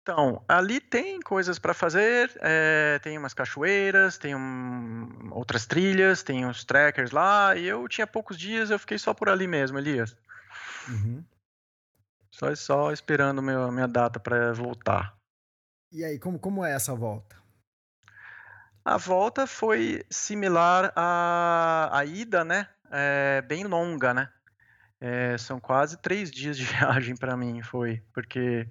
Então, 0.02 0.44
ali 0.48 0.80
tem 0.80 1.20
coisas 1.20 1.60
para 1.60 1.76
fazer, 1.76 2.32
é, 2.42 3.00
tem 3.04 3.18
umas 3.20 3.36
cachoeiras, 3.36 4.18
tem 4.18 4.36
um, 4.36 5.30
outras 5.30 5.68
trilhas, 5.68 6.24
tem 6.24 6.44
uns 6.44 6.64
trackers 6.64 7.12
lá, 7.12 7.56
e 7.56 7.68
eu 7.68 7.88
tinha 7.88 8.08
poucos 8.08 8.36
dias, 8.36 8.72
eu 8.72 8.80
fiquei 8.80 8.98
só 8.98 9.14
por 9.14 9.30
ali 9.30 9.46
mesmo, 9.46 9.78
Elias. 9.78 10.16
Uhum. 10.90 11.24
Só, 12.42 12.56
só 12.56 12.92
esperando 12.92 13.40
meu, 13.40 13.72
minha 13.72 13.88
data 13.88 14.20
para 14.20 14.52
voltar. 14.52 15.16
E 15.92 16.04
aí, 16.04 16.18
como, 16.18 16.40
como 16.40 16.66
é 16.66 16.74
essa 16.74 16.96
volta? 16.96 17.36
A 18.84 18.98
volta 18.98 19.46
foi 19.46 20.04
similar 20.10 20.92
à, 20.96 21.96
à 21.96 22.04
ida, 22.04 22.44
né? 22.44 22.68
É, 22.90 23.44
bem 23.44 23.66
longa, 23.66 24.12
né? 24.12 24.28
É, 25.00 25.38
são 25.38 25.60
quase 25.60 25.98
três 26.02 26.32
dias 26.32 26.58
de 26.58 26.64
viagem 26.66 27.16
para 27.16 27.38
mim, 27.38 27.62
foi, 27.62 28.02
porque 28.12 28.68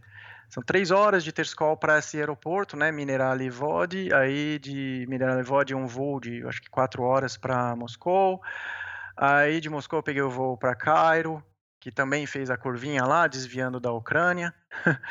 são 0.49 0.65
três 0.65 0.91
horas 0.91 1.23
de 1.23 1.31
Terskol 1.31 1.77
para 1.77 1.99
esse 1.99 2.19
aeroporto, 2.19 2.77
né? 2.77 2.91
Mineral 2.91 3.41
e 3.41 3.49
Vod, 3.49 4.13
aí 4.13 4.59
de 4.59 5.07
Mineral 5.09 5.39
e 5.39 5.45
Vod 5.45 5.77
um 5.77 5.87
voo 5.87 6.19
de, 6.19 6.45
acho 6.45 6.61
que 6.61 6.69
quatro 6.69 7.05
horas 7.05 7.37
para 7.37 7.77
Moscou. 7.77 8.43
Aí 9.17 9.61
de 9.61 9.71
Moscou 9.71 10.01
eu 10.01 10.03
peguei 10.03 10.23
o 10.23 10.31
voo 10.31 10.57
para 10.57 10.75
Cairo, 10.75 11.41
que 11.81 11.91
também 11.91 12.27
fez 12.27 12.51
a 12.51 12.59
curvinha 12.59 13.05
lá, 13.05 13.27
desviando 13.27 13.81
da 13.81 13.91
Ucrânia. 13.91 14.55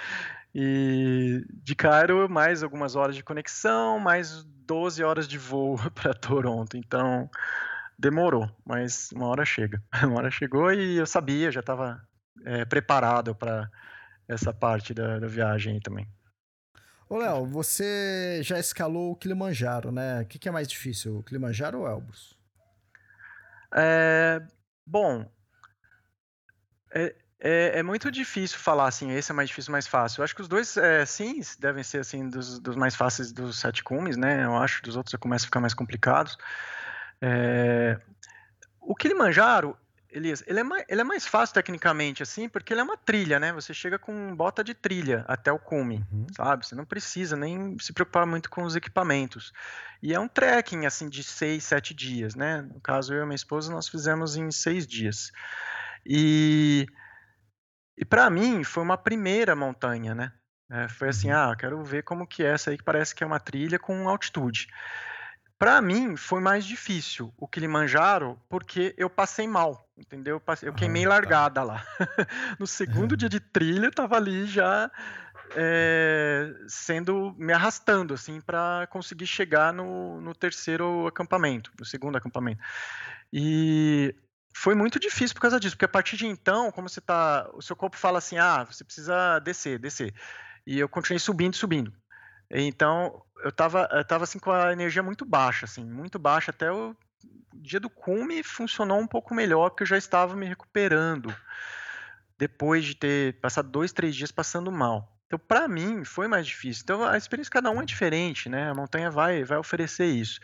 e 0.54 1.44
de 1.64 1.76
Cairo, 1.76 2.30
mais 2.30 2.62
algumas 2.62 2.96
horas 2.96 3.16
de 3.16 3.24
conexão, 3.24 4.00
mais 4.00 4.44
12 4.44 5.04
horas 5.04 5.28
de 5.28 5.38
voo 5.38 5.78
para 5.96 6.14
Toronto. 6.14 6.78
Então, 6.78 7.30
demorou, 7.98 8.48
mas 8.64 9.12
uma 9.12 9.28
hora 9.28 9.44
chega. 9.44 9.82
Uma 10.04 10.20
hora 10.20 10.32
chegou 10.32 10.72
e 10.72 10.98
eu 10.98 11.08
sabia, 11.08 11.52
já 11.52 11.60
estava 11.60 12.00
é, 12.46 12.64
preparado 12.66 13.34
para 13.34 13.70
essa 14.28 14.54
parte 14.54 14.94
da, 14.94 15.18
da 15.18 15.28
viagem 15.28 15.74
aí 15.74 15.80
também. 15.82 16.08
Ô, 17.10 17.18
Léo, 17.18 17.48
você 17.48 18.42
já 18.44 18.60
escalou 18.60 19.12
o 19.12 19.16
Kilimanjaro, 19.16 19.92
né? 19.92 20.22
O 20.22 20.26
que, 20.28 20.38
que 20.38 20.48
é 20.48 20.52
mais 20.52 20.68
difícil, 20.68 21.18
o 21.18 21.24
Kilimanjaro 21.24 21.80
ou 21.80 21.88
Elbrus? 21.88 22.38
É, 23.74 24.40
bom, 24.86 25.28
é, 26.92 27.16
é, 27.40 27.80
é, 27.80 27.84
muito 27.84 28.12
difícil 28.12 28.58
falar 28.58 28.88
assim, 28.88 29.12
esse 29.12 29.32
é 29.32 29.36
mais 29.36 29.50
difícil, 29.50 29.72
mais 29.72 29.88
fácil. 29.88 30.20
Eu 30.20 30.24
acho 30.26 30.36
que 30.36 30.42
os 30.42 30.48
dois, 30.48 30.76
é, 30.76 31.06
sim, 31.06 31.42
devem 31.60 31.84
ser 31.84 32.00
assim 32.00 32.28
dos, 32.28 32.60
dos, 32.60 32.76
mais 32.76 32.96
fáceis 32.96 33.32
dos 33.32 33.60
sete 33.60 33.84
cumes, 33.84 34.18
né? 34.18 34.44
Eu 34.44 34.58
acho, 34.58 34.84
dos 34.84 34.98
outros 34.98 35.12
já 35.12 35.18
começa 35.18 35.46
a 35.46 35.48
ficar 35.48 35.62
mais 35.62 35.74
complicados. 35.74 36.38
É... 37.22 38.00
O 38.82 38.96
Kilimanjaro, 38.96 39.78
Elias, 40.12 40.44
ele 40.48 40.60
é, 40.60 40.64
mais, 40.64 40.84
ele 40.90 41.02
é 41.02 41.04
mais 41.04 41.28
fácil 41.28 41.54
tecnicamente, 41.54 42.24
assim, 42.24 42.50
porque 42.50 42.74
ele 42.74 42.82
é 42.82 42.84
uma 42.84 42.98
trilha, 42.98 43.40
né? 43.40 43.54
Você 43.54 43.74
chega 43.74 44.00
com 44.00 44.36
bota 44.36 44.64
de 44.64 44.74
trilha 44.74 45.24
até 45.28 45.52
o 45.52 45.60
cume, 45.60 46.04
uhum. 46.12 46.26
sabe? 46.36 46.66
Você 46.66 46.74
não 46.74 46.84
precisa 46.84 47.38
nem 47.38 47.78
se 47.80 47.94
preocupar 47.94 48.26
muito 48.26 48.50
com 48.50 48.64
os 48.64 48.76
equipamentos. 48.76 49.54
E 50.02 50.14
é 50.14 50.20
um 50.20 50.28
trekking, 50.28 50.86
assim, 50.88 51.08
de 51.08 51.24
seis, 51.24 51.64
sete 51.64 51.94
dias, 51.94 52.34
né? 52.34 52.62
No 52.62 52.82
caso, 52.82 53.14
eu 53.14 53.22
e 53.22 53.26
minha 53.26 53.36
esposa, 53.36 53.72
nós 53.72 53.88
fizemos 53.88 54.36
em 54.36 54.50
seis 54.50 54.88
dias. 54.88 55.32
E 56.06 56.86
e 58.00 58.06
para 58.06 58.30
mim 58.30 58.64
foi 58.64 58.82
uma 58.82 58.98
primeira 58.98 59.54
montanha, 59.56 60.16
né? 60.16 60.32
É, 60.72 60.88
foi 60.88 61.10
assim, 61.10 61.30
uhum. 61.30 61.38
ah, 61.38 61.56
quero 61.56 61.84
ver 61.84 62.04
como 62.04 62.26
que 62.26 62.44
é 62.44 62.54
essa 62.54 62.70
aí 62.70 62.78
que 62.78 62.84
parece 62.84 63.14
que 63.14 63.24
é 63.24 63.28
uma 63.28 63.42
trilha 63.42 63.78
com 63.78 64.08
altitude. 64.08 64.68
Para 65.58 65.82
mim 65.82 66.16
foi 66.16 66.40
mais 66.40 66.64
difícil 66.64 67.34
o 67.38 67.46
Kilimanjaro 67.46 68.40
porque 68.48 68.96
eu 68.98 69.10
passei 69.10 69.46
mal, 69.46 69.90
entendeu? 69.98 70.38
Eu, 70.38 70.40
passei, 70.40 70.70
eu 70.70 70.74
queimei 70.74 71.06
ah, 71.06 71.10
largada 71.10 71.60
tá. 71.60 71.64
lá. 71.64 71.86
no 72.58 72.66
segundo 72.66 73.18
dia 73.18 73.28
de 73.28 73.42
trilha 73.42 73.88
eu 73.88 73.92
tava 73.92 74.16
ali 74.16 74.46
já 74.46 74.90
é, 75.58 76.54
sendo 76.70 77.36
me 77.38 77.52
arrastando 77.52 78.14
assim 78.14 78.40
para 78.40 78.88
conseguir 78.90 79.28
chegar 79.28 79.74
no, 79.74 80.22
no 80.22 80.34
terceiro 80.34 81.06
acampamento, 81.08 81.72
no 81.78 81.84
segundo 81.84 82.18
acampamento. 82.18 82.64
E 83.34 84.16
foi 84.54 84.76
muito 84.76 85.00
difícil 85.00 85.34
por 85.36 85.42
causa 85.42 85.60
disso, 85.60 85.76
porque 85.76 85.86
a 85.86 85.90
partir 85.90 86.18
de 86.18 86.28
então, 86.28 86.72
como 86.72 86.90
você 86.90 87.02
tá, 87.02 87.50
o 87.54 87.62
seu 87.62 87.76
corpo 87.76 87.98
fala 87.98 88.18
assim, 88.18 88.38
ah, 88.38 88.64
você 88.64 88.84
precisa 88.84 89.40
descer, 89.40 89.80
descer. 89.80 90.14
E 90.66 90.80
eu 90.80 90.90
continuei 90.90 91.20
subindo, 91.20 91.56
subindo. 91.56 91.94
Então, 92.52 93.24
eu 93.44 93.52
tava, 93.52 93.88
eu 93.92 94.04
tava 94.04 94.24
assim 94.24 94.40
com 94.40 94.52
a 94.52 94.74
energia 94.74 95.04
muito 95.04 95.26
baixa, 95.26 95.66
assim, 95.66 95.84
muito 95.84 96.18
baixa 96.18 96.52
até 96.52 96.72
o 96.72 96.96
dia 97.54 97.80
do 97.80 97.90
cume 97.90 98.44
funcionou 98.44 99.00
um 99.00 99.08
pouco 99.08 99.34
melhor, 99.34 99.70
porque 99.70 99.84
eu 99.84 99.88
já 99.88 99.98
estava 99.98 100.36
me 100.36 100.46
recuperando 100.46 101.34
depois 102.38 102.86
de 102.86 102.96
ter 102.96 103.40
passado 103.42 103.70
dois, 103.70 103.92
três 103.92 104.16
dias 104.16 104.32
passando 104.32 104.72
mal. 104.72 105.19
Então, 105.30 105.38
para 105.38 105.68
mim, 105.68 106.04
foi 106.04 106.28
mais 106.28 106.48
difícil. 106.48 106.82
Então, 106.84 107.04
a 107.04 107.16
experiência 107.16 107.50
de 107.50 107.54
cada 107.54 107.70
um 107.70 107.80
é 107.80 107.86
diferente, 107.86 108.50
né? 108.50 108.72
A 108.72 108.74
montanha 108.74 109.12
vai, 109.12 109.44
vai 109.44 109.60
oferecer 109.60 110.08
isso. 110.08 110.40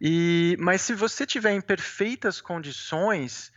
E, 0.00 0.56
mas 0.58 0.80
se 0.80 0.94
você 0.94 1.26
tiver 1.26 1.52
em 1.52 1.60
perfeitas 1.60 2.40
condições, 2.40 3.52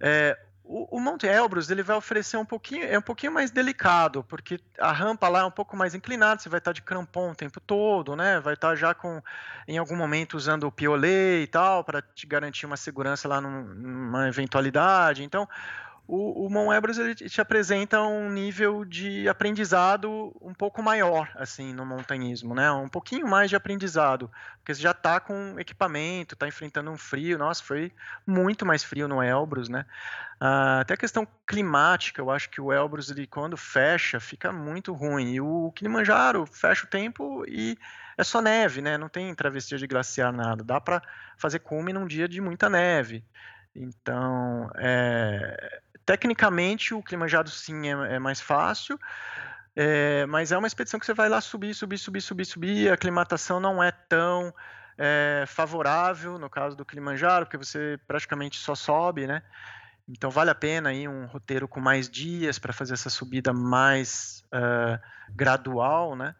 é, 0.00 0.38
o, 0.64 0.96
o, 0.96 0.98
Monte 0.98 1.26
Elbrus 1.26 1.68
ele 1.68 1.82
vai 1.82 1.94
oferecer 1.94 2.38
um 2.38 2.44
pouquinho, 2.44 2.86
é 2.86 2.98
um 2.98 3.02
pouquinho 3.02 3.32
mais 3.32 3.50
delicado, 3.50 4.24
porque 4.24 4.58
a 4.78 4.92
rampa 4.92 5.28
lá 5.28 5.40
é 5.40 5.44
um 5.44 5.50
pouco 5.50 5.76
mais 5.76 5.94
inclinada, 5.94 6.40
você 6.40 6.48
vai 6.48 6.58
estar 6.58 6.72
de 6.72 6.80
crampon 6.80 7.32
o 7.32 7.34
tempo 7.34 7.60
todo, 7.60 8.16
né? 8.16 8.40
Vai 8.40 8.54
estar 8.54 8.74
já 8.76 8.94
com, 8.94 9.22
em 9.66 9.76
algum 9.76 9.94
momento 9.94 10.38
usando 10.38 10.64
o 10.64 10.72
piolet 10.72 11.42
e 11.42 11.46
tal, 11.48 11.84
para 11.84 12.00
te 12.00 12.26
garantir 12.26 12.64
uma 12.64 12.78
segurança 12.78 13.28
lá 13.28 13.42
num, 13.42 13.62
numa 13.62 14.26
eventualidade. 14.26 15.22
Então, 15.22 15.46
o, 16.08 16.46
o 16.46 16.50
Mount 16.50 16.74
Everest 16.74 17.02
ele 17.02 17.14
te 17.14 17.38
apresenta 17.38 18.00
um 18.00 18.30
nível 18.30 18.82
de 18.82 19.28
aprendizado 19.28 20.34
um 20.40 20.54
pouco 20.54 20.82
maior, 20.82 21.30
assim, 21.34 21.74
no 21.74 21.84
montanhismo, 21.84 22.54
né? 22.54 22.72
Um 22.72 22.88
pouquinho 22.88 23.28
mais 23.28 23.50
de 23.50 23.56
aprendizado, 23.56 24.30
porque 24.58 24.74
você 24.74 24.80
já 24.80 24.92
está 24.92 25.20
com 25.20 25.60
equipamento, 25.60 26.34
está 26.34 26.48
enfrentando 26.48 26.90
um 26.90 26.96
frio. 26.96 27.36
Nossa, 27.36 27.62
foi 27.62 27.92
muito 28.26 28.64
mais 28.64 28.82
frio 28.82 29.06
no 29.06 29.22
Elbrus, 29.22 29.68
né? 29.68 29.84
Uh, 30.40 30.80
até 30.80 30.94
a 30.94 30.96
questão 30.96 31.28
climática, 31.46 32.22
eu 32.22 32.30
acho 32.30 32.48
que 32.48 32.60
o 32.60 32.72
Elbrus, 32.72 33.10
ele, 33.10 33.26
quando 33.26 33.58
fecha, 33.58 34.18
fica 34.18 34.50
muito 34.50 34.94
ruim. 34.94 35.34
E 35.34 35.40
o 35.42 35.70
Kilimanjaro 35.72 36.46
fecha 36.46 36.86
o 36.86 36.88
tempo 36.88 37.44
e 37.46 37.76
é 38.16 38.24
só 38.24 38.40
neve, 38.40 38.80
né? 38.80 38.96
Não 38.96 39.10
tem 39.10 39.34
travessia 39.34 39.76
de 39.76 39.86
glaciar, 39.86 40.32
nada. 40.32 40.64
Dá 40.64 40.80
para 40.80 41.02
fazer 41.36 41.58
cume 41.58 41.92
num 41.92 42.06
dia 42.06 42.26
de 42.26 42.40
muita 42.40 42.70
neve. 42.70 43.22
Então, 43.74 44.70
é, 44.76 45.80
Tecnicamente, 46.08 46.94
o 46.94 47.02
Kilimanjaro 47.02 47.50
sim 47.50 47.86
é, 47.86 48.14
é 48.14 48.18
mais 48.18 48.40
fácil, 48.40 48.98
é, 49.76 50.24
mas 50.24 50.50
é 50.50 50.56
uma 50.56 50.66
expedição 50.66 50.98
que 50.98 51.04
você 51.04 51.12
vai 51.12 51.28
lá 51.28 51.38
subir, 51.38 51.74
subir, 51.74 51.98
subir, 51.98 52.22
subir, 52.22 52.44
subir. 52.46 52.88
A 52.88 52.94
aclimatação 52.94 53.60
não 53.60 53.82
é 53.84 53.92
tão 53.92 54.50
é, 54.96 55.44
favorável 55.46 56.38
no 56.38 56.48
caso 56.48 56.74
do 56.74 56.82
Kilimanjaro, 56.82 57.44
porque 57.44 57.58
você 57.58 58.00
praticamente 58.06 58.56
só 58.56 58.74
sobe, 58.74 59.26
né? 59.26 59.42
Então 60.08 60.30
vale 60.30 60.48
a 60.48 60.54
pena 60.54 60.94
ir 60.94 61.08
um 61.08 61.26
roteiro 61.26 61.68
com 61.68 61.78
mais 61.78 62.08
dias 62.08 62.58
para 62.58 62.72
fazer 62.72 62.94
essa 62.94 63.10
subida 63.10 63.52
mais 63.52 64.42
uh, 64.46 64.98
gradual, 65.36 66.16
né? 66.16 66.34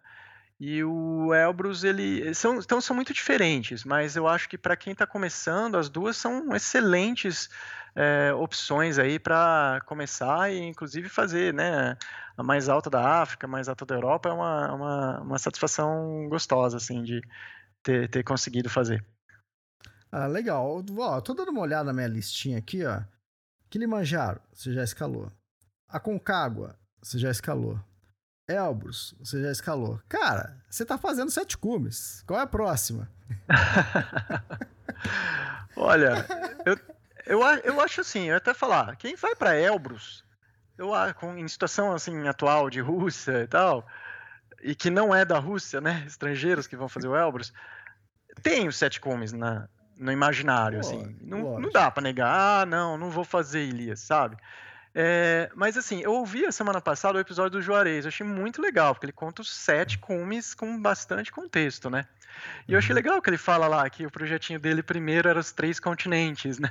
E 0.59 0.83
o 0.83 1.33
Elbrus, 1.33 1.85
ele 1.85 2.33
são, 2.33 2.59
então 2.59 2.81
são 2.81 2.93
muito 2.93 3.13
diferentes, 3.13 3.85
mas 3.85 4.17
eu 4.17 4.27
acho 4.27 4.49
que 4.49 4.57
para 4.57 4.75
quem 4.75 4.91
está 4.91 5.07
começando, 5.07 5.77
as 5.77 5.87
duas 5.87 6.17
são 6.17 6.53
excelentes 6.53 7.49
é, 7.95 8.33
opções 8.33 8.99
aí 8.99 9.17
para 9.17 9.81
começar 9.85 10.51
e 10.51 10.59
inclusive 10.59 11.07
fazer, 11.07 11.53
né? 11.53 11.97
A 12.35 12.43
mais 12.43 12.67
alta 12.67 12.89
da 12.89 13.21
África, 13.21 13.47
a 13.47 13.49
mais 13.49 13.69
alta 13.69 13.85
da 13.85 13.95
Europa 13.95 14.29
é 14.29 14.33
uma, 14.33 14.73
uma, 14.73 15.21
uma 15.21 15.37
satisfação 15.37 16.27
gostosa, 16.29 16.75
assim, 16.75 17.03
de 17.03 17.21
ter, 17.81 18.09
ter 18.09 18.23
conseguido 18.23 18.69
fazer. 18.69 19.05
Ah, 20.11 20.27
legal. 20.27 20.83
Ó, 20.97 21.21
tô 21.21 21.33
dando 21.33 21.51
uma 21.51 21.61
olhada 21.61 21.85
na 21.85 21.93
minha 21.93 22.07
listinha 22.07 22.57
aqui, 22.57 22.85
ó. 22.85 23.01
Kilimanjaro, 23.69 24.41
você 24.53 24.73
já 24.73 24.83
escalou. 24.83 25.31
Aconcagua, 25.87 26.77
você 27.01 27.17
já 27.19 27.29
escalou. 27.29 27.79
Elbrus, 28.49 29.15
você 29.19 29.41
já 29.41 29.51
escalou. 29.51 29.99
Cara, 30.09 30.57
você 30.69 30.85
tá 30.85 30.97
fazendo 30.97 31.31
sete 31.31 31.57
cumes. 31.57 32.23
Qual 32.25 32.39
é 32.39 32.43
a 32.43 32.47
próxima? 32.47 33.09
Olha, 35.75 36.25
eu, 36.65 36.77
eu, 37.25 37.41
eu 37.63 37.81
acho 37.81 38.01
assim, 38.01 38.29
eu 38.29 38.35
até 38.35 38.53
falar, 38.53 38.95
quem 38.95 39.15
vai 39.15 39.35
para 39.35 39.57
Elbrus 39.57 40.23
eu 40.79 40.91
com, 41.15 41.37
em 41.37 41.47
situação 41.47 41.91
assim 41.91 42.27
atual 42.27 42.69
de 42.69 42.79
Rússia 42.79 43.43
e 43.43 43.47
tal, 43.47 43.85
e 44.63 44.73
que 44.73 44.89
não 44.89 45.13
é 45.13 45.25
da 45.25 45.37
Rússia, 45.37 45.81
né? 45.81 46.03
Estrangeiros 46.07 46.67
que 46.67 46.77
vão 46.77 46.87
fazer 46.87 47.09
o 47.09 47.15
Elbrus, 47.15 47.53
tem 48.41 48.67
os 48.67 48.77
sete 48.77 48.99
cumes 48.99 49.33
na, 49.33 49.67
no 49.97 50.11
imaginário, 50.11 50.79
assim. 50.79 51.17
Não, 51.21 51.59
não 51.59 51.69
dá 51.69 51.91
para 51.91 52.01
negar, 52.01 52.61
ah, 52.61 52.65
não, 52.65 52.97
não 52.97 53.09
vou 53.09 53.25
fazer 53.25 53.59
Elias, 53.59 53.99
sabe? 53.99 54.37
É, 54.93 55.49
mas 55.55 55.77
assim, 55.77 56.01
eu 56.01 56.13
ouvi 56.13 56.45
a 56.45 56.51
semana 56.51 56.81
passada 56.81 57.17
o 57.17 57.21
episódio 57.21 57.59
do 57.59 57.61
Juarez, 57.61 58.05
eu 58.05 58.09
achei 58.09 58.25
muito 58.25 58.61
legal, 58.61 58.93
porque 58.93 59.05
ele 59.05 59.13
conta 59.13 59.41
os 59.41 59.53
sete 59.53 59.97
cumes 59.97 60.53
com 60.53 60.81
bastante 60.81 61.31
contexto, 61.31 61.89
né? 61.89 62.07
E 62.67 62.73
eu 62.73 62.79
achei 62.79 62.91
uhum. 62.91 62.95
legal 62.95 63.21
que 63.21 63.29
ele 63.29 63.37
fala 63.37 63.67
lá 63.67 63.89
que 63.89 64.05
o 64.05 64.11
projetinho 64.11 64.59
dele 64.59 64.81
primeiro 64.81 65.27
era 65.27 65.39
os 65.39 65.51
três 65.51 65.79
continentes, 65.79 66.59
né? 66.59 66.69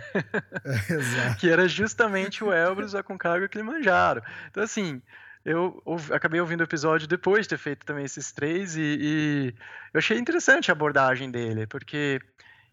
É, 0.64 0.92
exato. 0.92 1.36
que 1.38 1.48
era 1.48 1.68
justamente 1.68 2.42
o 2.42 2.52
Elbrus, 2.52 2.94
a 2.94 3.02
Concagua 3.02 3.46
e 3.46 3.48
Kilimanjaro. 3.48 4.22
Então, 4.50 4.62
assim, 4.62 5.02
eu 5.44 5.82
acabei 6.12 6.40
ouvindo 6.40 6.60
o 6.60 6.64
episódio 6.64 7.06
depois 7.06 7.42
de 7.42 7.50
ter 7.50 7.58
feito 7.58 7.86
também 7.86 8.04
esses 8.04 8.32
três 8.32 8.76
e, 8.76 8.98
e 9.00 9.54
eu 9.94 9.98
achei 9.98 10.18
interessante 10.18 10.70
a 10.70 10.74
abordagem 10.74 11.30
dele, 11.30 11.66
porque 11.66 12.20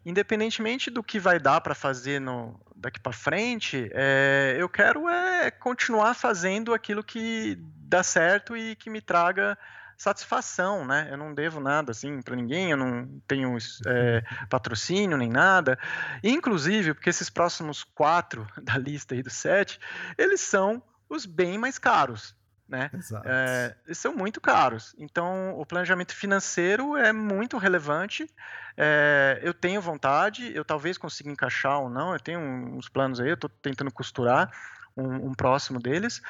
independentemente 0.06 0.92
do 0.92 1.04
que 1.04 1.20
vai 1.20 1.40
dar 1.40 1.60
para 1.62 1.74
fazer 1.74 2.22
no, 2.22 2.60
daqui 2.76 3.00
para 3.00 3.12
frente, 3.12 3.90
é, 3.94 4.56
eu 4.58 4.70
quero 4.70 5.10
é 5.10 5.50
continuar 5.50 6.14
fazendo 6.14 6.74
aquilo 6.74 7.04
que 7.04 7.58
dá 7.60 8.04
certo 8.04 8.56
e 8.56 8.76
que 8.76 8.90
me 8.90 9.02
traga 9.02 9.58
satisfação, 9.98 10.86
né? 10.86 11.08
Eu 11.10 11.18
não 11.18 11.34
devo 11.34 11.60
nada 11.60 11.92
assim 11.92 12.22
para 12.22 12.36
ninguém, 12.36 12.70
eu 12.70 12.78
não 12.78 13.22
tenho 13.28 13.58
é, 13.88 14.22
patrocínio 14.50 15.18
nem 15.18 15.30
nada. 15.30 15.80
Inclusive, 16.24 16.94
porque 16.94 17.10
esses 17.10 17.30
próximos 17.30 17.84
quatro 17.84 18.46
da 18.62 18.78
lista 18.78 19.16
aí 19.16 19.24
dos 19.24 19.34
sete, 19.34 19.80
eles 20.18 20.42
são 20.42 20.84
os 21.10 21.26
bem 21.26 21.58
mais 21.58 21.80
caros 21.80 22.36
né? 22.68 22.90
É, 23.26 23.76
são 23.94 24.16
muito 24.16 24.42
caros. 24.42 24.96
Então, 24.98 25.58
o 25.60 25.66
planejamento 25.66 26.16
financeiro 26.16 26.98
é 26.98 27.14
muito 27.14 27.58
relevante. 27.58 28.28
É, 28.76 29.40
eu 29.44 29.54
tenho 29.54 29.80
vontade, 29.82 30.52
eu 30.56 30.66
talvez 30.66 30.98
consiga 30.98 31.30
encaixar 31.30 31.80
ou 31.80 31.90
não. 31.90 32.14
Eu 32.14 32.20
tenho 32.20 32.40
uns 32.40 32.90
planos 32.90 33.20
aí, 33.20 33.30
eu 33.30 33.36
estou 33.36 33.50
tentando 33.50 33.92
costurar 33.92 34.52
um, 34.98 35.28
um, 35.28 35.34
próximo 35.34 35.80
deles, 35.80 36.22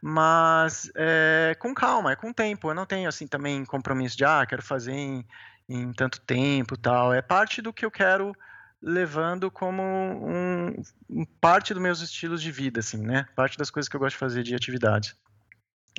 mas 0.00 0.90
é, 0.94 1.54
com 1.58 1.74
calma, 1.74 2.12
é 2.12 2.16
com 2.16 2.32
tempo. 2.32 2.70
Eu 2.70 2.74
não 2.74 2.86
tenho 2.86 3.08
assim 3.08 3.26
também 3.26 3.64
compromisso 3.64 4.16
de 4.16 4.24
ah, 4.24 4.44
quero 4.46 4.62
fazer 4.62 4.92
em, 4.92 5.26
em 5.68 5.92
tanto 5.92 6.20
tempo, 6.20 6.76
tal. 6.76 7.12
É 7.12 7.20
parte 7.20 7.60
do 7.60 7.72
que 7.72 7.84
eu 7.84 7.90
quero 7.90 8.34
levando 8.80 9.48
como 9.48 9.82
um, 9.82 10.74
um, 11.08 11.24
parte 11.40 11.72
dos 11.72 11.82
meus 11.82 12.00
estilos 12.00 12.42
de 12.42 12.50
vida, 12.50 12.80
assim, 12.80 13.00
né? 13.00 13.26
Parte 13.36 13.56
das 13.56 13.70
coisas 13.70 13.88
que 13.88 13.94
eu 13.94 14.00
gosto 14.00 14.14
de 14.14 14.18
fazer 14.18 14.42
de 14.42 14.56
atividades 14.56 15.16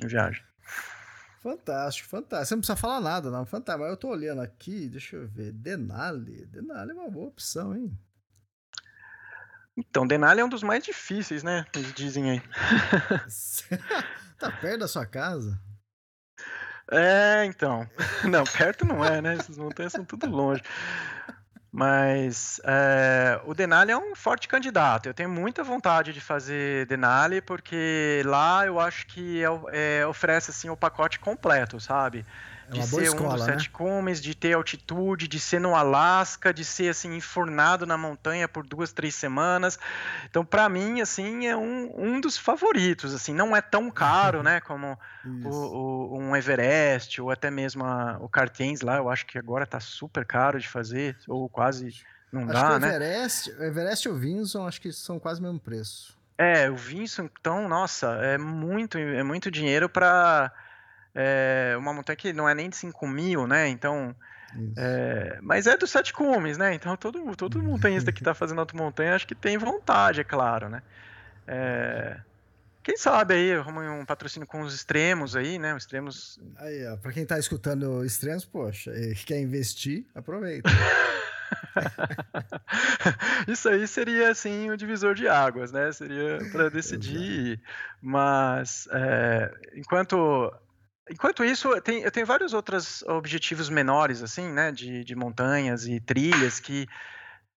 viagem. 0.02 0.42
Fantástico, 1.42 2.08
fantástico. 2.08 2.46
Você 2.46 2.54
não 2.54 2.60
precisa 2.60 2.76
falar 2.76 3.00
nada, 3.00 3.30
não. 3.30 3.44
Fantástico. 3.44 3.82
Mas 3.82 3.90
eu 3.90 3.96
tô 3.98 4.08
olhando 4.08 4.40
aqui, 4.40 4.88
deixa 4.88 5.16
eu 5.16 5.28
ver. 5.28 5.52
Denali. 5.52 6.46
Denali 6.46 6.92
é 6.92 6.94
uma 6.94 7.10
boa 7.10 7.28
opção, 7.28 7.76
hein? 7.76 7.96
Então, 9.76 10.06
Denali 10.06 10.40
é 10.40 10.44
um 10.44 10.48
dos 10.48 10.62
mais 10.62 10.82
difíceis, 10.82 11.42
né? 11.42 11.66
Eles 11.74 11.92
dizem 11.92 12.30
aí. 12.30 12.42
tá 14.38 14.50
perto 14.52 14.78
da 14.78 14.88
sua 14.88 15.04
casa? 15.04 15.60
É, 16.90 17.44
então. 17.44 17.88
Não, 18.30 18.44
perto 18.44 18.84
não 18.84 19.04
é, 19.04 19.20
né? 19.20 19.34
Essas 19.34 19.58
montanhas 19.58 19.92
são 19.92 20.04
tudo 20.04 20.26
longe. 20.26 20.62
Mas 21.76 22.60
é, 22.64 23.40
o 23.44 23.52
Denali 23.52 23.90
é 23.90 23.96
um 23.98 24.14
forte 24.14 24.46
candidato. 24.46 25.08
Eu 25.08 25.14
tenho 25.14 25.28
muita 25.28 25.64
vontade 25.64 26.12
de 26.12 26.20
fazer 26.20 26.86
Denali, 26.86 27.42
porque 27.42 28.22
lá 28.24 28.64
eu 28.64 28.78
acho 28.78 29.04
que 29.08 29.42
é, 29.42 29.48
é, 30.02 30.06
oferece 30.06 30.52
assim, 30.52 30.68
o 30.70 30.76
pacote 30.76 31.18
completo, 31.18 31.80
sabe? 31.80 32.24
De 32.68 32.82
ser 32.86 33.02
escola, 33.02 33.34
um 33.34 33.36
dos 33.36 33.44
sete 33.44 33.70
né? 34.02 34.12
de 34.14 34.34
ter 34.34 34.52
altitude, 34.54 35.28
de 35.28 35.38
ser 35.38 35.60
no 35.60 35.74
Alasca, 35.74 36.52
de 36.52 36.64
ser 36.64 36.88
assim 36.88 37.14
enfornado 37.16 37.86
na 37.86 37.96
montanha 37.96 38.48
por 38.48 38.66
duas, 38.66 38.92
três 38.92 39.14
semanas. 39.14 39.78
Então, 40.28 40.44
para 40.44 40.68
mim, 40.68 41.00
assim, 41.00 41.46
é 41.46 41.56
um, 41.56 41.92
um 41.96 42.20
dos 42.20 42.36
favoritos. 42.36 43.14
Assim, 43.14 43.34
não 43.34 43.54
é 43.56 43.60
tão 43.60 43.90
caro, 43.90 44.42
né, 44.42 44.60
como 44.60 44.98
o, 45.44 46.14
o, 46.14 46.18
um 46.18 46.36
Everest 46.36 47.20
ou 47.20 47.30
até 47.30 47.50
mesmo 47.50 47.84
a, 47.84 48.18
o 48.20 48.28
Cartens 48.28 48.80
lá. 48.80 48.96
Eu 48.96 49.10
acho 49.10 49.26
que 49.26 49.38
agora 49.38 49.66
tá 49.66 49.80
super 49.80 50.24
caro 50.24 50.58
de 50.58 50.68
fazer 50.68 51.16
ou 51.28 51.48
quase 51.48 51.94
não 52.32 52.42
acho 52.42 52.52
dá, 52.52 52.68
que 52.68 52.74
o 52.74 52.78
né? 52.80 52.96
Everest, 52.96 53.50
o 53.52 53.62
Everest 53.62 54.08
e 54.08 54.10
o 54.10 54.16
Vinson 54.16 54.66
acho 54.66 54.80
que 54.80 54.92
são 54.92 55.18
quase 55.18 55.40
o 55.40 55.42
mesmo 55.42 55.60
preço. 55.60 56.18
É, 56.36 56.68
o 56.68 56.76
Vinson, 56.76 57.28
então, 57.38 57.68
nossa, 57.68 58.08
é 58.16 58.36
muito, 58.36 58.98
é 58.98 59.22
muito 59.22 59.50
dinheiro 59.52 59.88
para 59.88 60.52
é 61.14 61.74
uma 61.78 61.92
montanha 61.92 62.16
que 62.16 62.32
não 62.32 62.48
é 62.48 62.54
nem 62.54 62.68
de 62.68 62.76
5 62.76 63.06
mil, 63.06 63.46
né? 63.46 63.68
Então. 63.68 64.14
É, 64.76 65.40
mas 65.42 65.66
é 65.66 65.76
dos 65.76 65.90
sete 65.90 66.12
cumes, 66.12 66.56
né? 66.56 66.74
Então 66.74 66.96
todo, 66.96 67.34
todo 67.34 67.60
montanhista 67.60 68.12
que 68.12 68.20
está 68.20 68.32
fazendo 68.34 68.60
auto 68.60 68.76
montanha 68.76 69.16
acho 69.16 69.26
que 69.26 69.34
tem 69.34 69.58
vontade, 69.58 70.20
é 70.20 70.24
claro, 70.24 70.68
né? 70.68 70.80
É, 71.44 72.20
quem 72.84 72.96
sabe 72.98 73.34
aí 73.34 73.54
arruma 73.54 73.80
um 73.90 74.04
patrocínio 74.04 74.46
com 74.46 74.60
os 74.60 74.74
extremos 74.74 75.34
aí, 75.34 75.58
né? 75.58 75.74
Os 75.74 75.84
extremos. 75.84 76.38
Aí, 76.56 76.86
ó, 76.86 76.98
pra 76.98 77.12
quem 77.12 77.24
tá 77.24 77.38
escutando 77.38 78.04
extremos, 78.04 78.44
poxa, 78.44 78.92
quer 79.26 79.40
investir, 79.40 80.04
aproveita. 80.14 80.70
Isso 83.48 83.70
aí 83.70 83.88
seria 83.88 84.30
assim 84.30 84.70
o 84.70 84.76
divisor 84.76 85.14
de 85.14 85.26
águas, 85.26 85.72
né? 85.72 85.90
Seria 85.92 86.38
para 86.52 86.68
decidir, 86.70 87.58
mas 88.02 88.86
é, 88.92 89.50
enquanto 89.74 90.52
Enquanto 91.10 91.44
isso, 91.44 91.68
eu 91.68 91.82
tenho, 91.82 92.02
eu 92.02 92.10
tenho 92.10 92.26
vários 92.26 92.54
outros 92.54 93.02
objetivos 93.02 93.68
menores, 93.68 94.22
assim, 94.22 94.48
né, 94.50 94.72
de, 94.72 95.04
de 95.04 95.14
montanhas 95.14 95.86
e 95.86 96.00
trilhas 96.00 96.58
que, 96.58 96.86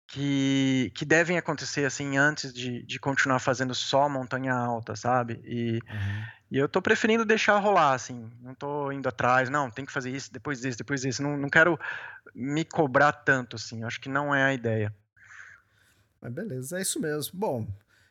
que, 0.05 0.91
que 0.93 1.05
devem 1.05 1.37
acontecer, 1.37 1.85
assim, 1.85 2.17
antes 2.17 2.53
de, 2.53 2.83
de 2.83 2.99
continuar 2.99 3.39
fazendo 3.39 3.73
só 3.73 4.09
montanha 4.09 4.53
alta, 4.53 4.97
sabe? 4.97 5.41
E, 5.45 5.79
uhum. 5.89 6.23
e 6.51 6.57
eu 6.57 6.67
tô 6.67 6.81
preferindo 6.81 7.23
deixar 7.23 7.57
rolar, 7.59 7.93
assim, 7.93 8.29
não 8.41 8.53
tô 8.53 8.91
indo 8.91 9.07
atrás, 9.07 9.49
não, 9.49 9.71
tem 9.71 9.85
que 9.85 9.93
fazer 9.93 10.11
isso, 10.11 10.31
depois 10.31 10.59
disso, 10.59 10.77
depois 10.77 11.01
disso, 11.01 11.23
não, 11.23 11.37
não 11.37 11.49
quero 11.49 11.79
me 12.35 12.65
cobrar 12.65 13.13
tanto, 13.13 13.55
assim, 13.55 13.81
acho 13.85 14.01
que 14.01 14.09
não 14.09 14.35
é 14.35 14.43
a 14.43 14.53
ideia. 14.53 14.93
Mas 16.21 16.33
beleza, 16.33 16.77
é 16.77 16.81
isso 16.81 16.99
mesmo. 16.99 17.31
Bom, 17.39 17.67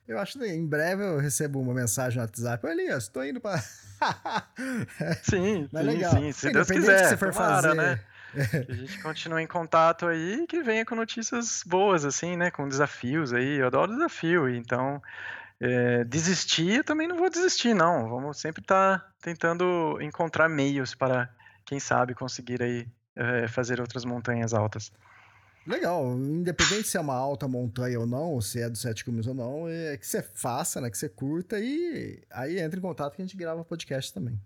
eu 0.09 0.19
acho 0.19 0.39
que 0.39 0.47
em 0.47 0.67
breve 0.67 1.03
eu 1.03 1.19
recebo 1.19 1.61
uma 1.61 1.75
mensagem 1.75 2.17
no 2.19 2.23
WhatsApp. 2.23 2.67
Elias, 2.67 3.05
estou 3.05 3.25
indo 3.25 3.41
para. 3.41 3.59
sim, 5.23 5.69
Mas 5.73 5.85
sim, 5.85 5.91
legal. 5.93 6.13
sim. 6.13 6.33
Se 6.33 6.53
Deus 6.53 6.69
quiser, 6.69 7.03
que 7.03 7.09
você 7.09 7.17
for 7.17 7.33
tomara, 7.33 7.63
fazer... 7.63 7.75
né? 7.75 8.01
que 8.67 8.73
a 8.73 8.75
gente 8.75 9.03
continue 9.03 9.43
em 9.43 9.47
contato 9.47 10.07
aí 10.07 10.43
e 10.43 10.47
que 10.47 10.63
venha 10.63 10.85
com 10.85 10.95
notícias 10.95 11.63
boas, 11.67 12.05
assim, 12.05 12.37
né? 12.37 12.51
Com 12.51 12.69
desafios 12.69 13.33
aí. 13.33 13.59
Eu 13.59 13.67
adoro 13.67 13.93
desafio, 13.93 14.49
então. 14.49 15.03
É, 15.59 16.05
desistir, 16.05 16.77
eu 16.77 16.85
também 16.85 17.09
não 17.09 17.17
vou 17.17 17.31
desistir, 17.31 17.73
não. 17.73 18.09
Vamos 18.09 18.39
sempre 18.39 18.61
estar 18.61 18.99
tá 18.99 19.11
tentando 19.23 19.99
encontrar 20.03 20.51
meios 20.51 20.95
para, 20.95 21.31
quem 21.65 21.81
sabe, 21.81 22.15
conseguir 22.15 22.63
aí 22.63 22.87
é, 23.17 23.49
fazer 23.49 23.81
outras 23.81 24.05
montanhas 24.05 24.53
altas. 24.53 24.93
Legal, 25.67 26.13
independente 26.13 26.87
se 26.87 26.97
é 26.97 27.01
uma 27.01 27.15
alta 27.15 27.49
montanha 27.49 27.99
ou 27.99 28.07
não, 28.07 28.33
ou 28.33 28.41
se 28.41 28.61
é 28.61 28.69
dos 28.69 28.81
sete 28.81 29.05
cumes 29.05 29.27
ou 29.27 29.35
não, 29.35 29.69
é 29.69 29.97
que 29.97 30.07
você 30.07 30.23
faça, 30.23 30.81
né? 30.81 30.89
Que 30.89 30.97
você 30.97 31.09
curta 31.09 31.59
e 31.59 32.23
aí 32.31 32.61
entra 32.61 32.79
em 32.79 32.83
contato 32.83 33.17
que 33.17 33.23
a 33.23 33.25
gente 33.25 33.37
grava 33.37 33.65
podcast 33.65 34.15
também. 34.15 34.41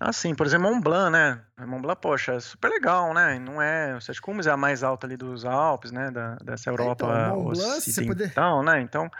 Ah, 0.00 0.12
sim, 0.12 0.34
por 0.34 0.46
exemplo, 0.46 0.70
Mont 0.70 0.82
Blanc, 0.82 1.10
né? 1.10 1.40
Mont 1.66 1.80
Blanc, 1.80 2.00
poxa, 2.00 2.34
é 2.34 2.40
super 2.40 2.68
legal, 2.68 3.14
né? 3.14 3.38
Não 3.38 3.62
é. 3.62 3.96
O 3.96 4.00
Sete 4.00 4.20
Cumes 4.20 4.46
é 4.46 4.50
a 4.50 4.56
mais 4.56 4.82
alta 4.82 5.06
ali 5.06 5.16
dos 5.16 5.44
Alpes, 5.44 5.90
né? 5.90 6.10
Da, 6.10 6.34
dessa 6.36 6.68
Europa 6.68 7.06
é, 7.06 7.26
então, 7.28 7.46
ocidental, 7.46 8.58
poder... 8.58 8.70
né? 8.70 8.82
Então, 8.82 9.10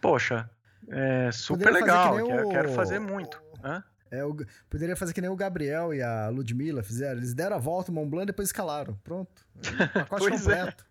poxa, 0.00 0.48
é 0.88 1.30
super 1.30 1.72
legal. 1.72 2.16
Que 2.16 2.24
quero, 2.24 2.48
o... 2.48 2.50
quero 2.50 2.72
fazer 2.72 2.98
muito. 2.98 3.40
Hã? 3.62 3.84
É, 4.10 4.22
eu 4.22 4.36
poderia 4.68 4.96
fazer 4.96 5.12
que 5.12 5.20
nem 5.20 5.30
o 5.30 5.36
Gabriel 5.36 5.92
e 5.92 6.02
a 6.02 6.28
Ludmilla 6.28 6.82
fizeram. 6.82 7.18
Eles 7.18 7.34
deram 7.34 7.56
a 7.56 7.58
volta 7.58 7.90
no 7.92 8.00
Mont 8.00 8.10
Blanc 8.10 8.24
e 8.24 8.26
depois 8.26 8.48
escalaram. 8.48 8.98
Pronto. 9.04 9.46
Pacote 9.94 10.26
é. 10.26 10.30
completo. 10.30 10.84
É. 10.84 10.88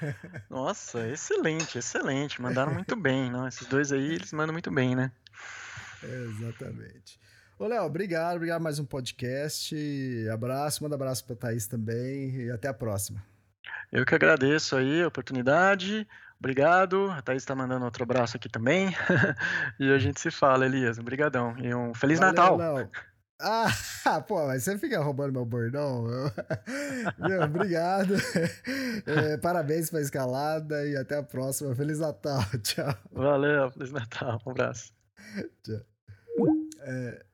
Nossa, 0.48 1.08
excelente, 1.08 1.78
excelente. 1.78 2.40
Mandaram 2.40 2.72
muito 2.72 2.96
bem, 2.96 3.30
não? 3.30 3.46
Esses 3.46 3.66
dois 3.66 3.92
aí, 3.92 4.14
eles 4.14 4.32
mandam 4.32 4.52
muito 4.52 4.70
bem, 4.70 4.94
né? 4.94 5.12
exatamente. 6.02 7.20
Ô, 7.58 7.66
Léo, 7.66 7.84
obrigado, 7.84 8.36
obrigado 8.36 8.62
mais 8.62 8.78
um 8.78 8.86
podcast. 8.86 9.76
Abraço, 10.32 10.82
manda 10.82 10.94
abraço 10.94 11.24
pra 11.26 11.36
Thaís 11.36 11.66
também 11.66 12.34
e 12.34 12.50
até 12.50 12.68
a 12.68 12.74
próxima. 12.74 13.22
Eu 13.92 14.06
que 14.06 14.14
agradeço 14.14 14.76
aí 14.76 15.02
a 15.02 15.08
oportunidade. 15.08 16.08
Obrigado. 16.40 17.10
A 17.10 17.20
Thaís 17.20 17.42
está 17.42 17.54
mandando 17.54 17.84
outro 17.84 18.02
abraço 18.02 18.36
aqui 18.36 18.48
também. 18.48 18.88
e 19.78 19.92
a 19.92 19.98
gente 19.98 20.18
se 20.18 20.30
fala, 20.30 20.64
Elias. 20.64 20.98
Obrigadão. 20.98 21.54
E 21.58 21.72
um 21.74 21.94
Feliz 21.94 22.18
Valeu, 22.18 22.34
Natal. 22.34 22.56
Léo. 22.56 22.90
Ah, 23.42 23.70
pô, 24.26 24.46
mas 24.46 24.64
você 24.64 24.78
fica 24.78 25.00
roubando 25.00 25.32
meu 25.32 25.44
bordão. 25.44 26.04
Meu, 27.18 27.42
obrigado. 27.42 28.14
É, 29.06 29.36
parabéns 29.38 29.90
pela 29.90 30.02
escalada 30.02 30.86
e 30.86 30.96
até 30.96 31.18
a 31.18 31.22
próxima. 31.22 31.74
Feliz 31.74 31.98
Natal. 31.98 32.42
Tchau. 32.62 32.94
Valeu, 33.12 33.70
Feliz 33.70 33.92
Natal. 33.92 34.40
Um 34.46 34.50
abraço. 34.50 34.92
Tchau. 35.62 35.80
É, 36.80 37.24